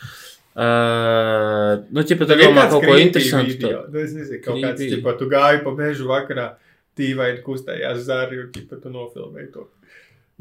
Uh, 0.58 1.84
nu, 1.94 2.02
ķipa, 2.02 2.26
ir 2.34 2.40
domā 2.48 2.64
kaut 2.72 2.82
ko 2.82 2.96
interesantu. 2.98 3.52
video? 3.54 3.84
Nu, 3.92 4.00
es 4.02 4.10
nezinu, 4.16 4.40
kaut 4.42 4.58
kāds, 4.64 4.82
ķipa, 4.90 5.12
tu 5.20 5.28
gāji 5.30 5.60
pa 5.62 5.70
mežu 5.78 6.08
vakarā, 6.10 6.48
tīvaini 6.98 7.44
kustējās 7.46 8.00
zari, 8.08 8.40
un 8.42 8.48
ķipa, 8.56 8.74
tu 8.82 8.90
nofilmēji 8.90 9.52
to. 9.54 9.62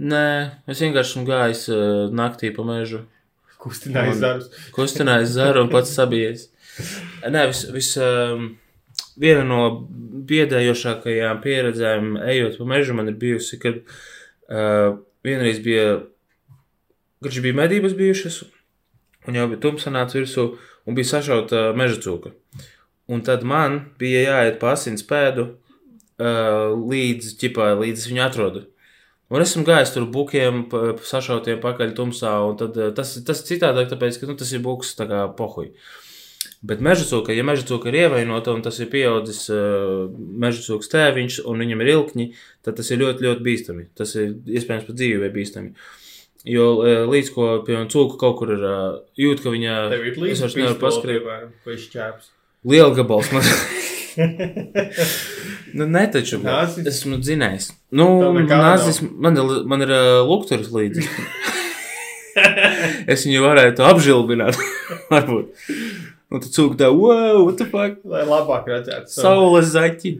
Nē, 0.09 0.23
es 0.73 0.81
vienkārši 0.81 1.11
esmu 1.13 1.25
gājis 1.29 1.61
uh, 1.73 1.77
naktī 2.17 2.49
pa 2.55 2.65
mežu, 2.65 3.03
Kustināji 3.67 4.13
Un- 4.15 4.21
zarus. 4.21 4.47
kustinājis 4.75 5.33
zaru 5.37 5.65
un 5.65 5.69
pats 5.73 5.93
sabijies. 5.97 6.47
Nē, 7.27 7.47
vis, 7.51 7.63
vis, 7.73 7.91
um, 8.01 8.51
viena 9.19 9.43
no 9.47 9.61
biedējošākajām 10.29 11.39
pieredzēm, 11.43 12.11
ejot 12.29 12.57
pa 12.59 12.67
mežu, 12.69 12.93
man 12.97 13.09
ir 13.11 13.17
bijusi, 13.19 13.57
kad 13.61 13.79
uh, 13.81 14.97
vienreiz 15.25 15.59
bija, 15.65 15.99
kad 17.23 17.39
bija 17.43 17.57
medības 17.57 17.95
bijušas, 17.97 18.43
un 19.27 19.39
jau 19.39 19.47
bija 19.51 19.61
tumsa 19.65 19.91
nāca 19.93 20.19
virsū, 20.19 20.49
un 20.87 20.95
bija 20.97 21.09
sašauta 21.15 21.71
meža 21.77 21.97
cūka. 22.05 22.33
Un 23.07 23.21
tad 23.23 23.43
man 23.47 23.79
bija 23.99 24.21
jāiet 24.27 24.59
pa 24.61 24.73
asins 24.75 25.03
pēdu 25.07 25.47
uh, 25.47 26.75
līdz, 26.77 27.33
ķipā, 27.41 27.71
līdz 27.81 28.07
viņu 28.11 28.23
atrodu. 28.25 28.65
Un 29.27 29.43
esmu 29.43 29.65
gājis 29.67 29.91
tur 29.91 30.05
bukiem, 30.07 30.65
sašautiem 31.03 31.59
pakaļ 31.63 31.93
tumsā, 31.97 32.31
un 32.47 32.59
tad, 32.59 32.77
eh, 32.79 32.93
tas, 32.95 33.17
tas 33.27 33.43
citādāk, 33.43 33.89
tāpēc, 33.91 34.19
ka 34.21 34.29
nu, 34.29 34.37
tas 34.39 34.53
ir 34.55 34.63
buks 34.63 34.93
tā 34.95 35.07
kā 35.09 35.25
pohuj. 35.35 35.73
Bet 36.67 36.79
meža 36.81 37.03
cūka, 37.05 37.35
ja 37.35 37.43
meža 37.45 37.67
cūka 37.67 37.91
ir 37.91 37.99
ievainota 38.05 38.53
un 38.55 38.63
tas 38.65 38.79
ir 38.79 38.87
pieaudzis 38.89 39.43
uh, 39.53 40.07
meža 40.09 40.63
cūkas 40.63 40.89
tēviņš 40.89 41.41
un 41.45 41.61
viņam 41.61 41.83
ir 41.83 41.91
ilkņi, 41.91 42.25
tad 42.65 42.79
tas 42.79 42.89
ir 42.89 43.01
ļoti, 43.03 43.25
ļoti 43.27 43.45
bīstami. 43.45 43.85
Tas 43.97 44.15
ir 44.17 44.31
iespējams 44.47 44.87
pat 44.87 44.97
dzīvē 44.97 45.29
bīstami. 45.35 45.73
Jo 46.49 46.69
uh, 46.79 47.03
līdz 47.11 47.33
ko, 47.35 47.49
piemēram, 47.67 47.91
cūka 47.93 48.17
kaut 48.23 48.39
kur 48.39 48.55
ir 48.55 48.65
jūt, 49.21 49.43
ka 49.43 49.53
viņa 49.53 49.75
Tev 49.93 50.07
ir 50.07 50.17
piemēram, 50.17 51.53
ko 51.61 51.77
izšķēps. 51.77 52.31
Liela 52.73 52.95
gabals. 52.97 53.29
nu, 55.77 55.85
ne 55.87 56.03
taču. 56.13 56.39
Nācis? 56.43 56.85
Esmu 56.91 57.19
dzinējis. 57.21 57.69
Nu, 57.97 58.07
nācis, 58.49 59.01
man 59.05 59.37
ir, 59.39 59.51
man 59.69 59.85
ir 59.85 59.93
uh, 59.93 60.21
lukturis 60.27 60.69
līdzi. 60.73 61.05
es 63.09 63.25
viņu 63.27 63.43
varētu 63.45 63.85
apžilbināt. 63.87 64.57
Varbūt. 65.13 65.69
Un 66.27 66.41
tad 66.43 66.49
cūka 66.51 66.75
tā, 66.81 66.89
wow, 66.91 67.45
what 67.45 67.55
the 67.61 67.67
fuck? 67.71 68.01
Lai 68.07 68.25
labāk 68.27 68.67
redzētu. 68.67 69.11
Saules 69.13 69.69
zaķi. 69.71 70.17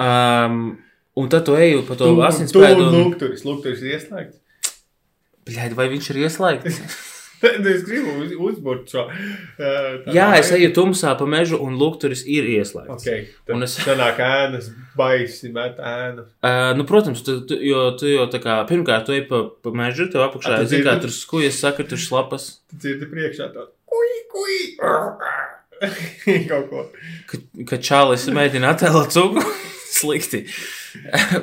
Um, 0.00 0.78
un 1.20 1.28
tad 1.32 1.44
tu 1.44 1.56
eju 1.60 1.82
pa 1.88 1.98
to 2.00 2.08
Tu- 2.08 2.22
asinspēdu. 2.24 2.80
Tu 2.80 2.88
Un... 2.88 3.00
lukturis, 3.10 3.44
lukturis 3.44 3.82
ieslēgts. 3.84 4.38
Bļaid, 5.50 5.74
vai 5.76 5.88
viņš 5.92 6.10
ir 6.14 6.22
ieslēgts? 6.24 6.80
es 7.72 7.84
gribu 7.86 8.12
uz, 8.20 8.32
uzburt 8.50 8.90
šo. 8.92 9.06
Uh, 9.08 10.10
Jā, 10.12 10.26
es 10.40 10.50
eju 10.56 10.70
tumsā 10.76 11.14
pa 11.18 11.26
mežu 11.30 11.58
un 11.64 11.78
lukturis 11.80 12.22
ir 12.28 12.48
ieslēgts. 12.56 12.92
Ok, 13.06 13.30
tad 13.48 13.54
Un 13.56 13.64
es... 13.66 13.76
es- 13.78 13.86
sanāk 13.88 14.20
ēnas, 14.24 14.68
baisi 14.98 15.52
met 15.54 15.78
ēnu. 15.80 16.26
Uh, 16.44 16.70
nu, 16.76 16.84
protams, 16.88 17.22
tu, 17.26 17.38
tu, 17.48 17.56
jo 17.64 17.86
tu 18.00 18.10
jau 18.10 18.26
tā 18.32 18.42
kā 18.44 18.58
pirmkārt 18.68 19.08
tu 19.08 19.16
ej 19.16 19.24
pa, 19.30 19.44
pa 19.64 19.72
mežu, 19.82 20.10
tev 20.12 20.26
apakšā 20.28 20.58
ir 20.60 20.68
zini, 20.74 20.84
kā 20.88 20.98
tur 21.00 21.14
skujas, 21.14 21.60
sakritušas 21.64 22.12
lapas. 22.16 22.50
Tu 22.72 22.82
dzirdi 22.84 23.08
priekšā 23.14 23.48
to. 23.56 23.68
Kui, 23.90 24.12
kui. 24.34 24.58
Kaut 26.50 26.68
ko. 26.70 26.84
Ka, 27.30 27.38
ka 27.72 27.78
čālis 27.80 28.28
mēģina 28.36 28.74
attēlot 28.74 29.14
cūku. 29.16 29.44
Slikti. 30.00 30.44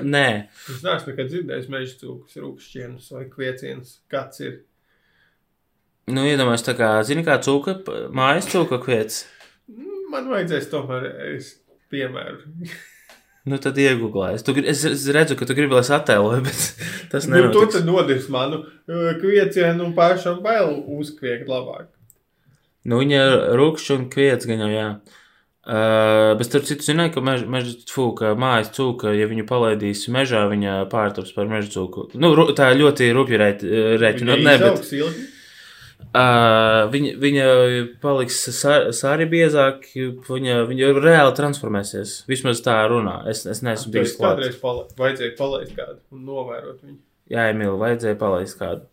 Nē, 0.07 0.27
Es 0.67 0.81
neesmu 0.83 1.11
nekad 1.13 1.29
dzirdējis 1.31 1.67
meža 1.71 1.93
cūkus, 2.01 2.37
rūkšķienus 2.43 3.09
vai 3.15 3.25
kviecienus. 3.31 3.97
Kāds 4.11 4.41
ir? 4.43 4.57
Nu 6.11 6.25
iedomājos 6.27 6.65
tā 6.67 6.75
kā, 6.77 6.91
zini, 7.07 7.25
kā 7.27 7.39
cūka, 7.43 7.79
mājas 8.15 8.47
cūka 8.51 8.79
kviets. 8.83 9.25
Man 10.11 10.29
vajadzēs 10.31 10.69
tomēr 10.71 11.09
es 11.33 11.55
piemēru. 11.91 12.69
Nu, 13.47 13.59
tad 13.63 13.77
iegūlēs. 13.79 14.43
Es, 14.67 14.81
es 14.89 15.05
redzu, 15.15 15.37
ka 15.39 15.45
tu 15.47 15.55
gribi, 15.55 15.75
lai 15.75 15.83
es 15.85 15.91
attēloju, 15.95 16.41
bet 16.43 16.63
tas 17.11 17.27
Nu, 17.27 17.37
tu 17.37 17.43
nenotiks. 17.47 17.77
tad 17.77 17.85
nodirs 17.87 18.25
manu 18.33 18.63
uh, 18.63 19.13
kviecienu 19.21 19.93
pašam 19.95 20.41
bail 20.43 20.81
uzkviekt 20.97 21.47
labāk. 21.51 21.87
Nu, 22.87 22.99
viņa 23.03 23.21
ir 23.21 23.37
rūkšķa 23.59 23.95
un 23.99 24.09
kviets 24.11 24.47
gan 24.47 24.63
jau, 24.63 24.71
jā. 24.71 24.89
Uh, 25.67 26.33
bet 26.39 26.47
starp 26.47 26.63
citu, 26.67 26.85
zināju, 26.87 27.11
ka 27.17 27.23
meža, 27.27 27.47
meža 27.51 27.73
tfu, 27.87 28.09
ka 28.15 28.31
mājas 28.39 28.69
cūka, 28.75 29.11
ja 29.15 29.27
viņu 29.27 29.43
palaidīs 29.49 30.05
mežā, 30.15 30.45
viņa 30.47 30.75
pārtaps 30.91 31.33
par 31.35 31.49
meža 31.51 31.73
cūku. 31.73 32.05
Nu, 32.19 32.31
tā 32.55 32.69
ļoti 32.75 33.09
rupji 33.15 33.41
rēķinot, 33.43 34.43
ne, 34.43 34.53
bet 34.63 34.93
ilgi. 34.95 35.25
Uh, 36.01 36.87
viņa, 36.93 37.11
viņa 37.21 37.45
paliks 38.03 38.39
sāri 38.97 39.27
biezāk, 39.29 39.85
viņa, 40.29 40.57
viņa 40.69 40.89
reāli 40.97 41.35
transformēsies. 41.37 42.21
Vismaz 42.29 42.63
tā 42.65 42.79
runā. 42.91 43.19
Es, 43.31 43.45
es 43.49 43.63
neesmu 43.65 43.93
bijis 43.97 44.17
klāt. 44.17 44.37
kādreiz 44.37 44.57
pala 44.61 44.87
vajadzēja 44.97 45.37
palaist 45.39 45.75
kādu 45.77 45.99
un 46.15 46.25
novērot 46.27 46.81
viņu. 46.83 46.99
Jā, 47.33 47.49
Emīl, 47.51 47.75
vajadzēja 47.81 48.19
palaist 48.19 48.59
kādu. 48.59 48.85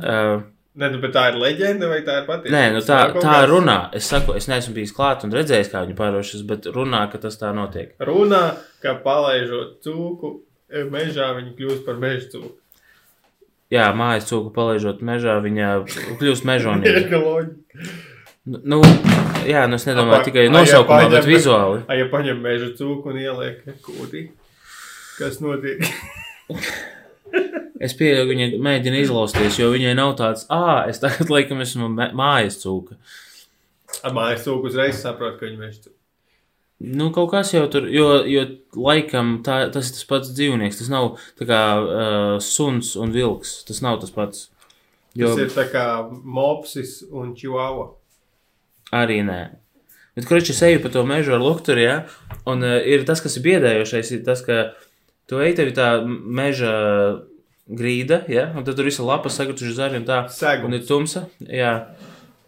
Uh, 0.00 0.44
Nē, 0.76 0.90
nu, 0.92 0.98
bet 1.00 1.14
tā 1.16 1.22
ir 1.30 1.38
leģenda 1.40 1.88
vai 1.88 2.02
tā 2.04 2.18
ir 2.20 2.26
patiesība? 2.28 2.52
Nē, 2.52 2.64
nu 2.74 2.80
tā, 2.84 2.98
tā 3.14 3.20
kāds- 3.24 3.48
runā. 3.48 3.76
Es 3.96 4.08
saku, 4.12 4.34
es 4.36 4.44
neesmu 4.50 4.74
bijis 4.76 4.92
klāt 4.92 5.22
un 5.24 5.32
redzējis, 5.32 5.70
kā 5.72 5.80
viņi 5.86 5.96
pārošas, 5.96 6.42
bet 6.48 6.68
runā, 6.74 7.06
ka 7.12 7.20
tas 7.22 7.38
tā 7.40 7.48
notiek. 7.56 7.94
Runā, 8.04 8.42
ka 8.82 8.92
palaižot 9.04 9.78
cūku, 9.86 10.34
mežā 10.92 11.30
viņa 11.38 11.54
kļūst 11.56 11.84
par 11.86 11.96
meža 12.02 12.28
cūku. 12.34 12.52
Jā, 13.74 13.88
mājas 13.98 14.28
cūku 14.30 14.52
palaižot 14.54 15.00
mežā, 15.02 15.38
viņa 15.42 15.70
kļūst 16.20 16.44
mežonīga. 16.46 17.08
Nu, 18.46 18.60
nu, 18.62 18.76
jā, 19.42 19.64
nu 19.66 19.74
es 19.74 19.82
nedomāju 19.88 20.20
Apa- 20.20 20.26
tikai 20.28 20.44
a, 20.44 20.46
ja 20.46 20.50
nosaukumā, 20.54 20.98
paņem- 21.00 21.14
bet 21.16 21.24
vizuāli. 21.26 21.80
A, 21.90 21.96
ja 21.98 22.04
paņem 22.12 22.36
meža 22.44 22.68
cūku 22.78 23.10
un 23.10 23.16
ieliek 23.18 23.64
kūdī, 23.82 24.20
kas 25.18 25.40
notiek? 25.42 25.82
Es 27.82 27.96
pieļauju, 27.98 28.28
viņa 28.30 28.46
mēģina 28.62 29.00
izlausties, 29.02 29.58
jo 29.58 29.72
viņai 29.74 29.96
nav 29.98 30.14
tāds, 30.20 30.46
ah, 30.48 30.84
es 30.86 31.02
tagad 31.02 31.26
laikam 31.34 31.58
esmu 31.64 31.90
mājas 32.16 32.60
cūka. 32.62 32.94
A, 34.06 34.14
mājas 34.14 34.46
cūku 34.46 34.70
uzreiz 34.70 35.02
saprot, 35.02 35.40
ka 35.40 35.48
viņa 35.50 35.58
meža 35.64 35.82
cūku. 35.88 35.96
Nu, 36.76 37.08
kaut 37.08 37.30
kas 37.32 37.54
jau 37.54 37.64
tur, 37.72 37.86
jo, 37.88 38.20
jo 38.28 38.42
laikam 38.76 39.38
tā, 39.44 39.62
tas 39.72 39.88
ir 39.88 39.94
tas 39.96 40.08
pats 40.08 40.32
dzīvnieks. 40.36 40.76
Tas 40.82 40.90
nav 40.92 41.14
tā 41.38 41.46
kā 41.48 41.60
uh, 41.80 42.32
suns 42.44 42.92
un 43.00 43.14
vilks. 43.14 43.62
Tas 43.68 43.80
nav 43.84 44.02
tas 44.02 44.12
pats. 44.12 44.50
Jo 45.16 45.30
Tas 45.32 45.46
ir 45.46 45.54
tā 45.54 45.64
kā 45.72 45.86
mopsis 46.12 46.98
un 47.08 47.32
čivāva. 47.38 47.94
arī 48.92 49.22
nē. 49.24 49.38
Bet, 50.16 50.26
kurš 50.28 50.50
es 50.52 50.60
eju 50.64 50.82
pa 50.84 50.90
to 50.92 51.04
mežu 51.08 51.32
ar 51.36 51.40
lukturi, 51.40 51.84
ja? 51.84 51.96
un 52.48 52.64
uh, 52.64 52.76
ir 52.84 53.04
tas, 53.08 53.20
kas 53.24 53.36
ir 53.36 53.46
biedējošais, 53.48 54.12
ir 54.12 54.22
tas, 54.28 54.44
ka 54.44 54.76
tu 55.28 55.40
ej 55.40 55.56
tevi 55.56 55.72
tā 55.76 55.88
meža 56.04 56.76
grīda, 57.66 58.22
ja? 58.28 58.50
un 58.52 58.64
tad 58.68 58.76
tur 58.76 58.88
viss 58.88 59.00
ir 59.00 59.08
lapas 59.08 59.36
sagratuši 59.40 59.74
zari 59.76 60.00
un 60.00 60.06
tā. 60.08 60.22
Segums. 60.32 60.68
Un 60.68 60.76
ir 60.76 60.86
tumsa, 60.88 61.26
jā. 61.48 61.72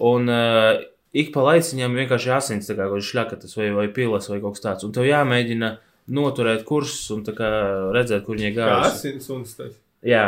Un 0.04 0.28
uh, 0.32 0.84
ik 1.16 1.32
pa 1.34 1.44
laiciņam 1.46 1.96
vienkārši 2.02 2.32
asins, 2.36 2.68
tā 2.68 2.76
kā 2.76 2.88
kaut 2.88 3.00
kāds 3.00 3.12
šļakatas 3.12 3.56
vai, 3.58 3.68
vai 3.76 3.86
pilas 3.94 4.28
vai 4.30 4.40
kaut 4.42 4.56
kas 4.56 4.64
tāds. 4.64 4.88
Un 4.88 4.94
tev 4.96 5.08
jāmēģina 5.08 5.74
noturēt 6.14 6.64
kursus 6.68 7.08
un 7.14 7.24
kā 7.26 7.52
redzēt, 7.94 8.24
kur 8.26 8.38
viņi 8.38 8.54
gājuši. 8.56 8.92
asins 8.92 9.30
un 9.34 9.46
tas. 9.48 9.78
Jā, 10.06 10.26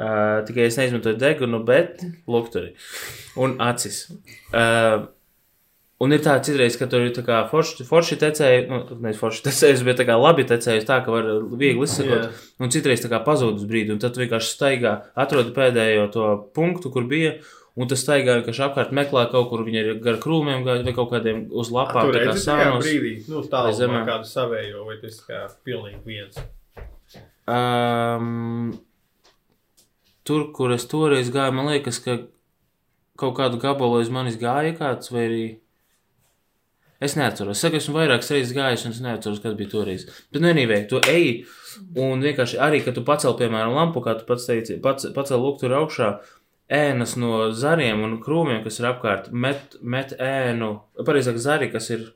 uh, 0.00 0.42
tikai 0.48 0.68
es 0.68 0.78
neizmantoju 0.80 1.18
degunu, 1.20 1.62
bet 1.66 2.04
lukturi 2.30 2.74
un 3.40 3.56
acis. 3.64 4.04
Uh, 4.54 5.08
un 6.00 6.14
ir 6.16 6.22
tā 6.24 6.38
citreiz, 6.44 6.78
ka 6.80 6.88
tur 6.90 7.04
ir 7.08 7.14
tā 7.16 7.24
kā 7.26 7.42
forši, 7.50 7.84
forši 7.88 8.20
tecēji, 8.22 8.66
nu, 8.70 8.80
nevis 9.02 9.20
forši 9.20 9.44
tecēji, 9.48 9.84
bet 9.88 10.00
tā 10.00 10.08
kā 10.08 10.16
labi 10.20 10.46
tecēji, 10.48 10.86
tā 10.88 11.00
ka 11.04 11.14
var 11.14 11.28
viegli 11.60 11.88
izsekot. 11.88 12.44
Un 12.60 12.72
citreiz 12.72 13.04
tā 13.04 13.12
kā 13.12 13.20
pazūd 13.26 13.60
uz 13.60 13.68
brīdi, 13.68 13.92
un 13.92 14.00
tad 14.02 14.16
vienkārši 14.20 14.54
staigā, 14.54 14.94
atrodi 15.20 15.56
pēdējo 15.56 16.06
to 16.14 16.28
punktu, 16.56 16.92
kur 16.94 17.08
bija. 17.10 17.40
Un 17.78 17.88
tas 17.90 18.02
staigā 18.02 18.34
vienkārši 18.40 18.64
apkārt 18.66 18.94
meklē 18.96 19.28
kaut 19.30 19.46
kur, 19.52 19.62
viņa 19.66 19.82
ir 19.82 19.90
gar 20.02 20.18
krūmiem 20.22 20.64
vai 20.66 20.94
kaut 20.96 21.12
kādiem 21.12 21.44
uz 21.54 21.70
lapām. 21.74 22.08
Tur 22.08 22.18
kā 22.18 22.24
redzat, 22.24 22.42
sānos. 22.42 22.82
brīdī, 22.82 23.12
nu, 23.30 23.44
tālu 23.52 23.76
zemē? 23.78 24.02
kādu 24.08 24.26
savējo, 24.26 24.82
vai 24.88 24.98
tas 25.02 25.20
kā 25.26 25.44
pilnīgi 25.66 26.02
viens. 26.08 26.40
Um, 27.50 28.72
tur, 30.26 30.48
kur 30.56 30.74
es 30.74 30.86
toreiz 30.90 31.30
gāju, 31.34 31.54
man 31.56 31.70
liekas, 31.70 32.02
ka 32.02 32.18
kaut 33.20 33.36
kādu 33.38 33.60
gabalu 33.62 34.00
aiz 34.00 34.10
manis 34.12 34.38
gāja 34.40 34.74
kāds, 34.78 35.12
vai 35.14 35.26
arī. 35.28 35.44
Es 37.00 37.14
neatceros. 37.16 37.56
Es 37.56 37.62
saku, 37.64 37.78
esmu 37.80 37.94
vairākas 37.96 38.28
reizes 38.34 38.52
gājis, 38.52 38.82
un 38.84 38.92
es 38.92 39.00
neatceros, 39.00 39.38
kas 39.40 39.54
bija 39.56 39.70
toreiz. 39.72 40.02
Bet, 40.28 40.42
nu, 40.42 40.50
anyway, 40.50 40.82
tu 40.88 40.98
ej, 41.08 41.46
un 41.96 42.20
vienkārši 42.20 42.58
arī, 42.60 42.82
kad 42.84 42.98
tu 42.98 43.06
pacēl, 43.06 43.38
piemēram, 43.38 43.72
lampu, 43.72 44.02
kā 44.04 44.18
tu 44.18 44.26
pats 44.28 44.44
teici, 44.50 44.76
pats, 44.84 45.08
pacēl 45.16 45.40
lūk 45.40 45.62
tur 45.62 45.78
augšā, 45.78 46.10
ēnas 46.70 47.16
no 47.18 47.50
zariem 47.56 48.02
un 48.06 48.16
krūmiem, 48.22 48.62
kas 48.64 48.78
ir 48.80 48.88
apkārt, 48.92 49.28
met, 49.34 49.76
met 49.82 50.14
ēnu, 50.14 50.72
pareizāk, 51.06 51.40
zari, 51.42 51.70
kas 51.72 51.90
ir. 51.96 52.08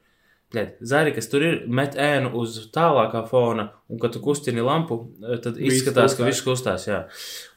Zari, 0.54 1.10
kas 1.10 1.26
tur 1.26 1.42
ir, 1.42 1.54
met 1.66 1.96
ēnu 1.98 2.28
uz 2.38 2.68
tālākā 2.70 3.24
fona, 3.26 3.64
un 3.90 3.98
kad 3.98 4.12
tu 4.14 4.20
kustini 4.22 4.62
lampu, 4.62 5.00
tad 5.42 5.56
Viss 5.58 5.80
izskatās, 5.80 6.14
ka 6.14 6.28
viss 6.28 6.44
kustās. 6.46 6.84
Jā. 6.86 7.00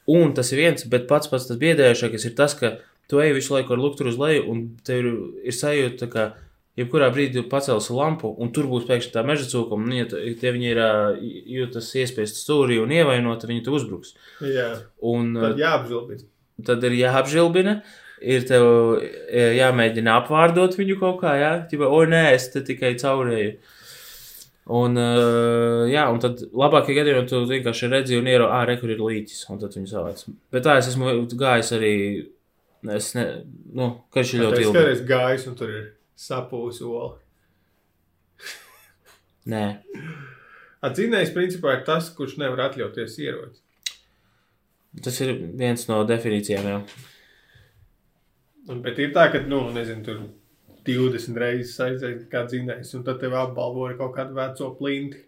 Un 0.10 0.32
tas 0.34 0.50
ir 0.50 0.64
viens, 0.64 0.88
bet 0.90 1.06
pats 1.06 1.30
pats 1.30 1.46
tas 1.46 1.60
biedējošākais 1.62 2.26
ir 2.26 2.34
tas, 2.40 2.56
ka 2.58 2.80
tu 3.06 3.22
ej 3.22 3.36
visu 3.36 3.54
laiku 3.54 3.76
ar 3.76 3.84
lukturu 3.84 4.10
uz 4.10 4.18
leju, 4.18 4.48
un 4.50 4.64
tev 4.88 5.04
ir, 5.04 5.10
ir 5.46 5.54
sajūta, 5.54 6.08
ka 6.10 6.26
jebkurā 6.80 7.12
brīdī 7.14 7.38
tu 7.38 7.44
pacelsi 7.52 7.94
lampu, 7.94 8.32
un 8.34 8.50
tur 8.56 8.66
būs 8.72 8.88
pēkšņi 8.90 9.14
tā 9.14 9.22
meža 9.28 9.46
cūkuma, 9.52 9.86
un 9.86 9.94
ja, 10.00 10.08
ja 10.10 10.56
viņi 10.56 10.72
ir 10.72 10.82
jūtas 11.60 11.92
iespiest 12.02 12.42
stūrī 12.42 12.80
un 12.82 12.96
ievainota, 12.98 13.50
viņi 13.52 13.66
tu 13.68 13.78
uzbruks. 13.78 14.16
Jā, 14.42 14.72
Un 15.06 15.38
tad 15.38 15.62
jāapžilbina. 15.62 16.26
Tad 16.66 16.84
ir 16.88 16.96
jāapžilbina. 16.98 17.80
Ir 18.18 18.46
tev 18.50 18.64
e, 18.98 19.42
jāmēģina 19.60 20.16
apvārdot 20.24 20.74
viņu 20.74 20.96
kaut 20.98 21.20
kā, 21.22 21.36
jā, 21.38 21.52
tā 21.70 21.78
o 21.86 22.00
nē, 22.10 22.24
es 22.34 22.48
te 22.50 22.64
tikai 22.66 22.96
caurēju. 22.98 23.52
Un, 24.68 24.98
uh, 25.00 25.86
jā, 25.88 26.02
un 26.12 26.18
tad 26.20 26.42
labākajā 26.50 26.98
gadījumā 26.98 27.28
tu 27.30 27.44
vienkārši 27.48 27.88
redzi 27.94 28.18
un 28.20 28.26
iero, 28.28 28.50
ah, 28.52 28.66
re, 28.68 28.76
kur 28.82 28.92
ir 28.92 29.00
līķis, 29.00 29.46
un 29.54 29.62
tad 29.62 29.78
viņu 29.78 29.92
savāc. 29.94 30.26
Bet 30.52 30.66
tā 30.66 30.76
es 30.82 30.90
esmu 30.90 31.14
gājis 31.40 31.70
arī, 31.78 31.94
es 32.98 33.14
ne, 33.16 33.28
nu, 33.78 33.94
karš 34.12 34.34
ir 34.34 34.44
ļoti 34.44 34.58
Es 34.58 34.66
ilgi. 34.66 34.76
kādreiz 34.76 35.06
gājis, 35.08 35.48
un 35.48 35.56
tur 35.62 35.72
ir 35.72 35.86
sapūs 36.20 36.82
ola. 36.84 37.14
Nē, 39.48 39.64
Atzīmējis, 40.88 41.32
principā, 41.34 41.78
ir 41.78 41.86
tas, 41.88 42.10
kurš 42.14 42.36
nevar 42.42 42.68
atļauties 42.68 43.16
ieroci. 43.24 43.62
Tas 45.04 45.22
ir 45.24 45.36
viens 45.60 45.88
no 45.90 46.02
definīcijām, 46.08 46.68
jā. 46.72 46.82
Bet 48.84 49.00
ir 49.00 49.14
tā, 49.16 49.30
ka, 49.32 49.42
nu, 49.48 49.62
nezinu, 49.76 50.04
tur 50.04 50.18
20 50.88 51.40
reizes 51.40 51.80
aiziet 51.84 52.26
kā 52.32 52.44
dzinējs, 52.48 52.94
un 52.98 53.06
tad 53.08 53.22
tev 53.22 53.36
apbalvo 53.40 53.88
ar 53.88 53.96
kaut 54.00 54.16
kādu 54.18 54.36
veco 54.38 54.74
plinti. 54.80 55.24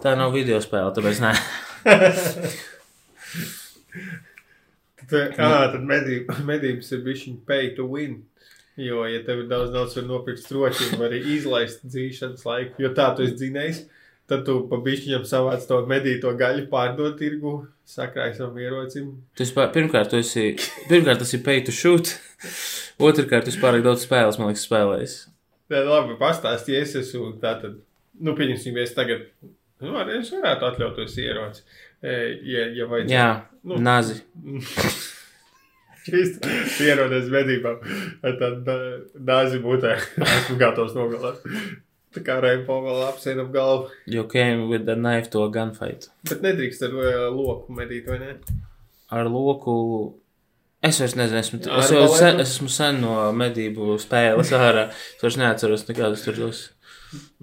Tā 0.00 0.16
nav 0.18 0.34
video 0.34 0.58
spēle, 0.62 0.90
tāpēc 0.96 1.22
nē. 1.22 1.32
Tad, 5.10 5.34
ah, 5.42 5.64
tad 5.72 5.82
medība, 5.82 6.36
medības 6.52 6.92
ir 6.94 7.00
bijusi 7.06 7.32
pay 7.46 7.72
to 7.74 7.86
win. 7.90 8.20
Jo, 8.80 9.02
ja 9.10 9.20
tev 9.26 9.42
ir 9.42 9.48
daudz 9.50 9.72
naudas, 9.74 9.96
var 9.98 10.06
nopirkt 10.06 10.44
stročiem, 10.44 10.94
var 11.00 11.10
arī 11.10 11.34
izlaist 11.34 11.82
dzīšanas 11.84 12.46
laiku. 12.46 12.78
Jo 12.84 12.92
tā 12.96 13.08
tu 13.16 13.24
esi 13.26 13.36
dzinējis, 13.40 13.80
tad 14.30 14.44
tu 14.46 14.54
pa 14.70 14.78
bišķiņam 14.86 15.26
savāc 15.28 15.66
to 15.68 15.80
medīto 15.90 16.30
gaļu, 16.38 16.68
pārdot 16.72 17.18
tirgu, 17.20 17.52
sakrāj 17.90 18.36
savam 18.38 18.56
ierocim. 18.62 19.10
Pār- 19.36 19.72
pirmkārt, 19.74 20.10
tu 20.14 20.20
esi, 20.22 20.46
pirmkārt, 20.88 21.20
tas 21.24 21.34
ir 21.36 21.42
pay 21.46 21.60
to 21.66 21.74
shoot. 21.74 22.14
Otrkārt, 23.02 23.44
tu 23.48 23.52
esi 23.52 23.60
pārāk 23.62 23.82
daudz 23.86 24.06
spēles, 24.06 24.38
man 24.40 24.52
liekas, 24.52 24.64
spēlējis. 24.70 25.14
Tā 25.70 25.84
labi, 25.86 26.16
pastāsti, 26.20 26.74
ja 26.78 26.82
es 26.86 26.94
esmu 27.02 27.34
tā 27.42 27.54
tad, 27.62 27.76
nu, 28.20 28.34
pieņemsim, 28.38 28.78
es 28.82 28.94
tagad, 28.96 29.26
nu, 29.82 29.94
arī 30.00 30.18
es 30.22 30.30
varētu 30.34 30.70
atļauties 30.72 31.18
ieroci. 31.26 31.62
E, 32.00 32.14
Ja, 32.48 32.62
ja 32.78 32.86
vajadzētu. 32.88 33.12
Jā, 33.12 33.30
Nu. 33.68 33.76
nazi. 33.76 34.22
Šis 36.00 36.38
ierodies 36.80 37.26
medībām. 37.32 37.82
Ar 38.24 38.36
tādu 38.40 38.76
dāzi 39.28 39.58
būtē. 39.60 39.90
Esmu 40.24 40.56
gatavs 40.60 40.94
nogalēt. 40.96 41.42
Tā 42.10 42.24
kā 42.26 42.40
Reimpo 42.42 42.80
vēl 42.82 43.04
apsienam 43.06 43.52
galvu. 43.54 43.90
You 44.10 44.24
came 44.30 44.66
with 44.70 44.82
the 44.88 44.96
knife 44.98 45.30
to 45.30 45.44
a 45.46 45.50
gunfight. 45.54 46.08
Bet 46.26 46.42
nedrīkst 46.42 46.82
ar 46.88 46.96
uh, 46.96 47.28
loku 47.30 47.76
medīt, 47.76 48.08
vai 48.10 48.18
ne? 48.18 48.32
Ar 49.14 49.30
loku. 49.30 49.76
Es 50.82 50.98
vairs 50.98 51.14
nezinu, 51.14 51.38
esmu, 51.38 51.60
Ar 51.68 51.84
es, 51.84 51.92
jau 51.92 52.06
sen, 52.10 52.40
es 52.40 52.54
esmu 52.56 52.70
sen 52.72 52.98
no 53.02 53.14
medību 53.36 53.98
spēles 54.00 54.50
ārā. 54.56 54.88
Es 54.90 55.22
vairs 55.22 55.38
neatceros 55.38 55.86
nekādus 55.90 56.24
tur 56.24 56.38
tos 56.40 56.62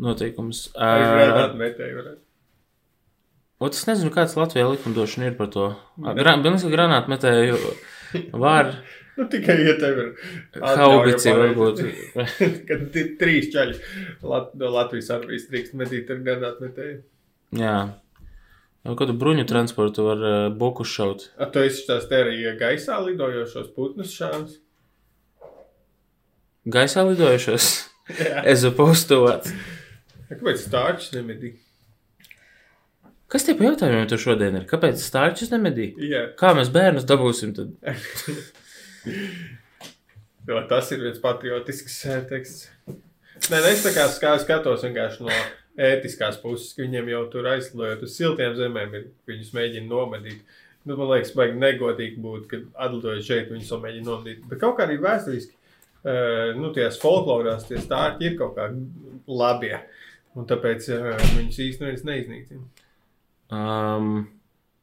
noteikumus. 0.03 0.65
Ar 0.75 1.05
ot, 3.61 3.73
es 3.73 3.85
nezinu, 3.87 4.11
kāds 4.13 4.35
Latvijā 4.39 4.67
likumdošana 4.73 5.29
ir 5.31 5.37
par 5.39 5.51
to. 5.53 5.69
Granātu 6.17 7.13
metēju 7.13 7.61
var 8.35 8.73
Nu, 9.17 9.25
tikai, 9.31 9.55
ja 9.65 9.73
tev 9.81 9.97
ir 10.01 10.09
haubici 10.61 11.31
varbūt. 11.33 11.79
Kad 12.69 12.97
ir 13.01 13.13
trīs 13.17 13.47
čaļi 13.53 13.79
Lat 14.29 14.51
no 14.59 14.69
Latvijas 14.75 15.09
armijas 15.15 15.47
drīkst 15.49 15.73
medīt 15.79 16.11
ar 16.13 16.21
granātu 16.25 16.67
metēju. 16.67 16.99
Jā. 17.57 17.77
Vai 18.85 18.95
kādu 18.99 19.15
bruņu 19.17 19.47
transportu 19.49 20.05
var 20.05 20.21
uh, 20.21 20.35
boku 20.53 20.85
šaut? 20.87 21.31
A, 21.35 21.47
tu 21.51 21.63
esi 21.65 21.87
tās 21.87 22.05
te 22.07 22.21
arī 22.21 22.37
gaisā 22.59 22.99
lidojošos 23.03 23.71
putnus 23.75 24.13
šāns? 24.13 24.59
Gaisā 26.67 27.07
lidojušos. 27.09 27.71
Jā. 28.21 28.43
Es 28.47 28.63
what? 28.63 29.49
Kāpēc 30.27 30.61
stārčs 30.61 31.09
nemedī? 31.15 31.55
Kas 33.27 33.43
tie 33.43 33.57
pa 33.59 33.65
jautājumiem 33.67 34.07
tur 34.07 34.21
šodien 34.21 34.55
ir? 34.55 34.69
Kāpēc 34.69 35.01
stārčus 35.03 35.51
nemedī? 35.51 35.89
Jā. 35.99 36.29
Kā 36.39 36.53
mēs 36.55 36.69
bērnus 36.71 37.07
dabūsim 37.09 37.51
tad? 37.57 37.73
Jo 40.47 40.61
tas 40.69 40.91
ir 40.95 41.01
viens 41.03 41.19
patriotisks 41.19 41.97
eh, 42.07 42.21
teksts. 42.29 42.69
Nē, 42.87 43.57
nē, 43.59 43.71
es 43.73 43.83
tā 43.85 43.91
kā 43.95 44.07
skā- 44.09 44.37
skatos 44.41 44.85
vienkārši 44.87 45.25
no 45.27 45.33
ētiskās 45.87 46.39
puses, 46.41 46.71
ka 46.73 46.85
viņiem 46.85 47.11
jau 47.11 47.25
tur 47.33 47.49
aizlidojot 47.51 48.05
uz 48.07 48.15
siltiem 48.17 48.55
zemēm, 48.57 48.95
ir, 48.97 49.09
viņus 49.29 49.51
mēģina 49.53 49.89
nomedīt. 49.91 50.55
Nu, 50.87 50.95
man 50.95 51.11
liekas, 51.11 51.33
baigi 51.35 51.59
negodīgi 51.59 52.23
būtu, 52.23 52.47
kad 52.53 52.63
atlidojot 52.87 53.27
šeit, 53.27 53.51
viņus 53.51 53.73
vēl 53.73 53.83
mēģina 53.83 54.07
nomedīt. 54.07 54.47
Bet 54.49 54.61
kaut 54.63 54.77
kā 54.79 54.87
arī 54.87 54.95
vēsturiski, 55.03 55.53
uh, 55.53 56.55
nu, 56.57 56.71
tajās 56.73 56.97
folklorās 57.01 57.67
tie 57.67 57.81
stārķi 57.83 58.29
ir 58.29 58.39
kaut 58.39 58.55
kā 58.57 58.69
labie. 59.27 59.75
Un 60.37 60.47
tāpēc 60.49 60.87
uh, 60.95 61.11
viņus 61.35 61.61
īstenībā 61.67 62.07
neiznīcina. 62.07 62.63
Um, 63.51 64.25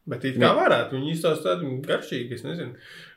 Bet 0.06 0.24
it 0.28 0.36
kā 0.36 0.50
varētu, 0.52 0.98
viņi 0.98 1.14
izstāsta 1.14 1.54
tādu 1.54 1.70
garšīgu, 1.86 2.34
es 2.36 2.42
nezinu. 2.44 2.74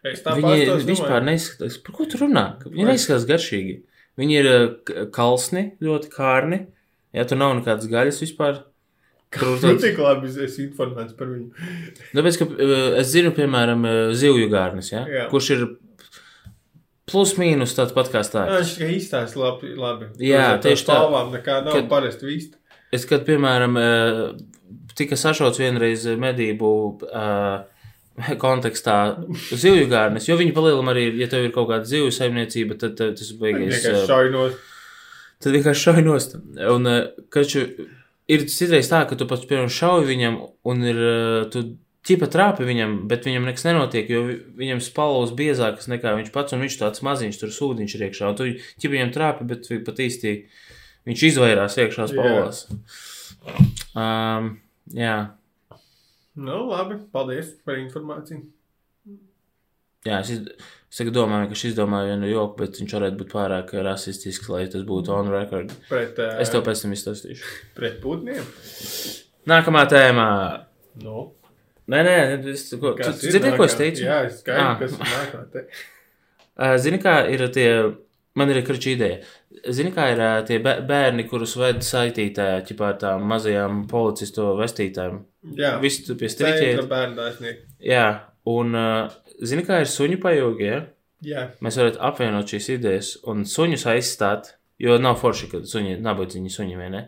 Es 0.08 0.22
tā 0.24 0.38
viņi 0.38 0.46
pastāstu, 0.48 0.88
vispār 0.88 1.26
neizskatās. 1.28 1.76
Par 1.84 1.96
ko 1.98 2.06
tu 2.08 2.20
runā? 2.22 2.46
Viņi 2.64 2.86
neizskatās 2.88 3.26
garšīgi. 3.28 3.74
Viņi 4.18 4.38
ir 4.40 4.48
uh, 4.54 5.08
kalsni, 5.14 5.66
ļoti 5.84 6.12
kārni. 6.14 6.62
Ja 7.14 7.26
tur 7.28 7.42
nav 7.42 7.58
nekādas 7.60 7.90
gaļas 7.92 8.22
vispār. 8.24 8.62
Tur 9.36 9.50
Nu, 9.52 9.58
tāds- 9.66 9.84
tik 9.84 10.00
labi 10.00 10.30
es 10.32 10.38
esmu 10.48 10.70
informēts 10.70 11.18
par 11.20 11.28
viņu. 11.34 11.68
Tāpēc, 12.16 12.40
ka 12.40 12.48
uh, 12.56 12.78
es 13.04 13.12
zinu, 13.12 13.34
piemēram, 13.36 13.84
uh, 13.84 14.16
zivju 14.16 14.48
gārnis, 14.54 14.94
ja? 14.96 15.04
Jā. 15.12 15.28
kurš 15.34 15.52
ir 15.58 15.66
plus 17.08 17.36
mīnus 17.40 17.76
tāds 17.76 17.94
pat 17.96 18.10
kā 18.12 18.22
Jā, 18.22 18.28
stāsts. 18.28 18.56
Viņš 18.60 18.72
tikai 18.80 18.96
izstāsta 19.00 19.40
labi. 19.44 19.74
labi. 19.80 20.08
Jā, 20.24 20.54
Tur 20.58 20.72
tieši 20.72 20.88
tā. 20.88 20.96
Palvām 21.04 21.30
nekā 21.36 21.60
nav 21.68 21.76
Kad- 21.78 21.90
parasti 21.92 22.28
vist. 22.32 22.56
Es, 22.96 23.04
kad, 23.08 23.26
piemēram, 23.28 23.76
eh, 23.80 24.22
tika 24.98 25.16
sašauts 25.20 25.60
vienreiz 25.62 26.06
medību 26.20 26.70
uh, 27.08 27.66
kontekstā 28.42 28.96
zivju 29.54 29.88
gārnis, 29.92 30.26
jo 30.30 30.38
viņi 30.40 30.54
palielam 30.56 30.90
arī, 30.90 31.08
ja 31.22 31.28
tev 31.30 31.46
ir 31.46 31.52
kaut 31.56 31.70
kāda 31.70 31.86
zivju 31.86 32.14
saimniecība, 32.16 32.78
tad, 32.82 32.96
tad 32.98 33.18
tas 33.20 33.30
beigas. 33.38 33.62
Vienkārši 33.78 34.00
no. 34.02 34.08
Tad 35.44 35.54
vienkārši 35.54 35.84
šauj 35.86 36.02
nost. 36.08 36.32
Un, 36.74 36.88
kaču, 37.34 37.66
ir 38.28 38.46
citreiz 38.50 38.90
tā, 38.90 39.04
ka 39.10 39.18
tu 39.20 39.28
pats, 39.30 39.46
piemēram, 39.46 39.70
šauj 39.70 40.08
viņam, 40.10 40.40
un 40.66 40.82
ir, 40.90 41.02
tu 41.54 41.62
ķipa 42.08 42.30
trāpi 42.34 42.66
viņam, 42.66 42.96
bet 43.12 43.28
viņam 43.28 43.46
nekas 43.46 43.68
nenotiek, 43.68 44.10
jo 44.10 44.24
vi- 44.30 44.40
viņam 44.64 44.82
spalvas 44.82 45.34
biezākas 45.38 45.90
nekā 45.92 46.16
viņš 46.18 46.32
pats, 46.34 46.56
un 46.56 46.64
viņš 46.64 46.80
tāds 46.80 47.04
maziņš, 47.06 47.38
tur 47.42 47.50
sūdiņš 47.54 47.96
ir 48.00 48.06
iekšā. 48.08 48.30
Un 48.32 48.36
tu 48.40 48.50
ķipa 48.82 48.96
viņam 48.96 49.14
trāpi, 49.14 49.48
bet 49.52 49.70
pat 49.86 50.02
īsti 50.08 50.34
viņš 51.06 51.26
izvairās 51.30 51.78
iekšā 51.78 52.08
spalvās. 52.16 52.64
Um, 53.98 54.54
jā, 54.94 55.16
Nu, 56.38 56.68
labi, 56.70 57.00
paldies 57.12 57.48
par 57.66 57.80
informāciju. 57.82 58.44
jā, 60.06 60.20
es, 60.22 60.30
iz, 60.30 60.44
es 60.94 61.10
domāju, 61.10 61.48
ka 61.50 61.56
viņš 61.56 61.64
izdomāja 61.72 62.12
vienu 62.12 62.30
joku, 62.30 62.60
bet 62.62 62.78
viņš 62.78 62.94
varētu 62.94 63.18
būt 63.24 63.32
pārāk 63.34 63.74
rasistisks, 63.88 64.46
lai 64.54 64.68
tas 64.70 64.84
būtu 64.86 65.16
on 65.16 65.32
record. 65.34 65.74
Pret, 65.90 66.20
uh, 66.22 66.38
Es 66.44 66.54
tev 66.54 66.62
pēc 66.68 66.84
tam 66.86 66.94
izstāstīšu. 66.94 67.50
pret 67.76 67.98
putniem. 68.04 68.46
Nākamā 69.50 69.88
tēmā. 69.90 70.30
Nu, 71.02 71.32
Nē, 71.88 72.02
nē, 72.04 72.16
es, 72.52 72.66
ko, 72.76 72.92
tu, 72.92 72.98
kas 73.00 73.20
tu 73.22 73.30
ir 73.30 73.32
dzirdi, 73.32 73.52
ko 73.56 73.64
es 73.64 73.76
teicu? 73.80 74.02
Jā, 74.04 74.26
es 74.28 74.42
skaidru, 74.42 74.64
Ah. 74.66 74.74
kas 74.76 74.92
ir 74.92 75.00
nākamā. 75.08 75.66
Uh, 76.58 76.78
Zini, 76.84 76.98
kā 77.00 77.14
ir 77.32 77.46
tie, 77.56 77.70
man 78.38 78.52
ir 78.54 78.60
kračī 78.68 78.94
ideja. 78.96 79.20
Zini, 79.74 79.92
kā 79.96 80.10
ir 80.14 80.20
uh, 80.22 80.34
tie 80.48 80.60
bē- 80.64 80.80
bērni, 80.88 81.26
kurus 81.30 81.56
ved 81.60 81.80
saitītē, 81.86 82.48
ķipā 82.68 82.92
ar 82.94 83.00
tām 83.02 83.26
mazajām 83.30 83.86
policistu 83.90 84.52
vestītēm. 84.60 85.22
Jā, 85.58 85.76
Visi 85.82 86.04
tu 86.06 86.16
pie 86.20 86.30
bērndārsnieki. 86.92 87.66
Jā, 87.90 88.06
un 88.52 88.76
uh, 88.78 89.16
zini, 89.42 89.66
kā 89.68 89.82
ir 89.84 89.90
suņu 89.92 90.20
pajūgi, 90.24 90.68
ja? 90.70 90.84
Jā, 91.26 91.48
Mēs 91.66 91.80
varētu 91.82 91.98
apvienot 92.06 92.52
šīs 92.54 92.68
idejas 92.76 93.08
un 93.26 93.42
suņus 93.50 93.88
aizstāt, 93.90 94.52
jo 94.78 95.00
nav 95.02 95.18
forši, 95.18 95.50
kad 95.56 95.66
suņi, 95.66 95.96
nabadzīņi 96.06 96.54
suņi, 96.54 96.78
ne? 96.94 97.08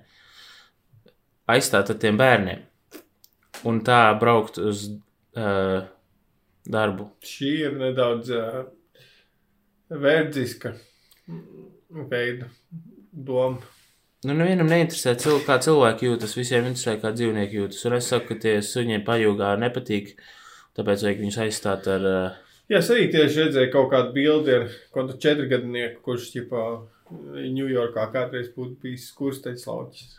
Aizstāt 1.49 1.91
ar 1.93 1.99
tiem 2.01 2.17
bērniem. 2.17 2.65
Un 3.69 3.81
tā 3.85 4.01
braukt 4.21 4.57
uz 4.61 4.87
uh, 4.89 5.85
darbu. 6.65 7.09
šī 7.25 7.53
ir 7.67 7.77
nedaudz 7.77 8.29
uh, 8.33 8.61
verdziska 9.89 10.73
veida 12.09 12.49
doma. 13.11 13.59
Nu, 14.25 14.35
nevienam 14.35 14.67
neinteresē, 14.67 15.13
cil 15.21 15.39
kā 15.45 15.55
cilvēki 15.63 16.09
jūtas. 16.09 16.35
Visiem 16.35 16.67
interesē, 16.67 16.97
kā 16.99 17.13
dzīvnieki 17.15 17.55
jūtas. 17.61 17.85
Un 17.87 17.95
es 17.95 18.09
saku, 18.11 18.33
ka 18.33 18.41
tie 18.43 18.57
suņiem 18.65 19.05
pajūgā 19.07 19.53
nepatīk. 19.61 20.17
Tāpēc 20.75 21.05
vajag 21.05 21.21
viņus 21.23 21.39
aizstāt 21.45 21.87
ar. 21.91 22.07
Uh, 22.09 22.49
Jā, 22.69 22.83
es 22.83 22.89
arī 22.93 23.07
tieši 23.09 23.45
redzēju 23.45 23.71
kaut 23.73 23.87
kādu 23.93 24.11
bildi 24.13 24.53
ar 24.53 24.67
kādu 24.93 25.15
četrgadnieku, 25.23 26.03
kurš 26.05 26.27
ķipā 26.35 26.65
Ņujorkā 27.09 28.03
kādreiz 28.13 28.51
būtu 28.53 28.75
bijis 28.83 29.07
skursteņslauķis. 29.09 30.11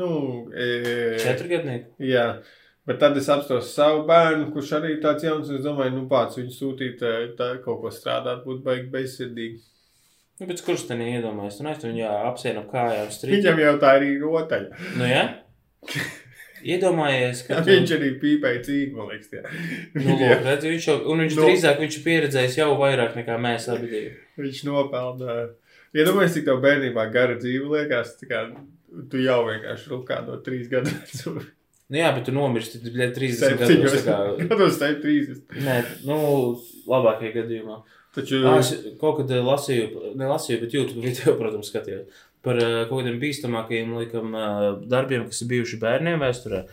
Nu, 0.00 0.08
e, 0.54 1.18
četrgadnieku. 1.20 1.98
jā. 2.00 2.40
Bet 2.88 2.98
tad 3.02 3.18
es 3.20 3.28
apstos 3.28 3.74
savu 3.74 4.06
bērnu, 4.08 4.46
kurš 4.54 4.72
arī 4.78 4.94
tāds 5.02 5.26
jauns. 5.26 5.50
Es 5.52 5.60
domāju, 5.66 5.92
nu, 5.98 6.06
pats 6.08 6.38
viņu 6.40 6.54
sūtīt, 6.56 7.02
eh, 7.04 7.26
tā 7.36 7.50
kaut 7.64 7.82
ko 7.82 7.92
strādāt, 7.92 8.40
būtu 8.46 8.64
baigi 8.64 8.88
bezsirdīgi. 8.94 9.60
Nu, 10.40 10.46
bet 10.48 10.62
kurš 10.64 10.86
te 10.88 10.96
neiedomājas? 10.96 11.58
Tu 11.60 11.64
neesi 11.66 11.84
viņu 11.90 12.06
apsien 12.30 12.56
ap 12.62 12.70
kājām 12.72 13.10
strīdus. 13.12 13.42
Viņam 13.44 13.58
jau 13.60 13.74
tā 13.82 13.90
ir 14.00 14.22
rotaļa. 14.22 14.84
Nu, 14.96 15.04
jā? 15.10 15.24
Iedomājies, 16.60 17.42
ka. 17.46 17.54
Jā, 17.58 17.62
tu- 17.66 17.72
viņš 17.72 17.92
arī 17.96 18.08
pīpēja 18.20 18.62
cīņu, 18.66 18.96
man 18.98 19.08
liekas. 19.12 19.30
Jā. 19.32 19.42
Nu, 19.96 20.16
lūk, 20.20 20.42
redz, 20.44 20.66
viņš 20.68 20.88
jau, 20.90 20.96
un 21.12 21.22
viņš 21.24 21.36
Nu. 21.36 21.42
no. 21.42 21.46
drīzāk 21.48 21.80
viņš 21.84 21.96
ir 22.00 22.04
pieredzējis 22.08 22.58
jau 22.60 22.70
vairāk 22.80 23.16
nekā 23.20 23.38
mēs 23.40 23.68
abi 23.72 23.88
divi. 23.92 24.10
Viņš 24.40 24.60
nopelna. 24.68 25.38
Iedomājieties, 25.96 26.34
cik 26.36 26.44
tev 26.50 26.60
bērnībā 26.62 27.06
gara 27.14 27.38
dzīve 27.40 27.70
liekas. 27.78 28.12
Kā, 28.28 28.44
tu 29.10 29.22
jau 29.24 29.38
vienkārši 29.48 29.88
rūkā 29.94 30.20
no 30.28 30.36
trīs 30.44 30.68
gadu 30.70 30.92
vecuma. 30.92 31.46
Nu, 31.90 31.98
jā, 31.98 32.10
bet 32.14 32.28
tu 32.28 32.32
nomirsti 32.36 32.78
tikai 32.84 33.08
30 33.16 33.56
gados. 33.56 33.72
Septiņos 33.72 33.96
tā 33.96 34.02
kā- 34.06 34.44
gados, 34.52 34.76
ir 34.86 35.00
trīs. 35.02 35.32
Nē, 35.64 35.78
nu, 36.06 36.20
labākajā 36.92 37.32
gadījumā. 37.40 37.80
Taču 38.14 38.40
Ah, 38.42 38.58
es 38.58 38.72
kaut 38.98 39.20
kad 39.20 39.30
eh, 39.30 39.42
lasīju, 39.44 40.14
nelasīju, 40.18 40.60
bet 40.64 40.74
YouTube 40.74 41.04
video, 41.04 41.36
protams, 41.40 41.70
skatījos 41.70 42.22
par 42.44 42.58
eh, 42.58 42.78
kaut 42.88 43.02
kādiem 43.02 43.20
bīstamākajiem 43.22 43.92
laikam, 43.98 44.34
eh, 44.34 44.64
darbiem, 44.90 45.28
kas 45.30 45.44
ir 45.44 45.50
bijuši 45.52 45.78
bērniem 45.82 46.22
vēsturē. 46.24 46.64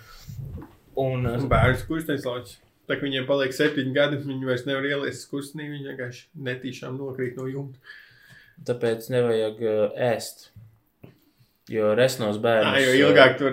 Un, 0.98 1.28
bērns 1.52 1.84
kursteņslauķis. 1.90 2.58
Tā 2.88 2.96
kā 2.96 3.04
viņiem 3.04 3.26
paliek 3.28 3.52
septiņi 3.54 3.94
gadi, 3.94 4.18
viņi 4.24 4.48
vairs 4.48 4.64
nevar 4.66 4.86
ieliest 4.88 5.28
kursnī, 5.30 5.68
viņi 5.68 5.90
vienkārši 5.92 6.22
netīšām 6.48 6.96
nokrīt 6.98 7.36
no 7.38 7.50
jumta. 7.52 7.78
tāpēc 8.66 9.10
nevajag 9.12 9.60
ēst. 10.08 10.48
Jo 11.70 11.92
resnos 12.00 12.40
bērnus. 12.40 12.80
Jā, 12.80 12.94
jo 12.96 13.10
ilgāk 13.10 13.36
tur 13.38 13.52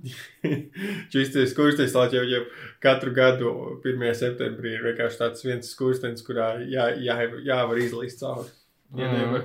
Šis 1.12 1.54
kursteņslauķis 1.56 2.16
jau, 2.16 2.24
jau 2.30 2.42
katru 2.82 3.12
gadu 3.16 3.50
1. 3.84 4.14
septembrī 4.16 4.74
ir 4.78 4.84
vienkārši 4.88 5.20
tāds 5.20 5.44
viens 5.44 5.74
kursteņs, 5.76 6.24
kurā 6.26 6.50
jā, 6.64 6.88
jā, 7.04 7.16
jāvar 7.46 7.80
izlīst 7.82 8.22
cauri. 8.24 8.48
Ja 8.96 9.06
Mhm. 9.06 9.20
nevar. 9.20 9.44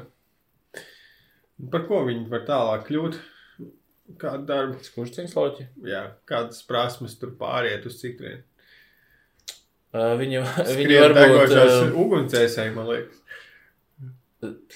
Par 1.71 1.83
ko 1.87 2.01
viņi 2.07 2.27
var 2.31 2.41
tālāk 2.47 2.87
kļūt? 2.89 3.19
Kādu 4.21 4.45
darbu, 4.45 4.79
Skursteņš 4.85 5.31
loķi. 5.35 5.67
jā, 5.89 6.01
kādas 6.29 6.59
prasmes 6.67 7.15
tur 7.19 7.31
pāriet 7.39 7.85
uz 7.89 7.95
citurien. 8.01 8.43
Uh, 9.95 10.11
viņi, 10.19 10.41
viņi 10.43 10.85
Skrien 10.85 11.13
varbūt. 11.15 11.21
degošās 11.21 11.75
Uh, 11.85 11.95
ugunsdzēsēji, 12.03 12.73
man 12.75 12.87
liekas. 12.91 13.21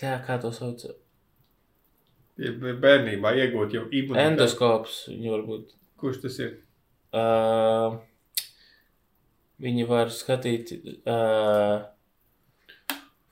jā, 0.02 0.15
kā 0.26 0.38
to 0.42 0.52
sauc? 0.56 0.86
Bērnībā 2.39 3.34
iegūt 3.36 3.75
jau 3.75 3.84
imunitāti. 3.89 4.25
Endoskops. 4.25 4.99
Varbūt. 5.19 5.73
Kurš 5.99 6.21
tas 6.23 6.38
ir? 6.39 6.54
Uh, 7.12 7.97
viņi 9.60 9.88
var 9.89 10.13
skatīt. 10.13 10.71
Uh, 11.04 11.84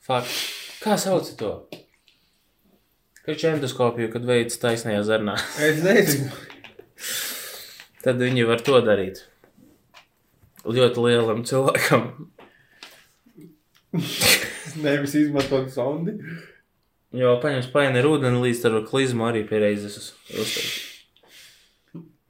fakt. 0.04 0.34
Kā 0.82 0.98
sauc 1.00 1.30
to? 1.40 1.54
Viņš 3.28 3.46
endoskopiju, 3.54 4.10
kad 4.12 4.28
veids 4.28 4.60
taisnajā 4.60 5.00
zarnā. 5.08 5.34
Es 5.64 5.80
nezinu. 5.84 6.30
Tad 8.04 8.20
viņi 8.20 8.44
var 8.48 8.62
to 8.64 8.78
darīt. 8.84 9.24
Ļoti 10.68 11.02
lielam 11.04 11.42
cilvēkam. 11.48 12.06
Nevis 14.84 15.16
izmantot 15.16 15.72
sondi. 15.72 16.18
Jo 17.16 17.36
paņems 17.40 17.70
paini 17.72 18.02
ar 18.02 18.06
ūdeni 18.10 18.42
līdz 18.42 18.66
ar 18.68 18.74
klizmu 18.88 19.24
arī 19.30 19.44
pie 19.48 19.62
reizes 19.62 19.94
uz- 19.96 20.12
uztaisīt. 20.34 20.84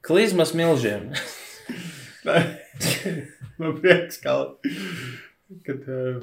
Klizmas 0.07 0.53
milžiem. 0.55 1.09
Man 3.59 3.75
prieks, 3.81 4.19
ka, 4.23 4.35
kad 5.67 5.87
uh, 5.91 6.21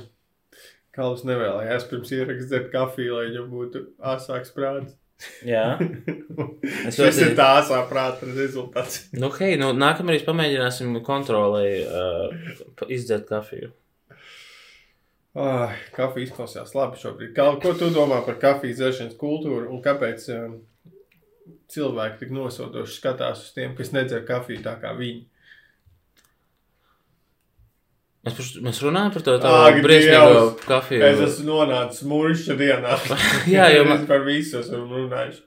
Kalvs 0.96 1.26
nevēlējās 1.28 1.84
pirms 1.90 2.12
ierakstīt 2.16 2.48
dzert 2.48 2.70
kafiju, 2.72 3.18
lai 3.18 3.26
viņam 3.28 3.50
būtu 3.52 3.82
asāks 4.14 4.54
prāts. 4.56 4.94
Jā. 5.44 5.76
Tas 6.86 6.96
ļoti- 7.00 7.26
ir 7.26 7.34
tā 7.36 7.48
asā 7.60 7.82
prāta 7.90 8.28
rezultāts. 8.30 9.02
Nu, 9.16 9.28
hei, 9.36 9.58
nu, 9.60 9.74
nākamreiz 9.76 10.24
pamēģināsim 10.24 10.96
kontrolē 11.04 11.66
uh, 11.84 12.86
izdzert 12.88 13.28
kafiju. 13.28 13.68
Ah, 15.36 15.74
kafija 15.92 16.24
izklausās 16.30 16.70
labi 16.72 16.96
šobrīd. 16.96 17.34
Kā, 17.36 17.50
ko 17.60 17.74
tu 17.76 17.90
domā 17.92 18.22
par 18.24 18.38
kafijas 18.40 18.78
dzeršanas 18.80 19.18
kultūru 19.20 19.66
un 19.74 19.82
kāpēc 19.84 20.22
um, 20.32 20.54
cilvēki 21.72 22.22
tik 22.22 22.30
nosodoši 22.32 22.94
skatās 23.00 23.42
uz 23.44 23.50
tiem, 23.56 23.74
kas 23.76 23.92
nedzer 23.92 24.22
kafiju 24.28 24.62
tā 24.64 24.78
kā 24.80 24.94
viņi? 24.96 25.26
Mēs, 28.26 28.34
par, 28.34 28.46
mēs 28.66 28.80
runājam 28.82 29.12
par 29.14 29.22
to 29.28 29.34
tādu 29.42 29.82
Dievs! 29.86 30.64
kafiju. 30.66 31.02
Es 31.06 31.20
esmu 31.28 31.44
nonācis 31.52 32.02
mūža 32.10 32.56
dienā. 32.58 32.96
Jā, 33.54 33.68
Es 33.76 33.86
man, 33.86 34.02
par 34.08 34.24
visu 34.26 34.58
esmu 34.64 34.80
runājis. 34.90 35.42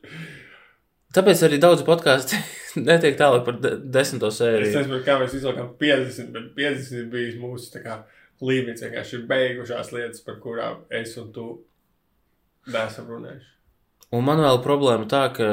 tāpēc 1.17 1.41
arī 1.49 1.57
daudz 1.59 1.83
podkāstu 1.87 2.39
netiek 2.87 3.17
tālāk 3.19 3.43
par 3.49 3.57
de, 3.59 3.73
desmito 3.97 4.29
Es 4.31 4.39
sēriju. 4.39 4.71
nezinu, 4.77 5.01
kā 5.03 5.17
mēs 5.19 5.35
izvilkām 5.41 5.73
50, 5.81 6.31
bet 6.37 6.47
50 6.55 7.01
ir 7.01 7.09
bijis 7.11 7.35
mūsu 7.41 7.73
tā 7.73 7.83
kā, 7.83 7.97
līmenis. 8.45 8.83
Vienkārši 8.85 9.17
ir 9.17 9.25
beigušās 9.29 9.91
lietas, 9.95 10.23
par 10.25 10.39
kurām 10.43 10.83
es 11.01 11.15
un 11.21 11.33
tu 11.35 11.49
neesam 12.69 13.09
runājuši. 13.09 13.51
Un 14.15 14.25
man 14.25 14.41
vēl 14.41 14.63
problēma 14.65 15.05
tā, 15.09 15.27
ka 15.35 15.49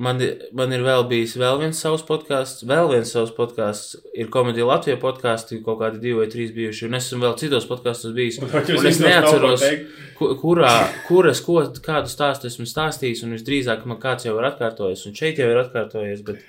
man, 0.00 0.20
man 0.56 0.72
ir 0.72 0.84
vēl 0.84 1.04
bijis 1.10 1.34
vēl 1.40 1.58
viens 1.60 1.80
savs 1.82 2.04
podkāsts, 2.08 2.64
vēl 2.68 2.88
viens 2.92 3.10
savs 3.12 3.32
podkāsts, 3.36 3.98
ir 4.16 4.30
komēdija 4.32 4.68
Latvijas 4.68 5.02
podkāsti, 5.02 5.60
kaut 5.66 5.80
kādi 5.82 6.00
divi 6.02 6.20
vai 6.20 6.28
trīs 6.32 6.54
bijuši, 6.56 6.86
un 6.88 6.96
es 6.96 7.10
esmu 7.10 7.26
vēl 7.26 7.36
citos 7.42 7.68
podkāstos 7.68 8.16
bijis. 8.16 8.40
Un 8.40 8.52
Un 8.56 8.88
es 8.88 9.02
neatceros, 9.02 9.66
kurā, 10.16 10.72
kuras, 11.08 11.42
ko, 11.44 11.58
kādu 11.84 12.12
stāstu 12.12 12.48
esmu 12.48 12.68
stāstījis, 12.70 13.26
un 13.26 13.36
visdrīzāk 13.36 13.84
man 13.88 14.00
kāds 14.00 14.28
jau 14.28 14.36
ir 14.38 14.48
atkārtojies, 14.52 15.04
un 15.08 15.20
šeit 15.20 15.42
jau 15.42 15.52
ir 15.52 15.62
atkārtojies, 15.66 16.24
bet 16.26 16.44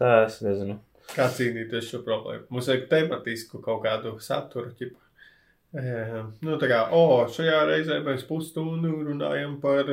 tā 0.00 0.24
es 0.26 0.40
nezinu. 0.44 0.80
Kā 1.14 1.26
cīnīties 1.34 1.88
šo 1.90 2.00
problēmu? 2.06 2.46
Mums 2.54 2.68
vajag 2.70 2.84
tematisku 2.90 3.58
kaut 3.64 3.82
kādu 3.84 4.14
saturu. 4.22 4.70
Ķipa. 4.78 5.00
E, 5.80 6.22
nu, 6.46 6.56
tā 6.58 6.68
kā, 6.70 6.80
o, 6.94 7.02
šajā 7.30 7.60
reizē 7.68 8.00
mēs 8.06 8.24
pusstundu 8.28 8.92
runājam 9.06 9.56
par 9.62 9.86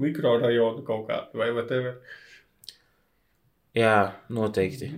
mikrorajonu 0.00 0.84
kaut 0.86 1.06
kādu 1.08 1.40
vai 1.40 1.50
whatever. 1.56 1.96
Jā, 3.76 3.96
noteikti. 4.32 4.88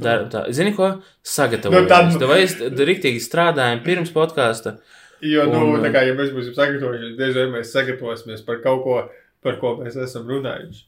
Dar, 0.00 0.26
tā. 0.32 0.44
Zini, 0.54 0.72
ko? 0.76 0.90
Sagatavojamies. 1.26 1.88
Nu, 1.88 1.90
tad- 1.90 2.12
Nu, 2.12 2.18
tad... 2.20 2.28
Vai 2.30 2.88
rīktīgi 2.90 3.20
strādājam 3.22 3.82
pirms 3.84 4.12
podkāsta? 4.14 4.78
Jo, 5.24 5.44
nu, 5.48 5.60
Un, 5.74 5.80
tā 5.84 5.90
kā 5.94 6.02
ja 6.04 6.14
mēs 6.18 6.32
būsim 6.34 6.54
sagatavojušies, 6.56 7.14
diez 7.18 7.36
vai 7.38 7.46
mēs 7.58 7.70
sagatavosimies 7.72 8.42
par 8.44 8.58
kaut 8.64 8.82
ko, 8.84 8.96
par 9.44 9.56
ko 9.60 9.76
mēs 9.80 9.96
esam 10.04 10.26
runājuši. 10.28 10.84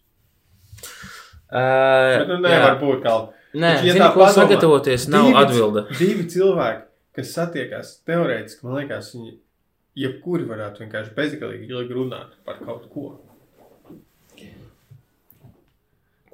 Uh, 1.46 2.18
Bet, 2.18 2.28
nu, 2.28 2.38
nevar 2.42 2.76
būt 2.80 3.02
kā. 3.04 3.14
Nē, 3.56 3.70
Taču, 3.78 3.86
ja 3.88 3.92
zini, 3.96 4.04
ko 4.12 4.20
padomā, 4.20 4.32
sagatavoties 4.36 5.06
nav 5.08 5.28
divi- 5.30 5.38
atbilde. 5.42 5.82
Divi 5.98 6.24
cilvēki, 6.34 6.82
kas 7.16 7.30
satiekās, 7.36 7.92
teorētiski, 8.08 8.66
man 8.66 8.74
liekas, 8.82 9.12
viņi 9.16 9.32
jebkuri 10.02 10.44
varētu 10.50 10.82
vienkārši 10.84 11.14
bezgalīgi 11.16 11.70
ilgi 11.72 11.96
runāt 11.96 12.34
par 12.44 12.58
kaut 12.60 12.84
ko. 12.92 13.06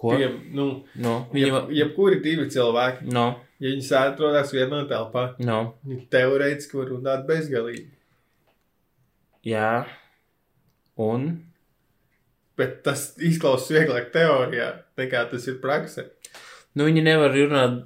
Ko? 0.03 0.17
Tie, 0.19 0.27
nu, 0.51 0.67
No, 0.99 1.13
viņi 1.31 1.47
jeb, 1.47 1.69
jebkuri 1.79 2.19
divi 2.25 2.49
cilvēki, 2.51 3.07
no, 3.15 3.27
ja 3.63 3.71
viņi 3.71 3.87
atrodas 4.01 4.51
vienā 4.51 4.81
telpā, 4.91 5.29
no. 5.47 5.61
viņi 5.87 6.09
teorētiski 6.11 6.81
var 6.81 6.91
runāt 6.91 7.23
bezgalīgi. 7.29 7.87
Jā. 9.47 9.85
Un? 10.99 11.29
Bet 12.59 12.83
tas 12.87 13.13
izklausās 13.23 13.71
vieglāk 13.75 14.11
teorijā, 14.15 14.73
nekā 14.99 15.23
tas 15.31 15.47
ir 15.51 15.61
praksē. 15.63 16.09
Nu, 16.79 16.87
viņi 16.89 17.03
nevar 17.05 17.35
runāt. 17.37 17.83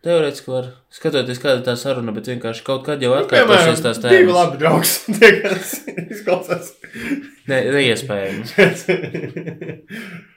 Teorētiski 0.00 0.48
var 0.48 0.68
skatoties, 0.96 1.36
kāda 1.42 1.58
ir 1.60 1.64
tā 1.66 1.74
saruna, 1.76 2.14
bet 2.16 2.30
vienkārši 2.30 2.62
kaut 2.64 2.86
kad 2.86 3.02
jau 3.04 3.10
atkārtosies 3.18 3.82
tās 3.84 3.98
divi 4.00 4.22
tēmas. 4.22 4.32
labi 4.38 4.60
draugs. 4.62 4.92
Tie, 5.18 5.30
kas 5.44 5.74
izklausās. 6.06 6.70
Ne, 7.50 7.58
neiespējami. 7.74 8.46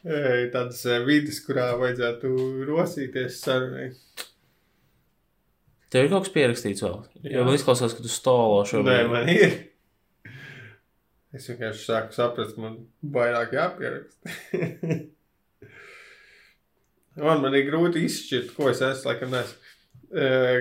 Ei, 0.00 0.46
Tādas 0.48 0.80
eh, 0.88 1.02
vidas, 1.04 1.42
kurā 1.44 1.66
vajadzētu 1.76 2.30
rosīties 2.70 3.36
sarunai. 3.44 3.90
Tev 5.92 6.06
ir 6.06 6.12
kaut 6.14 6.24
kas 6.24 6.32
pierakstīts 6.38 6.84
vēl. 6.86 6.96
Jā. 7.26 7.34
Jo 7.34 7.44
man 7.44 7.58
izklausās, 7.58 7.92
ka 7.98 8.00
tu 8.04 8.08
stolo 8.08 8.62
Nē, 8.62 8.68
šobrīd. 8.70 9.10
man 9.12 9.28
ir. 9.28 9.56
Es 11.36 11.50
vienkārši 11.50 11.84
sāku 11.84 12.16
saprast, 12.16 12.56
ka 12.56 12.64
man 12.64 12.78
vairāk 13.12 13.52
jāpieraksta. 13.58 14.24
man, 17.16 17.40
man 17.42 17.54
ir 17.54 17.66
grūti 17.70 18.04
izšķirt, 18.06 18.54
ko 18.56 18.70
es 18.70 18.80
esmu, 18.80 19.10
laikam, 19.10 19.30
nes. 19.30 19.56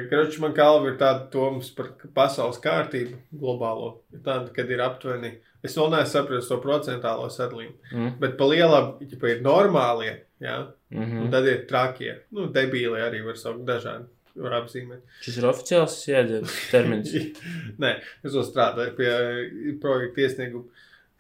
Kroči, 0.10 0.38
man 0.44 0.54
kalva 0.54 0.92
ir 0.92 0.98
tāda 1.00 1.24
domas 1.34 1.72
par 1.74 1.88
pasaules 2.14 2.60
kārtību 2.62 3.16
globālo. 3.34 3.96
Tāda, 4.14 4.52
kad 4.54 4.70
ir 4.70 4.84
aptuveni, 4.86 5.32
es 5.66 5.74
vēl 5.78 5.90
neesmu 5.90 6.12
sapratis 6.12 6.50
to 6.52 6.60
procentālo 6.62 7.26
sadalījumu, 7.34 7.74
Mm. 7.92 8.12
bet 8.20 8.38
pa 8.38 8.46
lielam, 8.46 8.92
ja 9.02 9.08
ir 9.30 9.42
normālie, 9.42 10.20
jā, 10.40 10.68
Mm 10.92 11.02
un 11.02 11.10
-hmm. 11.28 11.32
tad 11.32 11.46
ir 11.46 11.66
trakie, 11.68 12.16
nu, 12.32 12.48
debīli 12.48 12.98
arī 13.02 13.24
var 13.26 13.36
saukt 13.38 13.66
dažādi, 13.66 14.06
var 14.36 14.52
apzīmēt. 14.62 15.02
Šis 15.22 15.38
ir 15.38 15.44
oficiāls 15.44 16.08
jēdziens, 16.08 16.70
termins. 16.72 17.12
Nē, 17.82 18.00
es 18.24 18.34
vēl 18.34 18.46
strādāju 18.46 18.96
pie 18.96 19.80
projekta 19.82 20.22
iesnieguma. 20.22 20.64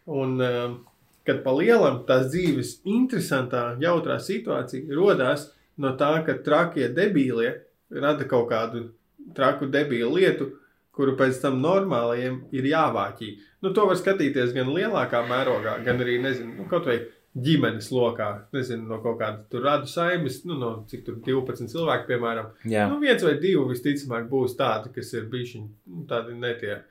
Un, 0.08 0.42
um, 0.42 0.86
kad 1.30 1.44
pa 1.46 1.54
lielam 1.54 2.02
tās 2.10 2.32
dzīves 2.34 2.80
interesantā, 2.90 3.76
jautrā 3.82 4.18
situācija 4.22 4.98
radās 4.98 5.52
no 5.80 5.94
tā, 6.00 6.16
ka 6.26 6.40
trakie 6.46 6.90
debīlie 6.90 7.54
rada 7.94 8.26
kaut 8.30 8.50
kādu 8.50 8.90
traku 9.36 9.70
debīlu 9.70 10.18
lietu, 10.18 10.50
kuru 10.96 11.14
pēc 11.20 11.38
tam 11.44 11.62
normālajiem 11.64 12.42
ir 12.56 12.68
jāvāķī. 12.74 13.30
Nu, 13.64 13.72
to 13.76 13.86
var 13.88 14.00
skatīties 14.00 14.52
gan 14.56 14.72
lielākā 14.74 15.22
mērogā, 15.30 15.78
gan 15.86 16.02
arī, 16.04 16.18
nezinu, 16.24 16.58
nu, 16.58 16.68
kaut 16.72 16.90
vai 16.90 16.98
ģimenes 17.40 17.92
lokā, 17.94 18.30
nezinu, 18.56 18.88
no 18.90 18.98
kaut 19.04 19.20
kāda 19.22 19.46
tur 19.52 19.64
radu 19.68 19.88
saimes, 19.88 20.42
nu, 20.50 20.58
no 20.60 20.72
cik 20.90 21.06
tur 21.06 21.20
12 21.26 21.70
cilvēku, 21.72 22.08
piemēram. 22.10 22.50
Jā. 22.68 22.88
Nu, 22.92 22.98
viens 23.04 23.24
vai 23.24 23.38
divi 23.40 23.62
visticamāk 23.70 24.28
būs 24.32 24.58
tādi, 24.60 24.92
kas 24.96 25.14
ir 25.16 25.30
bijuši 25.32 25.62
nu, 25.62 26.04
tādi 26.10 26.36
netie. 26.40 26.82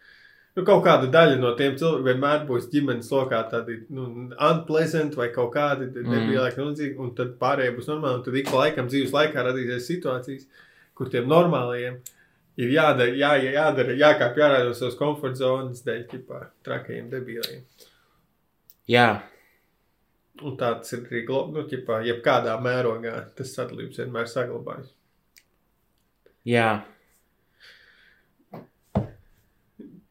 Nu, 0.59 0.65
kaut 0.67 0.81
kāda 0.83 1.07
daļa 1.15 1.37
no 1.39 1.53
tiem 1.55 1.77
cilvēkiem 1.79 2.07
vienmēr 2.09 2.41
būs 2.49 2.65
ģimenes 2.73 3.09
lokā, 3.15 3.45
tādi 3.53 3.77
nu, 3.95 4.09
unpleasant 4.43 5.15
vai 5.15 5.29
kaut 5.31 5.53
kādi 5.55 5.87
Mm. 5.93 6.09
nebija 6.11 6.49
mm. 6.49 6.97
un 7.05 7.13
tad 7.15 7.37
pārējie 7.39 7.77
būs 7.77 7.87
normāli. 7.93 8.25
Tad 8.27 8.35
ik 8.41 8.51
pa 8.51 8.65
laikam 8.65 8.89
dzīves 8.91 9.15
laikā 9.15 9.45
radīsies 9.47 9.87
situācijas, 9.87 10.49
kur 10.99 11.13
tiem 11.13 11.29
normālajiem 11.31 12.01
ir 12.59 12.73
jādara, 12.75 13.15
jā, 13.15 13.31
jādara 13.55 13.95
jākāpj 13.95 14.43
ārā 14.49 14.65
no 14.67 14.75
savas 14.75 14.99
komforta 14.99 15.45
zonas 15.45 15.85
dēļ, 15.87 16.03
tipā, 16.11 16.41
trakajiem 16.67 17.07
debīliem. 17.13 17.63
Jā. 18.91 19.09
Un 20.43 20.57
tāds 20.59 20.91
ir 20.93 21.05
arī, 21.07 21.23
glo- 21.29 21.47
nu, 21.55 21.63
ķipā, 21.71 22.01
jebkādā 22.09 22.59
mērogā 22.63 23.15
tas 23.39 23.55
sadalījums 23.55 23.99
vienmēr 24.03 24.27
saglabājas. 24.31 24.91
Jā. 26.49 26.83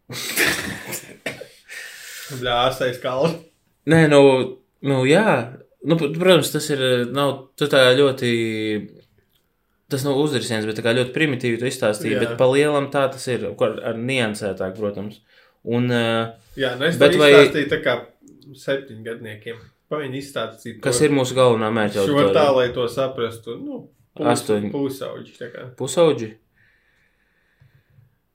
Bļāsais 2.41 2.99
kalns. 3.03 3.37
Nē, 3.87 4.03
nu, 4.11 4.21
nu 4.87 5.01
jā. 5.07 5.25
Nu, 5.87 5.95
pr- 5.99 6.11
protams, 6.17 6.49
tas 6.51 6.65
ir 6.73 6.81
nav 7.15 7.35
tu 7.59 7.69
tā 7.71 7.85
ļoti. 7.95 8.31
Tas 9.87 10.03
nav 10.03 10.17
uzrisiens, 10.19 10.65
bet 10.67 10.81
ļoti 10.83 11.13
primitīvi 11.15 11.61
tu 11.61 11.69
izstāstīji. 11.69 12.17
Jā. 12.17 12.23
Bet 12.25 12.35
pa 12.39 12.49
lielam 12.51 12.89
tā 12.91 13.05
tas 13.13 13.23
ir. 13.31 13.45
Ar, 13.53 13.77
ar 13.93 13.99
niansētāk, 13.99 14.75
protams. 14.75 15.21
Un 15.67 15.87
uh, 15.91 16.35
Jā, 16.59 16.73
nu 16.79 16.87
es 16.87 16.99
Bet 16.99 17.15
vai- 17.19 17.47
tā 17.51 17.79
kā 17.83 17.99
septiņgadniekiem. 18.55 19.59
Paņi 19.87 20.19
izstāstīt 20.19 20.81
kas 20.83 20.97
ir 20.99 21.13
mūsu 21.15 21.35
galvenā 21.37 21.69
mērķa 21.71 22.03
šo 22.03 22.25
tā, 22.35 22.49
lai 22.55 22.67
to 22.75 22.89
saprastu. 22.91 23.55
Nu, 23.61 23.85
Astoņi. 24.17 24.71
Pusauģi. 24.73 25.31
Pusauģi. 25.79 26.27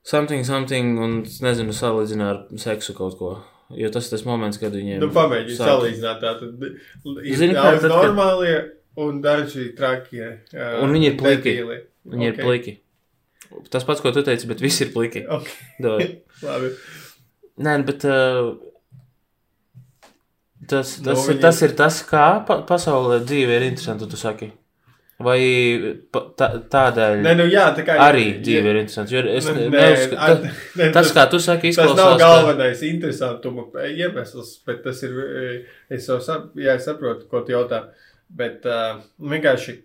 Something, 0.03 0.43
something, 0.43 0.97
un 0.99 1.21
es 1.23 1.37
nezinu, 1.43 1.71
salīdzināt 1.71 2.29
ar 2.51 2.59
seksu 2.59 2.93
kaut 2.97 3.15
ko. 3.17 3.29
Jo 3.73 3.87
tas 3.89 4.05
ir 4.09 4.17
tas 4.17 4.25
moments, 4.27 4.57
kad 4.59 4.73
viņiem. 4.75 4.99
Nu, 4.99 5.07
pamēģini 5.15 5.55
sāk- 5.55 5.69
salīdzināt. 5.71 6.19
Tātad 6.21 6.65
ir 7.23 7.35
Zini, 7.39 7.53
kā 7.55 7.63
tad, 7.71 7.81
kad- 7.81 7.91
normālie 7.91 8.57
un 8.97 9.21
daži 9.23 9.69
trakie. 9.77 10.39
ā, 10.53 10.81
Un 10.83 10.91
viņi 10.91 11.05
ir 11.13 11.17
pliki. 11.17 11.53
debīli. 11.55 11.79
Viņi 12.05 12.27
ir 12.27 12.33
Ok. 12.33 12.43
pliki. 12.43 12.79
Tas 13.69 13.83
pats, 13.85 14.01
ko 14.01 14.11
tu 14.11 14.21
teici, 14.23 14.47
bet 14.47 14.59
visi 14.59 14.83
ir 14.85 14.91
pliki. 14.91 15.25
Ok, 15.29 15.47
Dod. 15.79 16.01
labi. 16.43 16.75
Nē, 17.59 17.85
bet 17.85 18.03
uh, 18.05 18.55
tas, 20.67 20.97
Nu, 20.99 21.05
tas, 21.05 21.27
viņi- 21.27 21.35
ir, 21.35 21.41
tas 21.41 21.61
ir 21.61 21.69
tas, 21.77 22.03
kā 22.03 22.45
pa 22.45 22.61
pasaulē 22.67 23.21
dzīve 23.23 23.55
ir 23.59 23.71
interesanta, 23.71 24.09
tu 24.09 24.17
saki. 24.17 24.51
Vai 25.19 25.37
tā, 26.11 26.47
tādēļ 26.73 27.19
Nē, 27.21 27.33
nu 27.37 27.43
jā, 27.47 27.67
tā 27.77 27.83
kā. 27.85 27.95
arī 28.01 28.41
dzīve 28.41 28.65
ir 28.73 28.79
interesanta? 28.81 29.11
Jo 29.13 29.19
es 29.29 29.45
Nē, 29.47 29.53
ne- 29.55 29.67
nē, 29.69 29.83
neuzskatu- 29.83 30.17
a- 30.17 30.35
ta- 30.35 30.79
nē, 30.81 30.87
Tas, 30.93 31.11
kā 31.13 31.29
tu 31.29 31.39
saki, 31.39 31.71
Tas 31.71 31.77
nav 31.77 31.93
izklausās. 31.93 32.17
ka- 32.17 32.25
galvenais 32.25 32.81
interesantuma 32.83 33.63
iemesls, 33.93 34.57
bet 34.65 34.83
tas 34.83 35.03
ir. 35.03 35.11
eh, 35.19 35.65
Es 35.95 36.07
jau 36.09 36.19
sap, 36.21 36.55
jā, 36.55 36.75
es 36.75 36.85
saprotu, 36.87 37.27
ko 37.29 37.41
tu 37.41 37.51
jautā. 37.53 37.89
Bet 38.35 38.65
uh, 38.65 38.99
vienkārši 39.21 39.77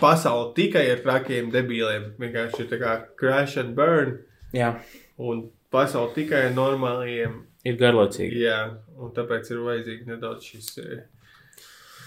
pasaule 0.00 0.54
tikai 0.56 0.90
ar 0.94 1.00
trakiem 1.04 1.50
debīliem. 1.52 2.12
Vienkārši 2.20 2.68
tā 2.70 2.78
kā 2.80 2.94
crash 3.20 3.58
and 3.58 3.74
burn. 3.76 4.18
Jā, 4.54 4.74
Un 5.18 5.50
pasaule 5.72 6.14
tikai 6.14 6.46
ar 6.48 6.52
normāliem. 6.56 7.42
ir 7.64 7.76
garlaicīgi. 7.76 8.40
Jā, 8.42 8.70
un 8.98 9.10
tāpēc 9.12 9.50
ir 9.52 9.58
vajadzīgi 9.58 10.06
nedaudz 10.08 10.42
šis 10.42 10.78
eh, 10.78 11.02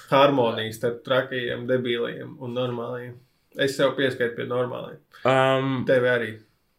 harmonijas 0.09 0.79
starp 0.79 1.03
trakajiem 1.05 1.65
debīliem 1.69 2.35
un 2.43 2.55
normāliem. 2.57 3.15
Es 3.55 3.77
sev 3.77 3.95
pieskaitu 3.97 4.35
pie 4.39 4.47
normāliem. 4.49 4.99
Um, 5.23 5.83
Tev 5.87 6.05
arī. 6.11 6.33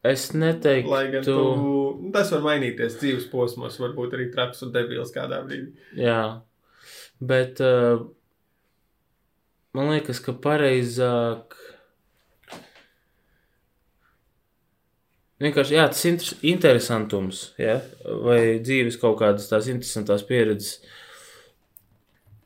es 0.07 0.29
neteiktu, 0.37 0.91
Lai 0.93 1.07
gan 1.11 1.25
tu... 1.27 1.35
tu, 1.35 2.11
tas 2.15 2.31
var 2.35 2.45
mainīties 2.45 2.99
dzīves 3.01 3.31
posmos, 3.33 3.79
varbūt 3.83 4.15
arī 4.15 4.29
traks 4.35 4.63
un 4.63 4.75
debils 4.75 5.11
kādā 5.15 5.41
brīdī. 5.47 5.73
Jā, 5.99 6.43
bet 7.19 7.63
uh, 7.65 8.05
man 9.75 9.91
liekas, 9.95 10.21
ka 10.23 10.37
pareizāk. 10.45 11.57
Vienkārši 15.43 15.75
jā, 15.77 15.89
tas 15.93 16.05
inter 16.09 16.31
interesantums, 16.49 17.41
ja? 17.61 17.81
vai 18.25 18.57
dzīves 18.65 18.97
kaut 19.01 19.19
kādas 19.21 19.51
tās 19.51 19.67
interesantas 19.69 20.25
pieredzes. 20.29 20.79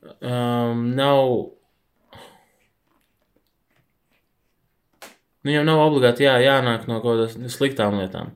Um, 0.01 0.91
nav. 0.97 1.51
Viņam 5.45 5.65
nav 5.65 5.81
obligāti 5.87 6.25
jā, 6.25 6.35
jānāk 6.41 6.87
no 6.89 6.99
kaut 7.01 7.33
kādām 7.33 7.49
sliktām 7.49 7.97
lietām. 7.97 8.35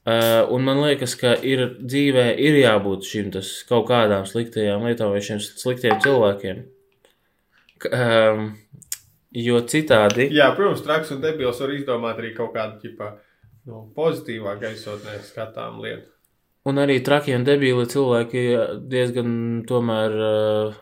Uh, 0.00 0.46
un 0.54 0.64
man 0.66 0.80
liekas, 0.80 1.14
ka 1.18 1.34
ir 1.46 1.76
dzīvē 1.78 2.30
ir 2.40 2.58
jābūt 2.62 3.06
šīm 3.06 3.30
kaut 3.68 3.88
kādām 3.90 4.26
sliktajām 4.26 4.86
lietām 4.86 5.12
vai 5.14 5.22
šiem 5.22 5.42
sliktiem 5.42 5.98
cilvēkiem. 6.02 6.62
K, 7.80 7.90
um, 7.90 8.46
jo 9.30 9.60
citādi, 9.70 10.30
Jā, 10.34 10.50
protams, 10.56 10.82
traks 10.86 11.12
un 11.14 11.20
debils 11.22 11.60
var 11.62 11.74
izdomāt 11.74 12.18
arī 12.18 12.32
kaut 12.36 12.54
kādu 12.56 12.80
ķipā, 12.82 13.12
no 13.70 13.84
pozitīvā 13.96 14.56
gaisotnē 14.62 15.20
skatām 15.26 15.78
lietu. 15.84 16.08
Un 16.68 16.78
arī 16.82 16.98
trakie 17.04 17.34
un 17.38 17.44
debīli 17.46 17.86
cilvēki 17.88 18.42
diezgan 18.92 19.30
tomēr 19.68 20.16
uh, 20.26 20.74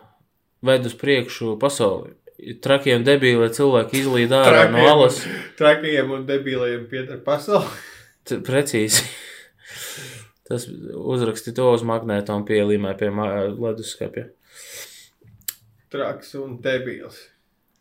ved 0.65 0.85
uz 0.89 0.95
priekšu 0.99 1.55
pasauli. 1.61 2.15
trakie 2.63 2.95
un 2.95 3.03
debīlie 3.07 3.49
cilvēki 3.55 3.99
izlīd 4.03 4.31
ārā 4.35 4.65
no 4.71 4.77
Trakiem. 4.77 4.91
alas. 4.91 5.17
Trakajiem 5.59 6.11
un 6.11 6.25
debilajiem 6.27 6.85
pieder 6.91 7.19
pasauli. 7.23 7.67
T- 8.23 8.39
Precīzi. 8.45 9.03
Tas 10.49 10.65
uzraksti 10.67 11.51
to 11.53 11.67
uz 11.75 11.83
magnēta 11.85 12.33
un 12.33 12.45
pielīmē 12.47 12.95
pie 12.97 13.09
leduskapja. 13.13 14.29
Traks 15.93 16.33
un 16.39 16.55
debils. 16.61 17.19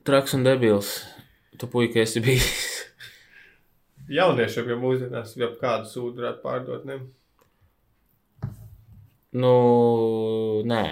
Traks 0.04 0.34
un 0.36 0.44
debils. 0.44 0.90
Tu 1.58 1.66
puika 1.70 2.00
esi 2.02 2.20
bijis. 2.24 2.84
Jauniešiem 4.08 4.68
jau 4.72 4.76
mūsdienās 4.80 5.34
jau 5.36 5.48
kādu 5.60 5.88
sūdu 5.90 6.22
varētu 6.22 6.42
pārdot. 6.44 6.84
Ne? 6.88 6.98
Nu, 9.32 10.62
nē. 10.64 10.84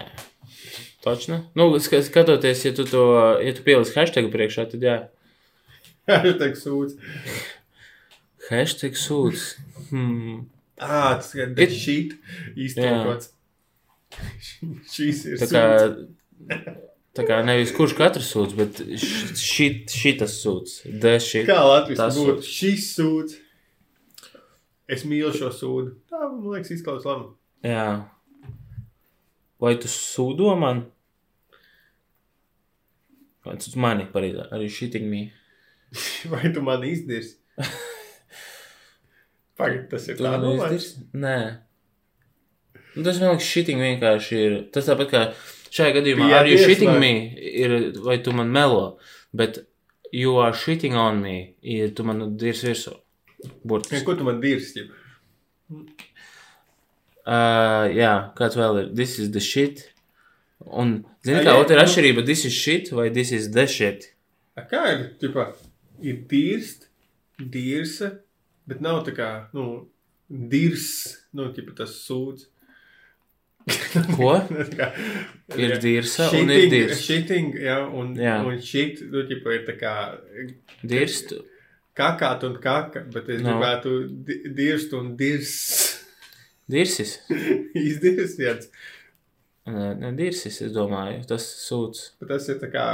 Točno. 1.05 1.39
Nu, 1.55 1.71
sk- 1.81 2.03
skatoties, 2.03 2.65
ja 2.67 2.73
tu 2.75 2.85
to, 2.85 3.03
ja 3.41 3.55
tu 3.55 3.63
pieliks 3.65 3.95
hashtagu 3.95 4.29
priekšā, 4.33 4.67
tad 4.73 4.83
jā. 4.83 4.97
Hashtag 6.11 6.57
sūds. 6.59 6.97
Hashtag 8.51 8.99
sūds. 8.99 9.55
Hmm. 9.91 10.45
Ā, 10.79 11.17
tas 11.19 11.33
ir 11.35 11.55
It- 11.57 11.73
šīt. 11.73 12.17
Īstenībā. 12.57 13.17
Šīs 14.91 15.25
ir 15.33 15.39
Tā 15.41 15.49
kā, 15.51 15.63
sūds. 15.81 16.77
tā 17.17 17.25
kā 17.27 17.41
nevis 17.47 17.73
kurš 17.75 17.95
katrs 17.99 18.29
sūdz, 18.35 18.55
bet 18.59 18.83
šī, 19.41 19.69
šitas 19.91 20.37
sūdz. 20.45 20.77
De 21.01 21.17
šī. 21.23 21.47
Kā 21.49 21.57
Latvijas 21.65 22.19
būtu 22.19 22.45
šis 22.47 22.91
sūds? 22.99 23.39
Es 24.87 25.03
mīlu 25.03 25.33
šo 25.35 25.49
sūdu. 25.51 25.97
Tā, 26.11 26.21
man 26.31 26.45
liekas, 26.53 26.71
izklausās 26.77 27.09
labi. 27.09 27.33
Jā. 27.67 27.89
Vai 29.61 29.75
tu 29.81 29.89
sūdo 29.89 30.53
man? 30.61 30.85
Vai 33.47 33.57
tu 33.63 33.73
mani 33.81 34.07
pareizi? 34.13 34.43
Arī 34.53 34.69
shitting 34.71 35.07
me. 35.11 35.23
Vai 36.33 36.51
tu 36.53 36.63
man 36.67 36.83
izdirsi? 36.85 37.37
Pagaid, 39.57 39.87
tas 39.91 40.09
ir 40.11 40.19
Tu 40.19 40.25
tā 40.27 40.33
man 40.35 40.43
domāts? 40.45 40.67
izdarīsi? 40.67 41.07
Nē. 41.23 41.37
Nu, 42.97 43.05
tas 43.07 43.21
man 43.23 43.31
liekas, 43.35 43.47
shitting 43.53 43.81
vienkārši 43.81 44.41
ir. 44.49 44.57
Tas 44.75 44.89
tāpat 44.91 45.09
kā 45.13 45.23
šajā 45.73 45.95
gadījumā, 45.99 46.27
Jā, 46.33 46.43
are 46.43 46.51
you 46.51 46.59
tieši 46.59 46.69
shitting 46.75 46.93
vai- 46.93 47.01
me? 47.01 47.13
Ir, 47.63 47.75
vai 48.05 48.19
tu 48.25 48.33
man 48.37 48.53
melo? 48.53 48.83
Bet 49.37 49.63
you 50.13 50.37
are 50.43 50.53
shitting 50.57 50.95
on 50.97 51.23
me, 51.25 51.37
ir 51.63 51.95
tu 51.97 52.05
man 52.09 52.23
dirs 52.41 52.63
virsū. 52.67 52.93
Ja, 53.45 53.51
Burtiski. 53.69 54.05
Ko 54.07 54.15
tu 54.17 54.25
man 54.25 54.41
dirsi? 54.41 54.85
Uh, 57.27 57.89
jā, 57.91 58.13
kāds 58.39 58.55
vēl 58.55 58.77
ir? 58.85 58.91
This 58.95 59.19
is 59.19 59.33
the 59.35 59.41
shit. 59.43 59.81
Un, 60.67 61.05
zini, 61.27 61.41
kā 61.45 61.57
ir 61.59 61.67
nu- 61.73 61.81
atšķirība? 61.83 62.25
This 62.27 62.45
is 62.47 62.53
shit 62.55 62.93
vai 62.95 63.09
this 63.11 63.33
is 63.33 63.51
the 63.51 63.67
shit? 63.67 64.13
A 64.57 64.63
Kā 64.71 64.85
ir? 64.93 65.01
Ķipa, 65.21 65.49
ir 66.01 66.21
dirst, 66.31 66.87
dirsa, 67.39 68.13
bet 68.67 68.81
nav 68.81 69.03
tā 69.05 69.13
kā, 69.17 69.31
nu, 69.53 69.89
dirs, 70.31 70.87
nu, 71.35 71.51
ķipa 71.53 71.75
tas 71.83 71.93
sūds. 72.07 72.47
Ko? 74.17 74.31
Tā 74.71 74.79
kā- 74.79 74.93
Ir 75.59 75.77
dirsa 75.83 76.29
un 76.31 76.49
ir 76.51 76.61
Shitting, 76.63 76.71
dirs. 76.71 77.01
Shitting, 77.03 77.53
jā, 77.67 77.77
un, 77.91 78.15
Jā. 78.19 78.37
un 78.47 78.61
shit, 78.63 79.03
nu, 79.11 79.25
ķipa, 79.27 79.55
ir 79.59 79.67
tā 79.67 79.75
kā 79.81 79.95
Dirst. 80.87 81.35
kakāt 81.97 82.45
un 82.47 82.57
kaka, 82.63 83.03
bet 83.13 83.29
es 83.35 83.43
No. 83.43 83.57
gribētu 83.59 83.97
di- 84.25 84.55
dirst 84.55 84.93
un 84.95 85.17
dirs. 85.17 85.86
Dirsis. 86.71 87.19
Izdirst 87.89 88.41
viens. 88.41 88.71
Nē, 89.67 89.93
ne, 89.99 90.13
dirsis, 90.15 90.61
es 90.63 90.75
domāju. 90.75 91.23
Tas 91.31 91.47
sūds. 91.67 92.13
Bet 92.21 92.31
tas 92.35 92.47
ir 92.53 92.61
tā 92.63 92.71
kā 92.71 92.87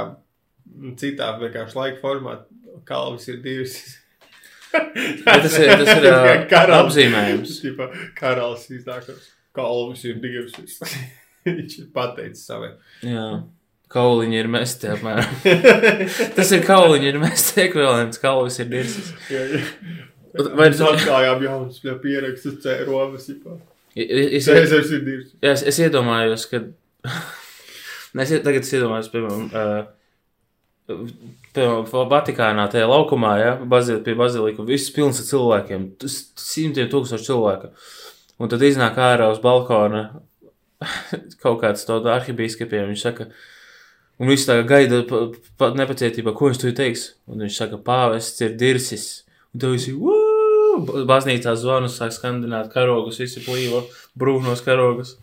citā 0.99 1.33
vienkārši 1.41 1.77
laika 1.77 2.01
formā. 2.01 2.39
Kalvis 2.87 3.29
ir 3.29 3.43
dirsis. 3.43 3.99
Tas 4.73 5.53
ir, 5.61 5.69
tas 5.69 5.99
ir 5.99 6.05
ā, 6.09 6.61
apzīmējums. 6.79 7.59
Tipa, 7.61 7.91
karalis 8.17 8.63
iznāk, 8.73 9.05
ka 9.05 9.13
kalvis 9.53 10.01
ir 10.09 10.15
dirsis. 10.23 10.79
Viņš 11.45 11.75
ir 11.77 11.91
pateicis 11.93 12.47
savai. 12.49 12.71
Jā. 13.05 13.27
Kauliņi 13.93 14.39
ir 14.39 14.49
mesti, 14.49 14.89
apmēram. 14.95 15.35
Tas 16.33 16.55
ir 16.57 16.65
kauliņi 16.65 17.11
ir 17.11 17.19
mesti 17.21 17.67
ekvivalents. 17.67 18.17
Kalvis 18.23 18.57
ir 18.63 18.71
dirsis. 18.73 19.13
Vai 20.33 20.69
Mēs 20.71 20.81
atklājām 20.81 21.43
jaunas 21.45 21.81
pie 21.83 21.93
pierakstas 22.01 22.55
cēromas. 22.63 23.27
Es, 23.93 24.47
es, 24.49 24.93
es, 25.41 25.65
es 25.69 25.81
iedomājos, 25.85 26.47
ka. 26.49 26.63
Es 28.13 28.29
tagad 28.29 28.61
es 28.61 28.69
iedomājos, 28.69 29.07
piemēram, 29.09 29.45
uh, 29.57 29.87
piemēram 31.55 32.09
Vatikānā, 32.11 32.67
tajā 32.69 32.85
laukumā, 32.85 33.31
ja, 33.41 33.55
bazil, 33.65 34.03
pie 34.05 34.13
bazilika, 34.19 34.61
viss 34.67 34.91
pilns 34.93 35.17
ar 35.23 35.25
cilvēkiem, 35.31 35.87
simtiem 36.37 36.91
tūkstoši 36.91 37.25
cilvēku. 37.25 37.71
Un 38.37 38.53
tad 38.53 38.61
iznāk 38.67 38.99
ārā 39.01 39.31
uz 39.33 39.41
balkona 39.41 40.03
kaut 41.41 41.61
kāds 41.63 41.87
to 41.89 41.97
arhibīskapiem, 42.13 42.91
viņš 42.91 43.05
saka, 43.07 43.29
un 44.21 44.29
viss 44.29 44.45
tā 44.45 44.59
gaida 44.67 45.01
pa, 45.09 45.25
pa, 45.57 45.71
nepacietībā, 45.77 46.35
ko 46.37 46.51
viņš 46.51 46.61
tu 46.61 46.73
teiks. 46.77 47.07
Un 47.29 47.45
viņš 47.47 47.61
saka, 47.63 47.81
pāvests 47.81 48.45
ir 48.45 48.57
dirsis. 48.59 49.23
Un 49.53 49.63
tev 49.63 49.73
visi, 49.77 49.97
"Woo!" 49.97 50.22
Baznīcā 51.09 51.55
zvanus 51.59 51.97
sāk 51.99 52.13
skandināt 52.15 52.71
karogus, 52.73 53.19
visi 53.21 53.43
plīvo 53.45 53.83
brūnos 54.19 54.63
karogus. 54.65 55.15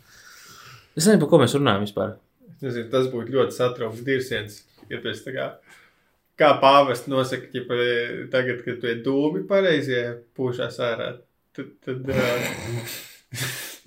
Es 0.96 1.06
nezinu, 1.06 1.20
par 1.22 1.30
ko 1.32 1.42
mēs 1.42 1.56
runājam 1.58 1.86
vispār. 1.86 2.16
Nezinu, 2.60 2.88
tas 2.92 3.08
būtu 3.12 3.36
ļoti 3.36 3.56
satraukts 3.56 4.04
dirsiens. 4.06 4.62
Ja 4.90 4.98
esi 5.06 5.24
tā 5.26 5.34
kā, 5.36 5.46
kā 6.40 6.50
pāvests 6.62 7.10
nosaka, 7.10 7.48
ka 7.52 7.78
tagad, 8.32 8.64
kad 8.66 8.82
esi 8.82 8.96
dūmi 9.06 9.46
pareizie 9.48 10.02
pūšās 10.36 10.80
ārā, 10.84 11.12
tad, 11.56 11.70
tad, 11.86 12.10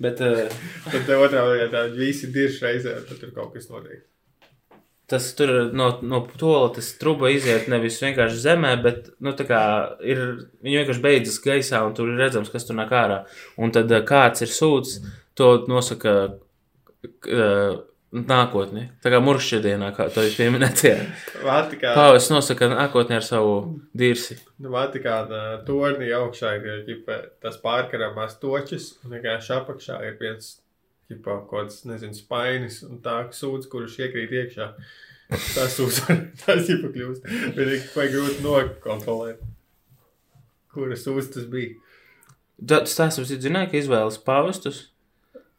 Bet 0.02 0.20
uh, 0.24 0.48
tad 0.90 1.10
otrā 1.14 1.44
vietā 1.52 1.84
visi 1.94 2.30
dirž 2.34 2.58
reizē, 2.64 2.96
tad 3.06 3.20
tur 3.20 3.30
kaut 3.36 3.52
kas 3.54 3.68
notiek. 3.70 4.02
Tas 5.10 5.30
tur 5.36 5.52
no, 5.76 5.90
no 6.02 6.20
tola 6.40 6.70
tas 6.74 6.92
truba 7.00 7.30
iziet 7.32 7.68
nevis 7.72 8.00
vienkārši 8.02 8.40
zemē, 8.46 8.74
bet 8.84 9.10
nu, 9.24 9.34
ir, 9.34 10.22
viņi 10.64 10.78
vienkārši 10.80 11.04
beidzas 11.04 11.40
gaisā 11.44 11.82
un 11.84 11.96
tur 11.96 12.12
ir 12.12 12.20
redzams, 12.20 12.52
kas 12.52 12.64
tur 12.68 12.78
nāk 12.78 12.94
ārā. 12.94 13.24
Un 13.60 13.74
tad 13.74 13.92
uh, 13.92 14.04
kāds 14.06 14.44
ir 14.46 14.52
sūds, 14.52 15.00
to 15.36 15.50
nosaka 15.68 16.14
uh, 16.30 17.82
nākotni. 18.14 18.86
Tā 19.02 19.10
kā 19.12 19.20
muršķiedienā, 19.24 19.90
kā 19.96 20.06
to 20.14 20.22
jūs 20.24 20.36
pieminējāt. 20.38 21.30
Vatikāna, 21.44 21.94
Pāvis 21.98 22.30
nosaka 22.30 22.70
nākotni 22.70 23.18
ar 23.18 23.26
savu 23.26 23.54
dirsi. 23.96 24.38
nu, 24.62 24.70
Vatikāna 24.74 25.64
tornī 25.66 26.12
augšā 26.14 26.54
ir 26.60 26.84
ģipa, 26.88 27.20
tas 27.42 27.58
pārkaramās 27.62 28.38
točis, 28.42 28.94
un 29.04 29.18
vienkārši 29.18 29.56
apakšā 29.58 29.98
ir 30.08 30.16
viens 30.20 30.54
ģipa, 31.10 31.40
kaut 31.44 31.50
kāds, 31.50 31.82
nezinu, 31.88 32.16
spainis 32.16 32.80
un 32.86 33.00
tā 33.04 33.18
sūds, 33.34 33.68
kurš 33.72 33.98
iekrīt 34.06 34.32
iekšā. 34.40 34.70
Tas 35.54 35.72
sūds, 35.78 36.02
tas 36.44 36.68
ir 36.68 36.82
pakļūst. 36.82 37.24
Bet 37.56 37.62
ir 37.64 37.84
vai 37.96 38.04
grūti 38.12 38.42
nokontrolēt, 38.44 39.38
kura 40.74 40.98
sūds 41.00 41.30
tas 41.32 41.46
bija. 41.50 41.78
Tas 42.60 43.16
mums 43.18 43.32
ir 43.32 43.40
zināms, 43.42 43.70
ka 43.72 43.80
izvēlas 43.80 44.20
pāvestus, 44.22 44.82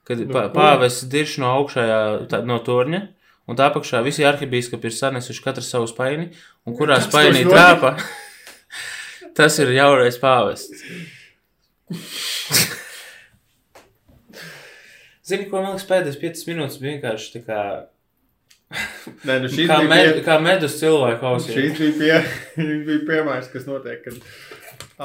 kad 0.07 0.21
Nu, 0.21 0.29
ko? 0.31 0.45
pāvests 0.53 1.09
dirž 1.11 1.39
no 1.41 1.49
augšējā, 1.57 1.97
tā, 2.31 2.43
no 2.45 2.59
torņa, 2.63 3.01
un 3.49 3.59
tā 3.59 3.71
apakšā 3.71 4.03
visi 4.05 4.23
arhibīskapi 4.29 4.87
ir 4.87 4.95
sanesuši 4.95 5.43
katru 5.43 5.65
savu 5.65 5.89
spaini, 5.91 6.29
un 6.69 6.77
kurā 6.77 7.01
Tas 7.01 7.09
spainī 7.09 7.43
trāpa, 7.49 7.95
tas 9.41 9.59
ir 9.65 9.73
jaurais 9.75 10.21
pāvests. 10.21 10.85
Zini, 15.25 15.47
ko 15.49 15.61
man 15.61 15.73
liekas, 15.73 15.87
pēdējās 15.89 16.21
5 16.21 16.47
minūtes 16.51 16.79
bija 16.81 16.95
vienkārši 16.95 17.31
tā 17.37 17.43
kā, 17.47 17.59
Nē, 19.25 19.37
nu 19.43 19.49
kā, 19.69 19.79
bija, 19.81 19.89
med, 19.89 20.11
pie, 20.17 20.23
kā 20.25 20.37
medus 20.41 20.77
cilvēku 20.79 21.27
ausī. 21.29 21.53
šis 21.55 21.77
bija, 21.99 22.21
pie, 22.55 22.65
bija 22.87 23.03
piemērs, 23.09 23.51
kas 23.53 23.67
notiek, 23.69 24.01
kad, 24.05 24.17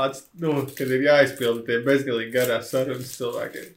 ats, 0.06 0.24
nu, 0.40 0.56
kad 0.76 0.88
ir 0.88 1.04
jāizpilda 1.06 1.66
tie 1.68 1.78
bezgalīgi 1.86 2.34
garās 2.34 2.72
sarunas 2.72 3.12
cilvēkiem. 3.18 3.76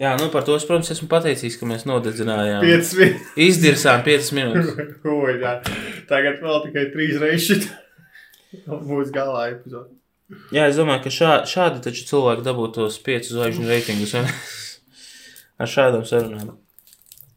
Jā, 0.00 0.14
nu 0.16 0.30
par 0.32 0.46
to 0.46 0.54
es, 0.56 0.64
protams, 0.64 0.88
esmu 0.94 1.06
pateicīgs, 1.10 1.58
ka 1.60 1.66
mēs 1.68 1.82
nodedzinājām. 1.88 2.62
5 2.64 2.92
minūtes. 3.00 3.34
Izdirsām 3.46 4.04
5 4.06 4.30
minūtes. 4.38 4.94
Ui, 5.04 5.34
jā. 5.42 5.58
Tagad 6.08 6.40
vēl 6.42 6.62
tikai 6.68 6.86
trīs 6.94 7.18
reizes 7.20 7.48
šit. 7.50 7.68
Būs 8.66 9.12
galā 9.12 9.50
epizode. 9.52 9.92
Jā, 10.54 10.64
es 10.70 10.78
domāju, 10.80 11.04
ka 11.04 11.12
šā, 11.12 11.32
šādi 11.48 11.82
taču 11.84 12.06
cilvēki 12.08 12.44
dabūtu 12.46 12.78
tos 12.80 12.96
5 13.04 13.34
zvaigžņu 13.34 13.68
reitingus? 13.68 14.14
Ar 15.62 15.70
šādām 15.70 16.04
sarunām. 16.08 16.56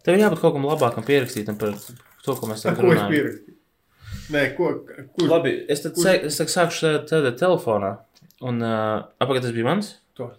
Tev 0.06 0.18
jābūt 0.22 0.42
kaut 0.42 0.54
kam 0.58 0.66
labākam 0.70 1.06
pierakstītam 1.08 1.58
par 1.62 1.74
to, 1.78 2.36
ko 2.38 2.50
mēs 2.52 2.66
tagad 2.66 2.86
runājam. 2.86 3.38
Nē, 4.34 4.42
ko? 4.58 4.72
Kur? 5.16 5.28
Labi, 5.30 5.52
es 5.70 5.84
tad, 5.86 5.94
Kur- 5.98 6.06
sē, 6.08 6.14
es 6.30 6.38
tad 6.42 6.50
sākšu 6.54 6.92
tādā- 7.10 7.36
telefonā. 7.38 7.92
Un 8.46 8.58
uh, 8.66 9.06
apakaļ 9.22 9.42
tas 9.46 9.54
bija 9.56 9.68
mans? 9.70 9.92
To. 10.18 10.32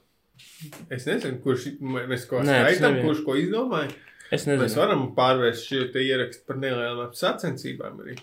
Es 0.93 1.07
nezinu, 1.09 1.39
kurš 1.45 1.67
mēs 1.81 2.27
ko 2.31 2.43
skaitām, 2.45 2.99
kurš 3.05 3.23
ko 3.27 3.37
izdomāja. 3.39 3.91
Es 4.35 4.43
Mēs 4.49 4.59
nezinu. 4.59 4.81
varam 4.83 5.03
pārvērst 5.15 5.69
šo 5.71 5.85
te 5.95 6.03
ierakstu 6.03 6.43
par 6.49 6.57
nelielām 6.59 7.13
sacensībām 7.15 8.01
arī. 8.03 8.17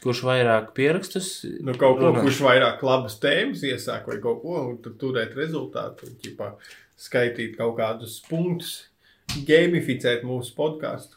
kurš 0.00 0.22
vairāk 0.24 0.70
pierakstus. 0.76 1.26
Nu, 1.60 1.74
kaut 1.74 1.98
ko, 1.98 2.06
runā. 2.12 2.22
kurš 2.24 2.38
vairāk 2.46 2.82
labas 2.86 3.18
tēmas 3.20 3.60
iesāk 3.66 4.06
vai 4.08 4.16
kaut 4.22 4.40
ko, 4.42 4.54
un 4.70 4.78
tad 4.80 4.94
turēt 5.02 5.34
rezultātu, 5.36 6.08
ķipā, 6.22 6.52
skaitīt 7.00 7.56
kaut 7.58 7.76
kādus 7.78 8.18
punktus, 8.28 8.74
gamificēt 9.48 10.24
mūsu 10.26 10.54
podkāstu. 10.58 11.16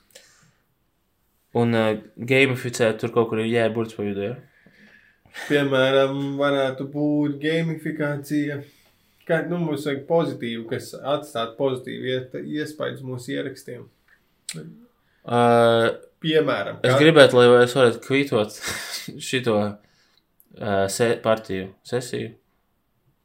Un 1.60 1.76
uh, 1.78 1.92
gamificēt 2.18 2.98
tur 3.02 3.12
kaut 3.14 3.30
kur 3.30 3.44
ir 3.44 3.52
jēburts 3.52 3.98
pa 3.98 4.06
vidu. 4.08 4.30
Ja? 4.32 4.36
Piemēram, 5.48 6.38
varētu 6.40 6.88
būt 6.94 7.38
gamifikācija. 7.42 8.62
Kā, 9.28 9.40
nu, 9.48 9.58
mums 9.62 9.86
vajag 9.88 10.02
pozitīvu, 10.10 10.66
kas 10.72 10.90
atstātu 11.00 11.56
pozitīvu 11.60 12.42
iespaidu 12.58 13.06
mūsu 13.08 13.32
ierakstiem. 13.38 13.86
Uh, 15.24 15.94
Piemēram, 16.24 16.82
es 16.84 16.92
kā- 16.92 17.00
gribētu, 17.00 17.38
lai 17.40 17.64
es 17.64 17.76
varētu 17.78 18.02
kvītot 18.04 18.58
šito 19.30 19.56
uh, 19.64 19.78
se 20.92 21.14
partiju 21.24 21.70
sesiju. 21.88 22.34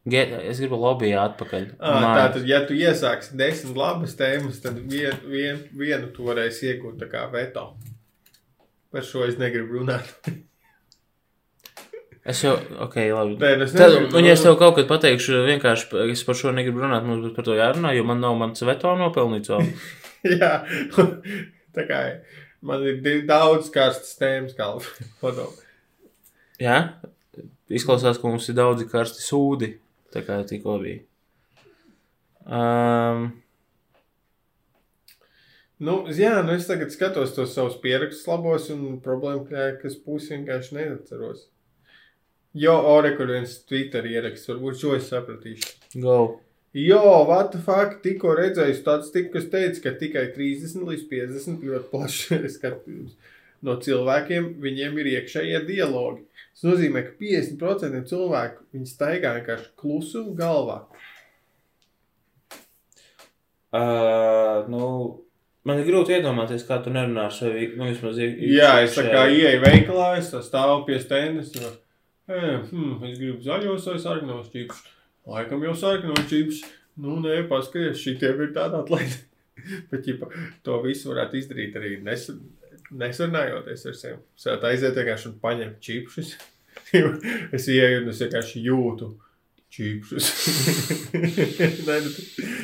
Ge 0.09 0.25
es 0.49 0.61
gribu 0.63 0.79
lobbyā 0.81 1.21
atpakaļ. 1.27 1.65
Ā, 1.77 1.93
Mājās. 1.93 2.19
Tātad, 2.19 2.49
ja 2.49 2.61
tu 2.69 2.77
iesāksi 2.79 3.37
desmit 3.39 3.77
labas 3.79 4.15
tēmas, 4.19 4.61
tad 4.65 4.79
vien, 4.89 5.17
vien, 5.29 5.63
vienu 5.77 6.11
tu 6.15 6.27
varēsi 6.29 6.71
iegūt 6.73 7.01
tā 7.03 7.09
kā 7.11 7.25
veto. 7.33 7.73
Par 8.95 9.05
šo 9.05 9.27
es 9.29 9.37
negribu 9.41 9.81
runāt. 9.83 10.13
Es 12.29 12.43
jau, 12.45 12.59
ok, 12.85 12.97
labi. 13.09 13.37
Nē, 13.41 13.51
nu 13.57 13.65
es 13.65 13.73
Tad, 13.73 13.89
negribu 13.95 14.19
un 14.19 14.27
ja 14.27 14.35
es 14.37 14.43
tev 14.45 14.51
runāt. 14.53 14.61
kaut 14.61 14.75
kad 14.77 14.89
pateikšu, 14.91 15.39
vienkārši 15.47 16.01
es 16.13 16.23
par 16.29 16.37
šo 16.37 16.51
negribu 16.53 16.83
runāt, 16.83 17.07
mums 17.09 17.23
būs 17.25 17.33
par 17.33 17.47
to 17.47 17.55
jārunā, 17.57 17.95
jo 17.97 18.03
man 18.05 18.21
nav 18.21 18.35
mans 18.37 18.61
veto 18.69 18.93
nopelnīts 19.01 19.49
vēl. 19.49 19.71
Jā, 20.35 20.51
tā 21.79 21.87
kā 21.89 22.01
man 22.69 22.85
ir 22.85 23.23
daudz 23.25 23.71
karstas 23.73 24.13
tēmas, 24.21 24.53
padomu. 25.23 25.57
Jā, 26.61 26.77
izklausās, 27.73 28.21
ka 28.21 28.29
mums 28.29 28.51
ir 28.53 28.59
daudzi 28.61 28.85
karsti 28.93 29.25
sūdi, 29.25 29.71
tā 30.15 30.25
kā 30.27 30.41
tikko 30.49 30.79
bija. 30.85 31.05
Um, 32.49 33.31
Nu, 35.79 36.01
jā, 36.11 36.41
nu 36.43 36.57
es 36.59 36.67
tagad 36.67 36.91
skatos 36.91 37.37
tos 37.37 37.53
savus 37.55 37.77
pierakstus 37.79 38.27
labos, 38.27 38.67
un 38.75 38.97
problēma, 39.03 39.45
ka, 39.47 39.67
kas 39.79 39.95
pusi 40.03 40.33
vienkārši 40.33 40.75
neatceros. 40.75 41.45
Jo, 42.59 42.75
ore, 42.91 43.13
kur 43.15 43.31
viens 43.31 43.53
Twitter 43.69 44.07
ieraksts, 44.11 44.49
varbūt 44.51 44.81
šo 44.81 44.97
es 44.97 45.07
sapratīšu. 45.13 45.77
go. 46.03 46.41
Jo, 46.75 47.01
what 47.29 47.53
the 47.53 47.61
fuck, 47.63 48.01
tikko 48.03 48.35
redzēju 48.37 48.75
statistiku, 48.77 49.37
kas 49.37 49.47
teica, 49.53 49.85
ka 49.87 49.95
tikai 50.01 50.25
30 50.35 50.83
līdz 50.89 51.07
50 51.13 51.63
ļoti 51.71 51.91
plaši 51.93 52.41
skatījums 52.57 53.15
no 53.63 53.79
cilvēkiem, 53.83 54.51
viņiem 54.63 54.99
ir 54.99 55.13
iekšējie 55.15 55.63
dialogi. 55.71 56.27
Tas 56.59 56.65
nozīmē, 56.73 57.05
ka 57.07 57.13
50% 57.21 58.09
cilvēku 58.11 58.65
viņi 58.75 58.89
staigā 58.91 59.37
vienkārši 59.37 59.69
klusu 59.79 60.25
galvā. 60.39 60.81
Uh, 63.69 64.65
nu, 64.73 64.81
man 65.69 65.79
ir 65.83 65.87
grūti 65.91 66.15
iedomāties, 66.17 66.65
kā 66.67 66.79
tu 66.83 66.91
nerunā 66.95 67.27
ar 67.29 67.35
sevi. 67.37 67.69
Nu, 67.77 67.85
vismaz, 67.91 68.19
i- 68.19 68.49
Jā, 68.57 68.73
es 68.83 68.97
tā 68.97 69.05
kā 69.13 69.27
ieeju 69.29 69.61
veikalā, 69.63 70.09
es 70.19 70.33
tā 70.33 70.41
stāvu 70.43 70.87
pie 70.87 70.99
stendes. 71.03 71.53
Un, 71.61 71.77
e, 72.29 72.41
hmm, 72.71 73.05
es 73.11 73.19
gribu 73.21 73.45
zaļos 73.45 73.87
vai 73.93 73.99
sarkanos 74.03 74.51
čips. 74.55 74.83
Laikam 75.29 75.63
jau 75.63 75.75
sarkanos 75.77 76.27
čips. 76.31 76.63
Nu, 76.99 77.21
nē, 77.23 77.43
paskaties, 77.49 78.01
šitiem 78.03 78.41
ir 78.49 78.55
tāda 78.57 78.81
atlaide. 78.83 79.21
Bet, 79.93 80.07
ja 80.09 80.15
to 80.65 80.81
visu 80.83 81.13
varētu 81.13 81.37
izdarīt 81.39 81.77
arī 81.77 81.99
nes, 82.03 82.31
nesarunājoties 82.91 83.87
ar 83.91 83.97
sevi. 83.99 84.21
Varētu 84.45 84.69
aiziet 84.71 85.01
vienkārši 85.01 85.31
un 85.31 85.39
paņemt 85.43 85.81
čipsus. 85.85 86.37
es 87.57 87.69
ieeju 87.69 88.05
un 88.05 88.13
es 88.13 88.23
vienkārši 88.25 88.63
jūtu 88.65 89.13
čipsus. 89.69 90.29
Nē, 91.89 91.99
nu, 92.05 92.13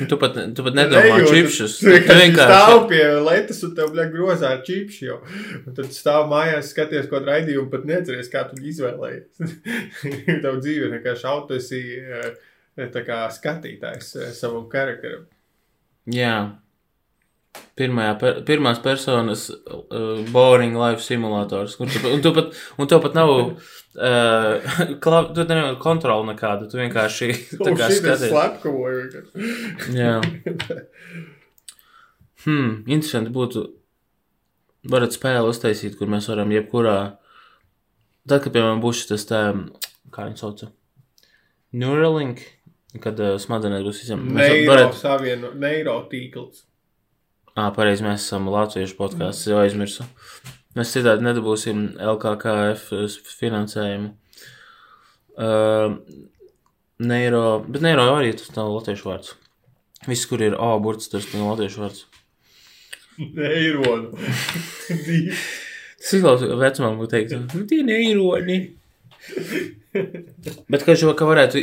Tu 0.09 0.17
pat, 0.19 0.39
tu 0.57 0.65
pat 0.65 0.77
nedomā 0.77 1.19
Nejūtu. 1.19 1.35
čipšus. 1.35 1.77
Tu 1.83 1.93
vienkārši 1.93 2.33
stāv 2.39 2.87
pie 2.89 3.03
letes 3.27 3.61
un 3.67 3.75
tev 3.77 3.93
bļa 3.93 4.07
grozā 4.13 4.51
ar 4.57 4.65
čipšu 4.65 5.05
jau. 5.05 5.19
Un 5.61 5.77
tad 5.77 5.93
stāv 5.95 6.25
mājās, 6.31 6.73
skaties, 6.73 7.07
ko 7.11 7.21
raidījumu 7.23 7.69
pat 7.71 7.85
neatceries, 7.87 8.31
kā 8.33 8.43
tu 8.49 8.59
izvēlējies. 8.59 9.55
tev 10.43 10.59
dzīve 10.63 10.91
vienkārši 10.97 11.29
auto, 11.29 11.61
esi 11.61 11.81
eh, 12.01 12.99
kā 13.05 13.21
skatītājs 13.37 14.13
eh, 14.17 14.33
savam 14.35 14.65
karakteram. 14.71 15.29
Jā. 16.11 16.35
Pirmajā, 17.75 18.13
pirmās 18.47 18.77
personas 18.79 19.49
uh, 19.51 20.21
boring 20.31 20.77
life 20.79 21.03
simulators. 21.03 21.73
Kur 21.75 21.89
tu, 21.91 21.99
un, 22.07 22.21
tu 22.23 22.31
pat, 22.35 22.53
un 22.79 22.87
tev 22.87 23.01
pat 23.03 23.17
nav 23.17 23.31
uh, 23.35 24.75
klav, 25.03 25.33
tu 25.35 25.43
nevar 25.49 25.75
kontroli 25.83 26.29
nekādu. 26.31 26.69
Tu 26.71 26.79
vienkārši 26.79 27.29
tā 27.59 27.71
Un 27.73 27.79
kā 27.79 27.89
skaties. 27.91 28.31
vienkārši. 29.01 29.97
Jā. 29.97 30.13
Hmm, 32.45 32.85
interesanti 32.85 33.33
būtu. 33.35 33.65
Varat 34.91 35.15
spēli 35.17 35.49
uztaisīt, 35.49 35.97
kur 35.97 36.07
mēs 36.11 36.29
varam 36.29 36.51
jebkurā. 36.53 36.97
Tad, 38.25 38.39
kad, 38.43 38.51
piemēram, 38.53 38.79
būs 38.83 39.03
šis 39.03 39.25
tā, 39.29 39.41
kā 40.13 40.27
viņi 40.29 40.39
sauc, 40.39 40.61
Neuralink, 41.75 42.39
kad 43.03 43.19
uh, 43.19 43.35
smadzenēs 43.41 43.83
būs 43.83 43.99
visam. 44.05 44.23
Neiro 44.37 44.69
varat, 44.69 44.95
savieno, 44.95 45.51
neiro 45.59 45.97
tīkls. 46.11 46.63
Ā, 47.55 47.69
pareizi, 47.75 48.03
mēs 48.05 48.25
esam 48.25 48.49
Latviešu 48.51 48.97
podkāsts, 48.99 49.47
jau 49.49 49.61
aizmirsu. 49.61 50.05
Mēs 50.75 50.91
citādi 50.91 51.23
nedabūsim 51.23 51.85
LKKF 52.03 52.89
finansējumu. 53.39 54.11
Uh, 55.35 55.97
neiro, 57.03 57.43
bet 57.67 57.83
neiro 57.83 58.05
arī 58.15 58.33
tas 58.39 58.51
nav 58.55 58.71
latviešu 58.75 59.09
vārds. 59.09 59.33
Viss, 60.07 60.27
kur 60.29 60.43
ir 60.43 60.55
A 60.59 60.73
burts, 60.83 61.09
tas 61.11 61.27
nav 61.33 61.53
latviešu 61.53 61.83
vārds. 61.83 62.05
Neironu. 63.19 64.11
Tas 66.05 66.11
izklausās, 66.13 66.51
vecumam 66.59 66.99
būtu 66.99 67.11
teikt, 67.15 67.35
nu, 67.55 67.63
tie 67.69 67.79
neironi. 67.87 68.57
Bet, 70.69 70.83
ka 70.83 70.93
šo, 70.99 71.13
ka 71.17 71.25
varētu 71.27 71.61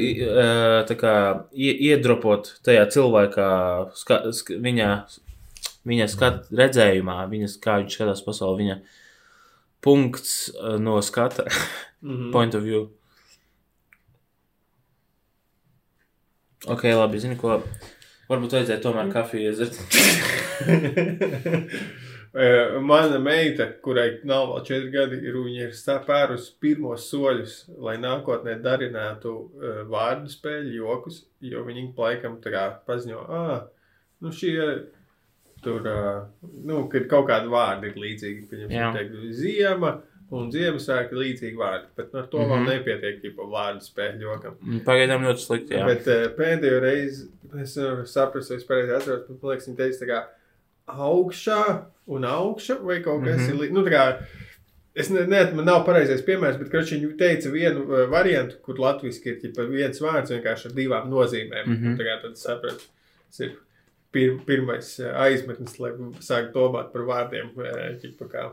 kā 0.98 1.12
ie- 1.52 1.76
iedropot 1.90 2.48
tajā 2.64 2.86
cilvēkā, 2.94 3.50
ska, 4.00 4.22
sk, 4.34 4.56
viņa, 4.64 4.88
viņa 5.88 6.06
skat, 6.12 6.36
redzējumā, 6.54 7.18
viņas, 7.32 7.58
kā 7.62 7.78
viņš 7.82 7.96
skatās 7.98 8.22
pasauli, 8.26 8.62
viņa 8.64 8.76
punkts 9.82 10.34
ā, 10.54 10.76
no 10.82 10.98
skata, 11.02 11.48
Mhm. 12.02 12.30
point 12.34 12.54
of 12.58 12.64
view. 12.66 12.88
Ok, 16.66 16.82
labi, 16.94 17.18
zini, 17.22 17.36
ko. 17.38 17.60
Varbūt 18.30 18.54
vajadzēja 18.56 18.80
tomēr 18.82 19.10
kafiju 19.12 19.50
iedzert. 19.50 19.74
Eh, 22.32 22.78
Mana 22.80 23.18
meita, 23.20 23.66
kurai 23.84 24.22
nav 24.24 24.46
vēl 24.48 24.62
četri 24.64 24.88
gadi, 24.94 25.18
ir, 25.20 25.34
viņa 25.36 25.66
ir 25.66 25.72
spērusi 25.76 26.54
pirmos 26.64 27.04
soļus, 27.10 27.56
lai 27.76 27.98
nākotnē 28.00 28.54
darinātu 28.64 29.32
uh, 29.36 29.82
vārdu 29.92 30.32
spēļu 30.32 30.72
jokus, 30.78 31.18
jo 31.44 31.60
viņi 31.66 31.90
laikam 31.92 32.38
tā 32.40 32.54
kā 32.54 32.62
paziņo, 32.88 33.18
ah, 33.28 33.66
nu 34.24 34.32
šie 34.32 34.64
tur, 35.62 35.86
nu, 36.64 36.88
kad 36.92 37.06
kaut 37.10 37.28
kādi 37.28 37.48
vārdi 37.52 37.90
ir 37.90 37.94
līdzīgi, 38.04 38.42
Jā. 38.50 38.68
piemēram, 38.68 38.96
teikt, 38.98 39.16
ziema 39.38 39.92
un 40.32 40.50
Ziemassvētku 40.52 41.18
līdzīgi 41.20 41.58
vārdi, 41.60 41.86
bet 41.96 42.14
ar 42.14 42.26
to 42.32 42.38
mm 42.38 42.44
-hmm. 42.44 42.52
vēl 42.52 42.60
Mhm. 42.62 42.70
nepietiek, 42.70 43.24
ja 43.24 43.30
pa 43.36 43.42
vārdu 43.56 43.82
spēļu 43.84 44.20
jokam. 44.20 44.54
Pagaidām 44.84 45.24
ļoti 45.26 45.38
slikti, 45.46 45.74
jā. 45.74 45.86
Bet 45.86 46.04
pēdējo 46.38 46.80
reizi 46.80 47.28
es 47.62 47.74
saprast, 48.12 48.50
vai 48.50 48.56
es 48.56 48.64
pareizi 48.64 48.92
atceros, 48.96 49.26
bet 49.28 49.42
man 49.42 49.50
liekas, 49.52 49.68
viņi 49.68 49.76
teica, 49.76 50.04
tā 50.04 50.08
kā 50.08 50.22
augšā 50.88 51.82
un 52.06 52.22
augšā 52.24 52.78
vai 52.82 53.00
kaut 53.02 53.24
kas 53.24 53.40
mm 53.40 53.46
-hmm. 53.46 53.54
ir. 53.54 53.60
li- 53.60 53.70
Nu, 53.72 53.84
es 54.94 55.10
ne, 55.10 55.26
ne, 55.26 55.50
man 55.54 55.64
nav 55.64 55.84
pareizais 55.86 56.24
piemērs, 56.26 56.58
bet 56.58 56.70
kroči, 56.70 56.98
viņi 57.00 57.16
teica 57.18 57.50
vienu 57.50 57.84
variantu, 58.12 58.56
kur 58.62 58.76
latviešu 58.78 59.26
ir 59.26 59.38
tipa, 59.40 59.64
viens 59.68 60.00
vārds 60.00 60.30
vienkārši 60.30 60.66
ar 60.66 60.72
divām 60.72 61.08
nozīmēm. 61.10 61.66
Mm. 61.66 61.76
-hmm. 61.96 62.22
Tad 62.22 62.36
sapratu, 62.36 62.84
tas 63.28 63.40
ir 63.40 63.52
pir, 64.14 64.36
pirmais 64.48 64.94
uh, 65.02 65.14
aizmetnis, 65.26 65.78
lai 65.82 65.94
sāktu 66.20 66.54
domāt 66.56 66.92
par 66.94 67.06
vārdiem. 67.08 67.54
uh, 67.58 67.88
ķipa 68.02 68.28
kā 68.32 68.50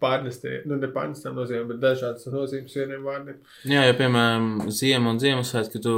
Pārnesti, 0.00 0.62
nu, 0.68 0.76
ne 0.80 0.88
pārnestām 0.92 1.36
nozīmēm, 1.36 1.68
bet 1.70 1.80
dažādas 1.82 2.26
nozīmes 2.32 2.74
vieniem 2.74 3.04
vārdiem. 3.06 3.36
Jā, 3.68 3.84
ja 3.86 3.94
piemēram, 3.96 4.66
ziema 4.72 5.12
un 5.12 5.20
Ziemassvētku, 5.20 5.78
ka 5.78 5.82
tu 5.84 5.94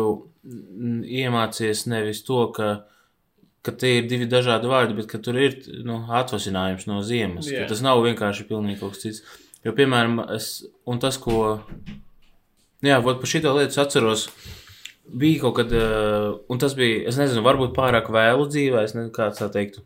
iemācies 1.18 1.84
nevis 1.90 2.20
to, 2.26 2.40
ka, 2.54 2.68
ka 3.66 3.74
tie 3.78 3.96
ir 4.00 4.08
divi 4.10 4.28
dažādi 4.30 4.70
vārdi, 4.70 4.96
bet 4.98 5.08
ka 5.10 5.22
tur 5.22 5.38
ir 5.40 5.56
nu, 5.86 6.00
atvasinājums 6.20 6.86
no 6.90 7.00
ziemas. 7.06 7.48
Ka 7.50 7.66
Tas 7.70 7.82
nav 7.86 8.02
vienkārši 8.06 8.46
pilnīgi 8.50 8.82
kaut 8.82 8.96
kas 8.96 9.06
cits. 9.06 9.38
Jo, 9.66 9.74
piemēram, 9.78 10.20
es, 10.36 10.52
un 10.86 11.02
tas, 11.02 11.18
ko. 11.22 11.58
Jā, 12.86 13.00
vot 13.02 13.22
par 13.22 13.30
šito 13.30 13.54
lietu 13.56 13.74
es 13.74 13.82
atceros. 13.82 14.28
Bija 15.08 15.40
kaut 15.46 15.56
kad, 15.56 15.72
uh, 15.72 16.38
un 16.52 16.58
tas 16.60 16.74
bija, 16.76 17.04
es 17.08 17.16
nezinu, 17.20 17.44
varbūt 17.46 17.72
pārāk 17.76 18.10
vēlu 18.12 18.48
dzīvē, 18.50 18.82
es 18.84 18.92
nezinu, 18.96 19.12
kā 19.14 19.30
tā 19.36 19.48
teiktu. 19.54 19.80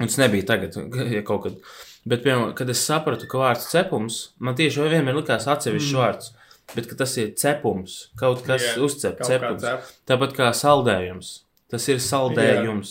Un 0.00 0.06
tas 0.10 0.18
nebija 0.18 0.46
tagad, 0.48 0.74
ja 1.16 1.22
kaut 1.26 1.44
kad. 1.46 1.60
Bet, 2.08 2.22
piemēram, 2.24 2.54
kad 2.58 2.70
es 2.72 2.80
sapratu, 2.88 3.26
ka 3.30 3.38
vārds 3.42 3.68
cepums, 3.70 4.18
man 4.40 4.56
tieši 4.58 4.86
vienmēr 4.88 5.18
likās 5.18 5.46
atsevišķs 5.50 5.92
mm. 5.92 5.98
vārds. 6.00 6.32
Bet 6.74 6.88
ka 6.90 6.98
tas 7.00 7.14
ir 7.20 7.30
cepums, 7.40 7.96
kaut 8.20 8.42
kas 8.44 8.64
Jā, 8.64 8.74
uzcep, 8.84 9.18
kaut 9.18 9.24
kā 9.24 9.38
cepums. 9.38 9.62
cep. 9.64 9.86
Tāpat 10.10 10.34
kā 10.36 10.48
saldējums. 10.56 11.30
Tas 11.72 11.86
ir 11.88 12.00
saldējums. 12.00 12.90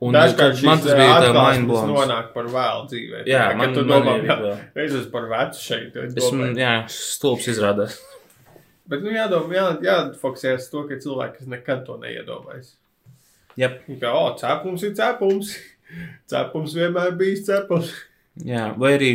Un 0.00 0.16
Dažkārt 0.16 0.62
man 0.64 0.80
tas 0.80 0.94
bija 0.96 1.16
tā 1.20 1.26
atklāsmes 1.28 1.58
mindblowing. 1.58 1.90
nonāk 1.92 2.30
par 2.32 2.46
vēlu 2.48 2.86
dzīvē. 2.88 3.18
Jā, 3.28 3.42
Kad 3.50 3.58
man, 3.60 3.74
tu 3.76 3.82
man 3.84 4.06
domā, 4.06 4.14
vēl. 4.40 4.54
es 4.80 4.94
esmu 4.96 5.10
par 5.12 5.26
vecu 5.28 5.60
šeit. 5.60 5.98
es 6.06 6.14
domāju. 6.16 6.54
jā, 6.56 6.70
stulbs 6.88 7.48
izrādās. 7.52 7.98
Bet, 8.90 9.02
nu, 9.06 9.10
jādomā, 9.14 9.54
jā, 9.54 9.66
jāfokusēs 9.86 10.64
to, 10.72 10.84
ka 10.88 10.96
cilvēki, 11.02 11.36
kas 11.38 11.50
nekad 11.52 11.84
to 11.86 11.94
neiedomājas. 12.02 12.72
Jep. 13.60 13.80
Kā, 14.00 14.10
o, 14.18 14.32
cepums 14.40 14.82
ir 14.86 14.96
cepums. 14.98 15.52
Cepums 16.30 16.74
vienmēr 16.78 17.14
bijis 17.18 17.44
cepums. 17.48 17.88
Jā, 18.46 18.68
vai 18.78 18.92
arī 18.94 19.08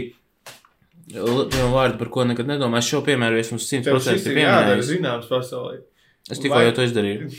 l- 1.15 1.45
piemēram, 1.47 1.71
vārdi, 1.75 1.99
par 2.01 2.09
ko 2.11 2.25
nekad 2.27 2.49
nedomāju. 2.49 2.83
Es 2.83 2.89
šo 2.91 2.99
piemēru 3.05 3.39
esmu 3.39 3.59
Tev 3.61 3.99
šis 4.03 4.25
100% 4.25 4.31
ir 4.33 4.41
jādara 4.41 4.73
pieminējis. 4.73 4.89
zināms 4.91 5.29
pasaulē. 5.31 5.77
Es 6.31 6.41
tikko 6.43 6.57
Vai- 6.57 6.65
jau 6.67 6.73
to 6.79 6.87
izdarīju. 6.89 7.29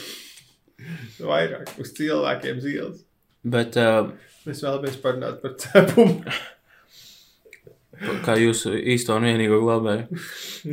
Vairāk 1.33 1.73
uz 1.83 1.93
cilvēkiem 1.97 2.61
zīles. 2.65 3.03
Bet, 3.47 3.77
uh, 3.81 4.09
Mēs 4.47 4.61
vēlamies 4.65 4.97
parunāt 5.05 5.41
par 5.45 5.57
cepumu. 5.61 6.21
kā 8.27 8.37
jūsu 8.41 8.75
īsto 8.95 9.17
un 9.17 9.27
vienīgo 9.29 9.61
glabēju. 9.63 10.21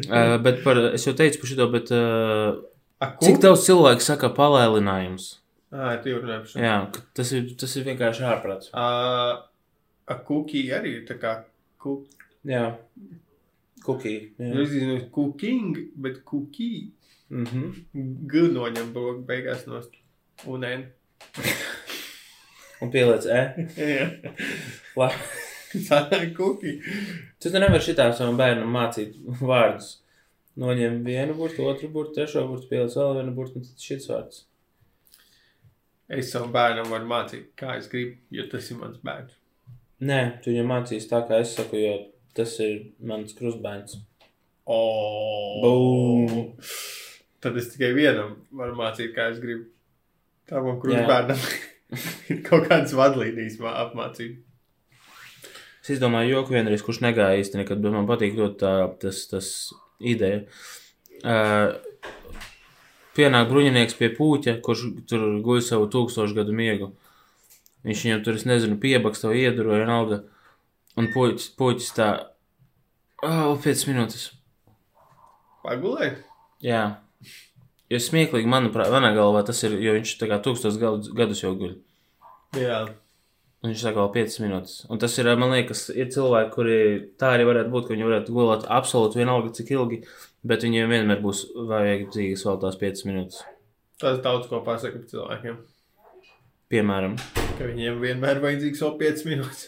Uh, 0.07 0.35
bet 0.45 0.63
par, 0.65 0.79
es 0.97 1.07
jau 1.07 1.15
teicu 1.17 1.41
par 1.41 1.51
šo, 1.53 1.69
bet 1.73 1.93
uh, 1.95 2.61
A, 3.03 3.09
cik 3.19 3.41
daudz 3.43 3.65
cilvēku 3.65 4.05
saka 4.05 4.29
palēlinājums? 4.35 5.31
Šo. 5.73 6.59
Jā, 6.61 6.75
tas 7.17 7.31
ir, 7.33 7.49
tas 7.59 7.71
ir 7.79 7.87
vienkārši 7.87 8.25
ārprāts. 8.29 8.69
Ā, 8.77 8.85
A, 10.03 10.17
kuki 10.27 10.67
arī 10.75 10.99
ir 10.99 11.05
tā 11.07 11.17
kā 11.19 11.37
kuk. 11.81 12.05
Jā. 12.47 12.73
Kukī. 13.83 14.15
Nu, 14.39 14.51
Jā. 14.51 14.63
es 14.63 14.71
zinu, 14.71 14.97
cooking, 15.15 15.79
bet 15.95 16.21
kuki. 16.27 16.91
Mm 17.29 17.45
-hmm. 17.45 18.27
G 18.27 18.43
noņem 18.53 18.93
broku 18.93 19.23
beigās 19.27 19.65
no 19.67 19.81
un 20.45 20.63
N. 20.63 20.85
Un 22.81 22.91
pieliec 22.91 23.25
E. 23.25 23.41
Jā. 23.95 24.07
Labi. 24.95 25.15
Sanāk 25.87 26.31
kuki. 26.37 26.77
Tu 27.41 27.51
te 27.51 27.59
nevari 27.61 27.83
šitā 27.83 28.09
savam 28.15 28.37
bērnam 28.39 28.71
mācīt 28.73 29.19
vārdus. 29.41 29.97
Noņem 30.61 30.99
vienu 31.05 31.33
burtu, 31.37 31.65
otru 31.65 31.89
burtu, 31.89 32.13
trešo 32.19 32.43
burtu, 32.49 32.67
pieliec 32.69 32.93
vēl 32.93 33.15
vienu 33.17 33.31
burtu, 33.33 33.57
un 33.57 33.65
tad 33.65 33.81
šis 33.87 34.05
vārds. 34.11 34.43
Es 36.13 36.29
savam 36.29 36.51
bērnam 36.53 36.91
varu 36.93 37.09
mācīt, 37.09 37.47
kā 37.57 37.77
es 37.79 37.87
gribu, 37.89 38.19
jo 38.37 38.45
tas 38.51 38.69
ir 38.69 38.77
mans 38.77 38.99
bērns. 39.01 39.33
Nē, 40.03 40.19
tu 40.43 40.51
viņam 40.51 40.69
mācīs 40.69 41.07
tā, 41.09 41.23
kā 41.25 41.39
es 41.41 41.55
saku, 41.57 41.79
jo 41.79 41.93
tas 42.37 42.53
ir 42.61 42.75
mans 43.07 43.33
krustbērns. 43.37 43.97
Oh. 44.69 45.61
Boom. 45.63 46.53
Tad 47.43 47.57
es 47.59 47.71
tikai 47.73 47.91
vienam 47.97 48.37
varu 48.55 48.77
mācīt, 48.77 49.13
kā 49.15 49.31
es 49.33 49.41
gribu. 49.41 49.65
Jā. 50.77 50.83
krustbērnam 50.83 51.45
ir 52.35 52.41
kaut 52.45 52.67
kādas 52.69 52.93
vadlīnijas 52.99 53.57
mā- 53.63 53.77
apmācīt. 53.87 54.37
Es 55.83 55.91
izdomāju 55.97 56.37
joku 56.37 56.55
vienreiz, 56.55 56.79
kurš 56.85 57.01
negāja 57.03 57.41
īsti 57.41 57.59
nekad, 57.59 57.81
bet 57.83 57.91
man 57.91 58.07
patīk 58.07 58.37
ļoti 58.37 58.59
tā, 58.61 58.73
tas, 59.01 59.17
tas 59.27 59.47
ideja. 59.99 60.45
Uh, 61.23 61.75
pienāk 63.17 63.49
bruņinieks 63.49 63.97
pie 63.99 64.07
pūķa, 64.15 64.57
kurš 64.63 64.85
tur 65.11 65.25
guļ 65.43 65.59
savu 65.65 65.89
tūkstošu 65.91 66.37
gadu 66.39 66.55
miegu. 66.55 66.93
Viņš 67.83 68.05
viņam 68.07 68.23
tur, 68.23 68.39
es 68.39 68.47
nezinu, 68.47 68.79
piebaks 68.79 69.25
to 69.25 69.33
ieduru, 69.35 69.75
vienalga. 69.75 70.21
Un 70.95 71.11
puķis, 71.11 71.49
puķis 71.59 71.91
tā, 71.97 72.09
oh, 73.25 73.59
5 73.59 73.85
minūtes. 73.89 74.29
Pagulēt? 75.67 76.23
Jā. 76.63 76.83
Jo 77.91 77.99
smieklīgi, 77.99 78.47
manuprāt, 78.49 78.87
manā 78.93 79.11
galvā 79.15 79.43
tas 79.43 79.59
ir, 79.67 79.75
jo 79.83 79.99
viņš 79.99 80.15
tā 80.21 80.31
kā 80.31 80.39
tūkstoš 80.43 80.79
gadus, 80.79 81.11
gadus 81.11 81.43
jau 81.43 81.51
guļ. 81.59 81.75
Jā. 82.55 82.85
Un 83.63 83.71
viņš 83.71 83.79
saka, 83.85 84.01
vēl 84.03 84.09
5 84.17 84.33
minūtes. 84.43 84.71
Un 84.91 84.99
tas 84.99 85.13
ir, 85.21 85.29
man 85.39 85.53
liekas, 85.55 85.85
ir 85.95 86.09
cilvēki, 86.11 86.49
kuri 86.51 86.77
tā 87.21 87.29
arī 87.37 87.45
varētu 87.47 87.71
būt, 87.71 87.85
ka 87.87 87.93
viņi 87.95 88.07
varētu 88.09 88.33
gulēt 88.35 88.65
absolūti 88.67 89.21
vienalga, 89.21 89.53
cik 89.55 89.71
ilgi, 89.71 90.01
bet 90.43 90.65
viņiem 90.67 90.91
vienmēr 90.91 91.21
būs 91.23 91.45
vajadzīgas 91.69 92.43
vēl 92.49 92.59
tās 92.65 92.79
5 92.81 93.05
minūtes. 93.07 93.37
Tas 94.03 94.19
daudz 94.25 94.49
ko 94.51 94.59
pasaka 94.65 94.99
cilvēkiem. 95.07 95.61
Piemēram, 96.73 97.15
Ka 97.53 97.69
viņiem 97.69 98.01
vienmēr 98.01 98.41
vajadzīgs 98.43 98.81
vēl 98.83 98.93
5 98.99 99.25
minūtes. 99.29 99.63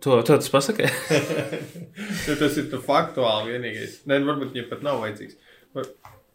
to, 0.00 0.20
to 0.22 0.36
tas 0.38 0.48
pasaka. 0.52 0.86
Ja 0.86 2.36
tas 2.40 2.56
ir 2.60 2.70
faktuāli 2.86 3.56
vienīgais. 3.56 4.02
Nē, 4.06 4.20
nu, 4.20 4.30
varbūt 4.30 4.54
viņam 4.54 4.70
pat 4.70 4.86
nav 4.86 5.02
vajadzīgs. 5.02 5.40
Var- 5.74 5.90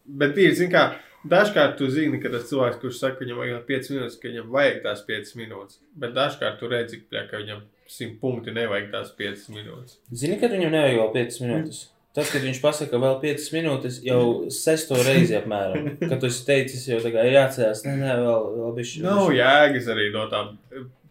Bet 0.05 0.35
ir, 0.37 0.51
zin 0.53 0.69
kā, 0.69 0.83
dažkārt 1.31 1.77
tu 1.79 1.89
zini, 1.91 2.19
ka 2.23 2.31
tas 2.33 2.47
cilvēks, 2.49 2.79
kurš 2.81 3.01
saka, 3.01 3.19
ka 3.19 3.25
viņam 3.25 3.41
vajag 3.41 3.65
5 3.69 3.91
minūtes, 3.93 4.19
ka 4.21 4.29
viņam 4.29 4.53
vajag 4.53 4.79
tās 4.85 5.01
5 5.07 5.33
minūtes. 5.39 5.81
Bet 6.03 6.15
dažkārt 6.15 6.61
tu 6.61 6.69
redzi, 6.71 7.01
ka 7.09 7.41
viņam 7.41 7.65
100 7.97 8.15
punkti 8.21 8.53
nevajag 8.55 8.93
tās 8.93 9.11
5 9.17 9.49
minūtes. 9.55 9.99
Zini, 10.11 10.39
ka 10.41 10.49
viņam 10.51 10.73
nevajag 10.73 11.01
vēl 11.01 11.13
5 11.19 11.43
minūtes. 11.45 11.83
Tad, 12.15 12.29
kad 12.31 12.45
viņš 12.47 12.59
pasaka, 12.63 12.99
vēl 13.03 13.17
5 13.19 13.47
minūtes, 13.51 13.97
jau 14.07 14.21
sesto 14.55 14.95
reizi 15.03 15.35
apmēram, 15.35 15.97
kad 15.99 16.15
tu 16.21 16.29
esi 16.29 16.45
teicis, 16.47 16.85
jau 16.87 17.01
tā 17.03 17.11
kā 17.11 17.25
jāatcerās, 17.27 17.81
nē, 17.83 17.95
nē, 17.99 18.13
vēl, 18.21 18.45
vēl 18.61 18.77
bišķi. 18.77 19.01
Nav 19.03 19.33
jēgas 19.35 19.89
arī 19.91 20.05
no 20.13 20.23
tām 20.31 20.53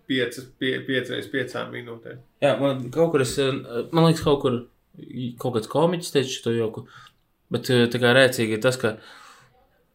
5 0.09 0.39
reizes 0.89 1.29
5 1.33 1.67
minūtēm. 1.75 2.23
Jā, 2.45 2.55
man 2.61 2.87
kaut 2.95 3.13
kur 3.13 3.25
es, 3.25 3.35
eh, 3.37 3.53
man 3.93 4.09
liekas, 4.09 4.25
kaut 4.25 4.41
kur, 4.47 4.57
kaut 5.43 5.59
kāds 5.59 5.69
komiķis 5.75 6.17
teica 6.17 6.33
šo 6.39 6.57
joku, 6.57 6.87
bet 7.53 7.69
eh, 7.69 7.85
tā 7.93 8.01
kā 8.01 8.17
rēcīgi 8.17 8.57
ir 8.57 8.65
tas, 8.65 8.81
ka, 8.81 8.97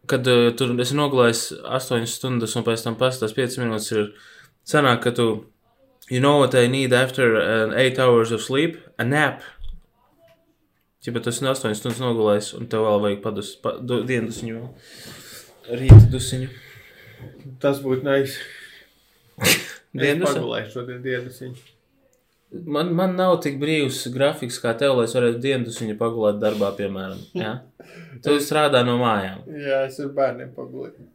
kad 0.10 0.28
uh, 0.28 0.50
tur 0.58 0.74
esi 0.82 0.98
nogulējis 0.98 1.44
8 1.64 2.08
stundas 2.10 2.56
un 2.58 2.66
pēc 2.68 2.84
tam 2.86 2.98
pastās 3.00 3.36
5 3.38 3.60
minūtes 3.62 3.92
ir 3.96 4.10
sanāk, 4.68 5.04
ka 5.06 5.14
tu, 5.16 5.28
you 6.10 6.20
know 6.24 6.40
what 6.42 6.56
I 6.58 6.68
need 6.72 6.94
after 6.94 7.38
8 7.78 8.00
hours 8.02 8.34
of 8.36 8.42
sleep? 8.46 8.78
A 8.98 9.06
nap. 9.08 9.42
Ja, 11.06 11.14
bet 11.16 11.24
tu 11.24 11.32
esi 11.32 11.46
8 11.48 11.74
stundas 11.80 12.02
nogulējis 12.04 12.54
un 12.60 12.68
tev 12.72 12.84
vēl 12.88 13.04
vajag 13.06 13.22
padus, 13.24 13.54
pa, 13.64 13.78
du, 13.80 14.02
dienu 14.10 14.32
dusiņu 14.34 14.58
vēl. 14.58 14.70
Rīta 15.80 16.06
dusiņu. 16.12 16.50
Tas 17.64 17.82
būtu 17.86 18.08
nice. 18.08 18.40
Es 19.90 20.04
Dienu 20.04 20.22
dusiņu. 20.22 20.38
pagulēju 20.38 20.70
šodien 20.70 21.00
dienas. 21.02 21.40
Man, 22.50 22.96
man 22.98 23.14
nav 23.14 23.36
tik 23.46 23.60
brīvs 23.62 24.08
grafiks 24.14 24.58
kā 24.62 24.72
tev, 24.78 24.96
lai 24.98 25.06
es 25.06 25.14
varētu 25.14 25.38
dienas 25.44 25.76
viņa 25.78 25.96
pagulēt 26.00 26.40
darbā, 26.42 26.72
piemēram. 26.78 27.20
Ja? 27.38 27.60
Tu 28.26 28.36
strādā 28.44 28.82
no 28.86 28.98
mājām. 29.00 29.46
Jā, 29.54 29.84
es 29.86 30.00
ar 30.02 30.10
bērniem 30.18 30.50
pagulēju. 30.56 31.06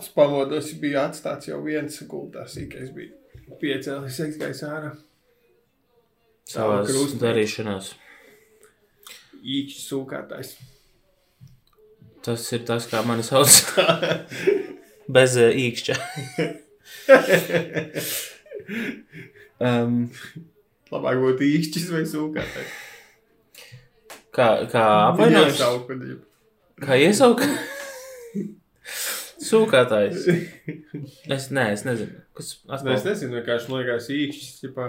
Es 0.00 0.08
pamodos, 0.14 0.70
bija 0.80 1.02
atstāts 1.08 1.48
jau 1.50 1.58
viens 1.64 1.98
gultā, 2.08 2.46
sīkais 2.48 2.92
bija 2.94 3.58
piecēlis, 3.60 4.20
aizgājis 4.24 4.62
ārā. 4.66 4.92
Savās 6.48 7.14
darīšanās. 7.20 7.92
Īkšķis 9.42 9.84
sūkātājs. 9.90 10.54
Tas 12.22 12.46
ir 12.54 12.62
tas, 12.66 12.86
kā 12.90 13.02
mani 13.06 13.26
sauc. 13.26 13.50
Bez 15.14 15.36
īkšķa. 15.42 15.98
um, 19.60 19.98
Labāk 20.92 21.20
būtu 21.22 21.46
īkšķis 21.48 21.86
vai 21.92 22.02
sūkātājs. 22.08 22.72
kā 24.36 24.48
kā 24.72 24.82
apvainojums? 25.12 25.62
Kā 26.82 26.98
iesauka? 27.00 27.48
Sūkātājs. 29.42 30.26
Es, 31.32 31.48
nē, 31.54 31.64
es 31.74 31.82
nezinu. 31.86 32.20
Kas 32.36 32.52
Nu, 32.68 32.92
es 32.94 33.04
nezinu, 33.06 33.38
vienkārši 33.40 33.70
man 33.72 33.82
liekas 33.82 34.06
īkšķis. 34.14 34.52
Ķipā. 34.62 34.86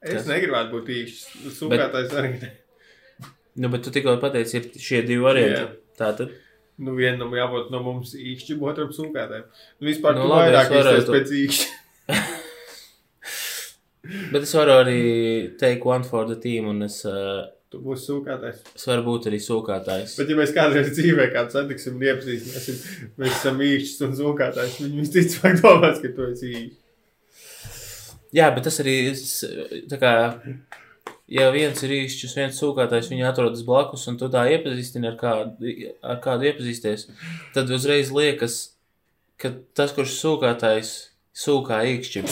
Es 0.00 0.14
Kas? 0.22 0.28
negribētu 0.30 0.72
būt 0.78 0.88
īkšķis. 0.96 1.56
Sūkātājs 1.58 2.14
arī. 2.16 2.32
ne. 2.40 2.52
Nu, 3.60 3.68
bet 3.72 3.82
tu 3.84 3.92
tikko 3.92 4.14
pateici, 4.22 4.56
ir 4.60 4.80
šie 4.80 5.02
divi 5.04 5.20
varianti. 5.24 5.60
Jā. 5.60 5.68
Tātad. 6.00 6.32
Nu, 6.80 6.94
vienam 6.96 7.28
jābūt 7.36 7.66
no 7.74 7.78
mums 7.84 8.14
īkšķim, 8.16 8.62
otram 8.64 8.88
sūkātājiem. 8.96 9.44
Nu, 9.80 9.84
vispār 9.90 10.12
Nu, 10.16 10.22
labi, 10.30 10.48
vairāk 10.48 10.64
es 10.64 10.70
varētu- 10.78 11.00
izties 11.02 11.16
pēc 11.16 11.28
īkšķa. 11.44 11.68
Bet 14.32 14.42
es 14.46 14.52
varu 14.56 14.72
arī 14.80 15.00
take 15.60 15.84
one 15.84 16.04
for 16.08 16.24
the 16.26 16.36
team, 16.40 16.62
un 16.72 16.78
es, 16.86 16.96
uh, 17.04 17.42
Tu 17.70 17.78
būsi 17.78 18.02
sūkātājs. 18.08 18.58
es 18.74 18.84
varu 18.88 19.02
būt 19.06 19.26
arī 19.30 19.38
sūkātājs. 19.44 20.16
Bet, 20.18 20.28
ja 20.32 20.36
mēs 20.40 20.54
kādreiz 20.56 20.88
dzīvē 20.96 21.24
kādu 21.34 21.50
satiksim 21.54 21.92
un 22.00 22.06
iepazīstināsim, 22.08 22.76
mēs 23.20 23.32
esam 23.36 23.56
īkšķis 23.62 24.00
un 24.08 24.12
sūkātājs, 24.18 24.74
viņi 24.80 24.96
visticamāk 25.04 25.54
domās, 25.62 26.00
ka 26.02 26.08
tu 26.16 26.20
esi 26.32 26.46
īkšķis. 26.50 26.78
Jā, 28.40 28.46
bet 28.54 28.62
tas 28.66 28.80
arī 28.82 28.96
tā 29.90 29.96
kā. 30.02 30.12
Ja 31.30 31.44
viens 31.54 31.78
ir 31.86 31.92
īšķis, 31.94 32.32
viens 32.34 32.56
sūkātājs, 32.58 33.06
viņi 33.12 33.22
atrodas 33.28 33.60
blakus, 33.66 34.08
un 34.10 34.16
tu 34.18 34.26
tā 34.32 34.40
iepazīstini 34.50 35.06
ar 35.12 35.16
kādu, 35.20 35.70
ar 36.02 36.18
kādu 36.24 36.48
iepazīsties, 36.50 37.06
tad 37.54 37.70
uzreiz 37.70 38.10
liekas, 38.10 38.54
ka 39.38 39.48
tas, 39.78 39.94
kurš 39.94 40.10
sūkātais, 40.18 40.88
sūkā 41.44 41.78
īkšķi. 41.94 42.20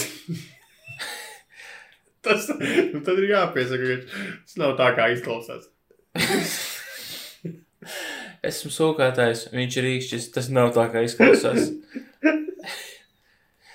Tas 2.29 2.49
nu, 2.51 2.99
tad 3.07 3.17
ir 3.23 3.29
jāpiesaka, 3.31 3.85
ka 3.87 3.95
tas 4.43 4.55
nav 4.59 4.73
tā, 4.77 4.89
kā 4.97 5.05
izklausās. 5.15 5.65
Esmu 8.49 8.71
sūkātājs, 8.75 9.41
viņš 9.55 9.73
ir 9.79 9.85
īkšķis, 9.93 10.25
tas 10.35 10.47
nav 10.53 10.69
tā, 10.75 10.85
kā 10.91 10.99
izklausās. 11.07 11.63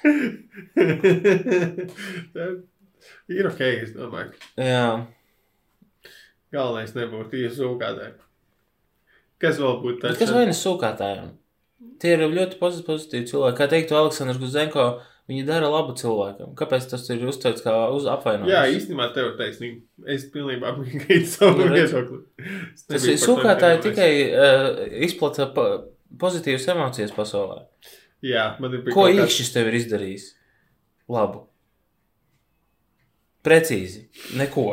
ir 3.32 3.48
ok, 3.50 3.62
es 3.84 3.94
domāju. 3.96 4.34
Jā, 4.60 5.06
Galvenais 6.54 6.92
nebūtu 6.94 7.40
iesūkādēji. 7.48 8.14
Kas 9.42 9.58
vēl 9.60 9.80
būtu 9.82 9.96
bet 10.02 10.04
tāds? 10.12 10.20
kas 10.22 10.34
vainas 10.36 10.60
sūkātājiem? 10.64 11.32
Tie 12.00 12.12
ir 12.14 12.22
ļoti 12.30 12.60
pozitīvi, 12.60 13.26
cilvēki. 13.32 13.58
Kā 13.58 13.66
teiktu 13.72 13.96
Aleksandrs 13.98 14.38
Guzenko, 14.40 14.86
viņi 15.32 15.46
dara 15.48 15.70
labu 15.72 15.96
cilvēkam. 15.98 16.52
Kāpēc 16.60 16.86
tas 16.92 17.08
ir 17.12 17.24
uztverts 17.28 17.64
kā 17.66 17.74
uz 17.96 18.06
apvainojums? 18.12 18.52
Jā, 18.52 18.62
īstenībā 18.76 19.08
tev 19.16 19.32
ir 19.32 19.38
taisnība. 19.40 19.82
Es 20.14 20.28
pilnībā 20.32 20.76
piekrītu 20.78 21.32
savu 21.32 21.64
Nu, 21.64 21.72
viedokli. 21.74 22.22
Tas 22.92 23.08
ir 23.10 23.18
sūkātāji 23.24 23.82
tikai 23.88 24.12
uh, 24.30 24.70
izplata 25.08 25.50
pa, 25.56 25.66
pozitīvas 26.22 26.70
emocijas 26.76 27.16
pasaulē. 27.16 27.64
Jā, 28.24 28.52
man 28.64 28.78
ir 28.78 28.86
Ko 28.86 28.94
kaut 29.02 29.10
kāds- 29.16 29.26
īkšķis 29.26 29.54
tev 29.58 29.72
ir 29.74 29.80
izdarījis? 29.82 30.30
Labu. 31.12 31.48
Precīzi. 33.44 34.08
Neko. 34.40 34.68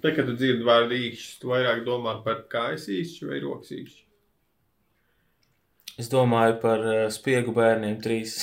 Tad, 0.00 0.14
kad 0.16 0.26
tu 0.28 0.36
dzirdi 0.36 0.64
vārdu 0.64 0.96
īkšķis, 0.96 1.38
tu 1.42 1.50
vairāk 1.52 1.82
domā 1.86 2.18
par 2.24 2.44
kājas 2.52 2.86
īkšķi 2.92 3.28
vai 3.28 3.40
rokas 3.44 3.72
īkšķi. 3.76 4.04
Es 6.00 6.08
domāju 6.08 6.56
par 6.62 6.84
uh, 6.86 7.00
spiegu 7.12 7.52
bērniem 7.56 7.98
trīs. 8.00 8.38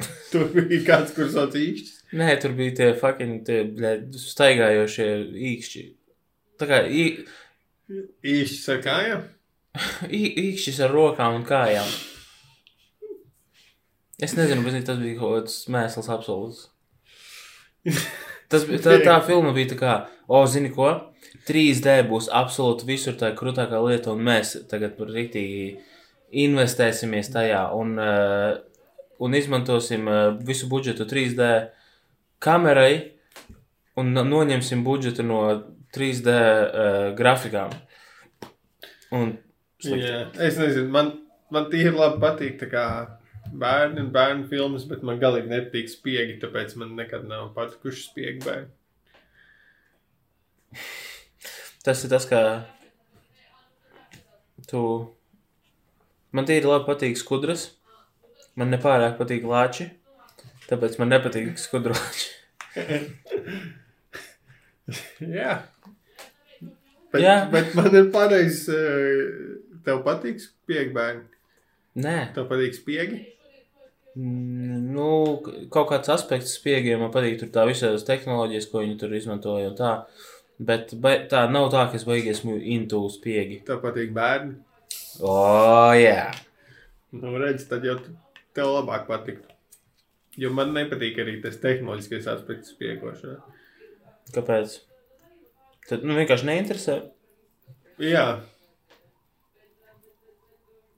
Tur 0.32 0.48
bija 0.54 0.82
kāds, 0.86 1.14
kurš 1.14 1.36
sauc 1.36 1.58
īkšķis. 1.58 1.96
Nē, 2.18 2.32
tur 2.42 2.56
bija 2.58 2.74
tie 2.74 2.86
fucking 2.98 3.44
tie, 3.46 3.60
bļē, 3.70 3.90
staigājošie 4.18 5.06
īkšķi. 5.52 5.82
Tā 6.58 6.66
kā 6.66 6.80
ī, 6.90 7.04
Īkšķis 7.90 8.66
ar 8.74 8.80
kājām. 8.84 9.22
īkšķis 10.22 10.80
ar 10.86 10.92
rokām 10.94 11.38
un 11.38 11.46
kājām. 11.46 11.88
Es 14.20 14.34
nezinu, 14.36 14.62
bet 14.66 14.82
tas 14.86 14.98
bija 15.00 15.18
kaut 15.18 15.36
kāds 15.38 15.62
mēsls 15.72 16.10
absolūts. 16.12 16.66
Tas 18.50 18.66
bija 18.66 18.82
tā, 18.82 18.96
tā 19.04 19.20
filma 19.22 19.52
bija 19.54 19.72
tā 19.72 19.78
kā, 19.78 19.94
o, 20.26 20.42
zini 20.50 20.72
ko? 20.74 20.90
3D 21.46 22.00
būs 22.08 22.28
absolūti 22.34 22.86
visur 22.88 23.14
tā 23.18 23.30
krūtākā 23.36 23.78
lieta, 23.84 24.12
un 24.12 24.24
mēs 24.26 24.56
tagad 24.70 24.98
rītīgi 24.98 25.78
investēsimies 26.44 27.30
tajā 27.32 27.62
un, 27.74 27.94
uh, 27.98 28.58
un 29.22 29.36
izmantosim 29.38 30.08
uh, 30.10 30.18
visu 30.46 30.68
budžetu 30.70 31.06
3D 31.10 31.48
kamerai 32.42 32.92
un 34.00 34.12
no- 34.14 34.26
noņemsim 34.26 34.84
budžetu 34.86 35.26
no 35.26 35.40
3D 35.94 36.34
uh, 36.34 36.98
grafikām. 37.18 37.72
Un 39.14 39.34
slikti. 39.82 40.06
Jā, 40.06 40.20
es 40.46 40.58
nezinu, 40.60 40.90
man, 40.94 41.14
man 41.50 41.70
tīri 41.72 41.94
labi 41.96 42.20
patīk 42.22 42.60
tā 42.60 42.70
kā 42.70 42.84
bērni 43.52 44.00
un 44.04 44.10
bērnu 44.14 44.46
filmas, 44.50 44.84
bet 44.88 45.02
man 45.06 45.20
galīgi 45.22 45.50
nepatīk 45.50 45.88
spiegi, 45.90 46.38
tāpēc 46.42 46.76
man 46.80 46.94
nekad 46.98 47.24
nav 47.28 47.52
patikuši 47.56 48.02
spiegi 48.04 48.44
bērni. 48.44 48.70
Tas 51.84 52.04
ir 52.04 52.10
tas, 52.12 52.26
kā 52.28 52.40
tu. 54.68 54.82
Man 56.36 56.44
tīri 56.46 56.68
labi 56.68 56.84
patīk 56.90 57.16
skudras. 57.18 57.70
Man 58.60 58.68
nepārāk 58.74 59.16
patīk 59.18 59.46
lāči. 59.48 59.88
Tāpēc 60.68 60.98
man 61.00 61.08
nepatīk 61.14 61.56
skudroči. 61.58 62.28
Jā. 65.38 65.54
Bet, 67.10 67.22
Jā. 67.24 67.34
bet 67.50 67.74
man 67.74 67.90
ir 67.96 68.12
pareizs, 68.14 68.68
eh, 68.70 69.56
tev 69.86 70.04
patīk 70.06 70.38
spiegi 70.42 70.92
bērni. 70.94 71.24
Nē, 72.00 72.16
Tev 72.36 72.46
patīk 72.50 72.76
spiegi? 72.76 73.18
Mm, 74.18 74.90
nu, 74.94 75.06
kaut 75.70 75.90
kāds 75.92 76.10
aspekts 76.12 76.56
spiegiem 76.58 77.00
man 77.02 77.12
patīk. 77.14 77.38
Tur 77.40 77.52
tā 77.54 77.66
visas 77.68 78.04
tehnoloģijas, 78.08 78.66
ko 78.72 78.82
viņi 78.82 78.96
tur 79.00 79.14
izmantoja. 79.14 79.70
Tā. 79.78 79.92
Bet 80.60 80.92
tā 81.30 81.44
nav 81.48 81.70
tā, 81.72 81.86
ka 81.88 81.96
es 81.96 82.04
baigi 82.08 82.32
esmu 82.34 82.58
into 82.58 83.04
spiegi. 83.12 83.62
Tev 83.68 83.78
patīk 83.84 84.10
bērni? 84.16 84.58
O, 85.24 85.36
jā. 85.96 86.26
Nu, 87.16 87.32
redz, 87.40 87.64
tad 87.70 87.86
jau 87.86 87.96
tev 88.56 88.68
labāk 88.74 89.06
patiktu. 89.08 89.46
Jo 90.40 90.52
man 90.54 90.70
nepatīk 90.76 91.16
arī 91.22 91.38
tas 91.42 91.56
tehnoloģiskais 91.62 92.28
aspekts 92.30 92.74
spiegošanā. 92.74 93.38
Kāpēc? 94.34 94.76
Tad 95.88 96.04
nu, 96.06 96.14
vienkārši 96.18 96.46
neinteresē. 96.50 96.98
Jā. 98.04 98.26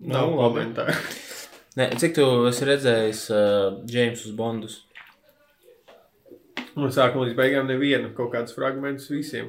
Nav 0.03 0.27
Nu, 0.27 0.35
no, 0.35 0.43
labi. 0.43 0.59
komentāru. 0.59 0.97
Nē, 1.73 1.87
cik 1.97 2.13
tu 2.19 2.25
esi 2.51 2.67
redzējis 2.69 3.21
uh, 3.33 3.79
Jamesus 3.89 4.35
Bondus? 4.37 4.83
No 6.77 6.91
sākuma 6.93 7.25
līdz 7.25 7.37
beigām 7.39 7.69
nevienu, 7.69 8.11
kaut 8.17 8.33
kādus 8.35 8.53
fragmentus 8.57 9.09
visiem. 9.13 9.49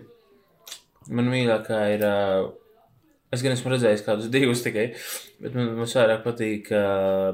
Man 1.11 1.27
mīļākā 1.31 1.79
ir. 1.97 2.05
Uh, 2.07 2.53
es 3.35 3.43
gan 3.43 3.55
esmu 3.55 3.73
redzējis 3.73 4.05
kādus 4.05 4.31
divus 4.31 4.63
tikai, 4.63 4.85
bet 5.43 5.57
man, 5.57 5.73
man 5.75 5.89
vairāk 5.89 6.23
patīk 6.23 6.71
uh, 6.71 7.33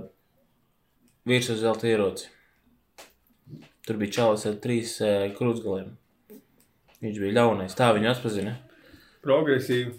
vīrs 1.29 1.51
uz 1.53 1.61
zelta 1.61 1.89
ieroci. 1.89 2.31
Tur 3.85 3.99
bija 4.01 4.15
čalis 4.17 4.47
ar 4.49 4.57
trīs 4.63 4.95
uh, 5.05 5.27
krūtsgaliem. 5.37 5.93
Viņš 7.05 7.21
bija 7.21 7.37
ļaunais. 7.37 7.77
Tā 7.77 7.91
viņu 7.93 8.09
atpazina. 8.09 8.55
Progresīvi. 9.21 9.93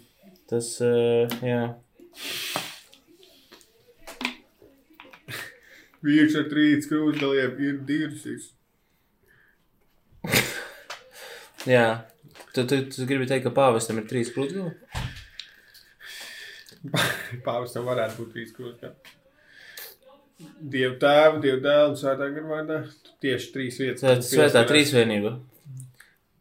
Tas, 0.50 0.74
uh, 0.82 1.38
jā. 1.46 1.62
Vīrs 6.06 6.36
ar 6.40 6.46
trīs 6.48 6.88
krūzgaliem 6.88 7.58
ir 7.60 7.80
dirsis. 7.88 8.50
jā. 11.74 11.86
Tu, 12.54 12.64
tu, 12.64 12.80
tu 12.90 13.06
gribi 13.06 13.28
teikt, 13.30 13.44
ka 13.46 13.52
pāvestam 13.54 14.00
ir 14.00 14.08
trīs 14.10 14.32
krūtsgali? 14.34 14.72
Pāvestam 17.46 17.84
varētu 17.88 18.22
būt 18.22 18.32
trīs 18.34 18.54
krūzgali. 18.56 19.16
Dievu 20.72 20.96
tēvu, 21.02 21.42
dievu 21.44 21.60
dēlu 21.66 21.92
un 21.92 22.00
svētā 22.00 22.30
garvārdā. 22.32 22.80
Tieši 23.20 23.52
trīs 23.52 23.78
vietas. 23.82 24.06
Tā 24.06 24.16
svētā 24.24 24.64
trīsvienība. 24.68 25.36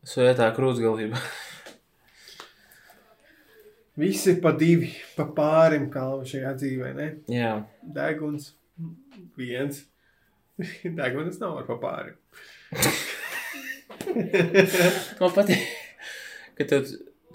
Svētā 0.08 0.48
krūtsgalība. 0.56 1.20
Visi 4.00 4.38
pa 4.40 4.54
divi, 4.56 4.94
pa 5.18 5.26
pārim 5.36 5.90
kalnu 5.92 6.24
šajā 6.28 6.54
dzīvē, 6.56 6.94
ne? 6.96 7.08
jā. 7.28 7.52
Deguns, 7.84 8.54
viens. 9.40 9.76
Deguns 11.00 11.40
nav 11.42 11.58
ar 11.62 11.66
pa 11.70 11.78
pārim. 11.82 12.18
Man 15.20 15.34
patīk, 15.36 15.64
ka 16.58 16.66
tu 16.70 16.78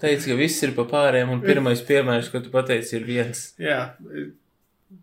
teici, 0.01 0.29
ka 0.31 0.35
viss 0.39 0.63
ir 0.65 0.71
pa 0.77 0.85
pārējiem, 0.89 1.31
un 1.35 1.43
pirmais 1.43 1.81
piemērs, 1.87 2.29
ko 2.33 2.37
tu 2.43 2.49
pateici, 2.53 2.91
ir 2.99 3.05
viens. 3.07 3.39
Jā, 3.61 3.79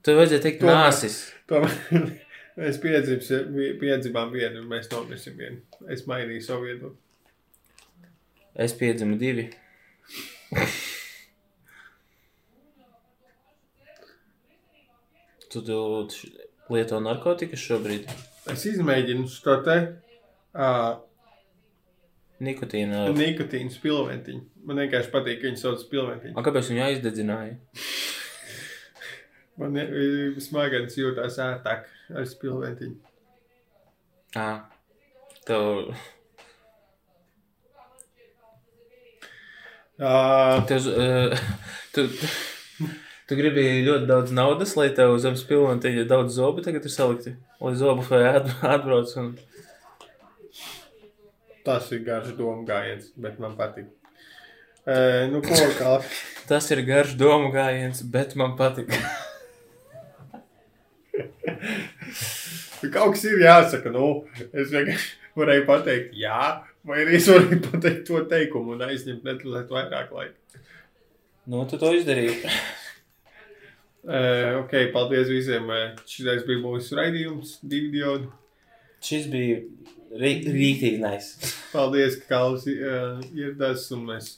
Tev 0.07 0.15
vajadzēja 0.21 0.43
teikt, 0.47 0.61
Tomēr. 0.63 0.79
nāsis. 0.79 1.17
tomēr 1.51 1.73
mēs 2.63 2.77
piedzims, 2.83 3.29
piedzimām 3.83 4.29
vienu 4.33 4.57
un 4.63 4.69
mēs 4.71 4.87
nomirsim 4.93 5.35
vienu. 5.39 5.59
Es 5.93 6.01
mainīju 6.09 6.43
savu 6.47 6.63
viedokli. 6.69 6.99
Es 8.67 8.73
piedzimu 8.79 9.17
divi. 9.21 9.45
tu, 15.51 15.63
tu 15.63 16.07
š- 16.09 16.31
lieto 16.71 17.01
narkotikas 17.03 17.63
šobrīd? 17.63 18.07
Es 18.53 18.65
izmēģinu 18.69 19.27
šo 19.31 19.57
te 19.67 19.77
uh, 20.55 21.01
Nikotīna. 22.43 23.05
nikotīnu 23.15 23.71
spilventiņu. 23.71 24.43
Man 24.67 24.81
vienkārši 24.83 25.11
patīk, 25.15 25.41
ka 25.43 25.49
viņi 25.51 25.61
sauc 25.63 25.83
spilventiņu. 25.83 26.35
A, 26.39 26.43
kāpēc 26.47 26.71
viņu 26.73 26.85
aizdedzināja? 26.89 27.59
Man 29.61 29.77
ir 29.77 30.41
smagadnes 30.43 30.97
jūtās 30.97 31.37
ērtāk 31.43 31.87
ar 32.17 32.27
spilventiņu. 32.27 32.97
Ā, 34.39 34.49
tev, 35.47 35.93
Uh, 40.03 40.67
tev, 40.67 40.87
uh, 40.89 41.39
tu, 41.95 42.09
tu 43.33 43.39
gribi 43.39 43.63
ļoti 43.87 44.05
daudz 44.11 44.33
naudas, 44.37 44.75
lai 44.77 44.91
tev 44.93 45.15
zem 45.23 45.39
spilventiņa 45.41 46.05
daudz 46.11 46.37
zobu 46.37 46.61
tagad 46.65 46.85
ir 46.85 46.93
salikti. 46.93 47.33
Lai 47.65 47.73
zobu 47.81 48.05
vai 48.11 48.27
atbrauc 48.29 49.15
un 49.23 49.33
tas 51.65 51.87
ir 51.95 52.03
garš 52.05 52.35
domu 52.37 52.67
gājiens, 52.69 53.13
bet 53.17 53.39
man 53.41 53.55
patīk. 53.57 53.87
Uh, 54.83 55.31
nu, 55.31 55.41
ko 55.47 55.55
kā? 55.79 55.95
Tas 56.51 56.67
ir 56.75 56.83
garš 56.85 57.15
domu 57.17 57.53
gājiens, 57.55 58.03
bet 58.13 58.35
man 58.37 58.57
patīk. 58.59 58.91
Kaut 62.93 63.15
kas 63.15 63.25
ir 63.31 63.39
jāsaka, 63.45 63.95
nu, 63.95 64.11
es 64.51 64.75
vienkārši 64.75 65.39
varēju 65.39 65.67
pateikt, 65.69 66.19
jā, 66.19 66.43
vai 66.83 66.99
arī 67.05 67.17
es 67.21 67.31
varēju 67.31 67.63
pateikt 67.69 68.05
to 68.11 68.25
teikumu 68.35 68.75
un 68.75 68.83
aizņemt 68.91 69.23
netlēt 69.31 69.71
vairāk 69.71 70.11
laika. 70.19 70.65
Nu, 71.47 71.63
tu 71.71 71.79
to 71.79 71.95
izdarīji. 71.95 72.51
Uh, 74.03 74.59
ok, 74.65 74.73
paldies 74.95 75.29
visiem. 75.31 75.69
Šis 76.11 76.43
bija 76.49 76.59
mūsu 76.63 76.97
raidījums, 76.99 77.57
divi 77.63 77.93
diodi. 77.95 78.27
Šis 79.03 79.29
bija 79.31 79.61
rī- 80.19 80.43
rīktīgi 80.47 80.99
nice. 81.03 81.53
Paldies, 81.73 82.19
ka 82.25 82.35
Kāls 82.35 82.67
uh, 82.71 83.23
ieradās 83.31 83.87
un 83.95 84.03
mēs 84.11 84.37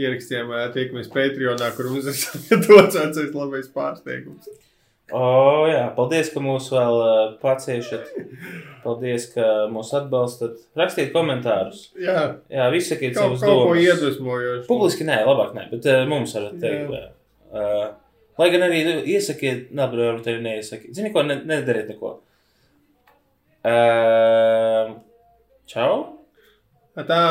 ierakstījām, 0.00 0.48
uh, 0.56 0.66
tiekamies 0.72 1.12
Patreonā, 1.12 1.68
kur 1.76 1.90
mums 1.92 2.08
ir 2.08 2.16
sagatavots 2.16 2.96
vecais 3.02 3.34
labais 3.36 3.68
pārsteigums. 3.74 4.48
O, 5.12 5.20
oh, 5.20 5.62
jā, 5.68 5.82
paldies, 5.92 6.30
ka 6.32 6.40
mūs 6.40 6.70
vēl 6.72 6.94
uh, 7.04 7.22
paciešat. 7.42 8.14
Paldies, 8.80 9.26
ka 9.34 9.44
mūs 9.68 9.90
atbalstat. 9.98 10.56
Rakstiet 10.78 11.10
komentārus. 11.12 11.90
Jā, 12.00 12.38
Jā, 12.48 12.70
visi 12.72 12.94
sakiet 12.94 13.12
kaut, 13.18 13.34
savus 13.36 13.42
kaut 13.44 13.58
ko 13.58 13.66
domas. 13.74 13.82
iedvesmojošu. 13.90 14.64
Publiski 14.70 15.04
nē, 15.04 15.18
labāk 15.28 15.52
nē, 15.58 15.66
bet 15.74 15.90
uh, 15.92 16.06
mums 16.08 16.32
varat 16.38 16.56
teikt. 16.64 16.96
Jā. 16.96 17.10
Uh, 17.52 17.90
lai 18.40 18.50
gan 18.54 18.66
arī 18.68 18.82
nu, 18.86 18.94
iesakiet, 19.14 19.70
varbūt 20.08 20.26
tevi 20.28 20.44
neiesakiet. 20.44 20.94
Zini, 20.96 21.12
ko 21.14 21.24
ne, 21.26 21.38
nedariet 21.48 21.90
neko. 21.92 22.14
Uh, 23.62 24.96
čau! 25.70 25.92
Tā. 26.96 27.22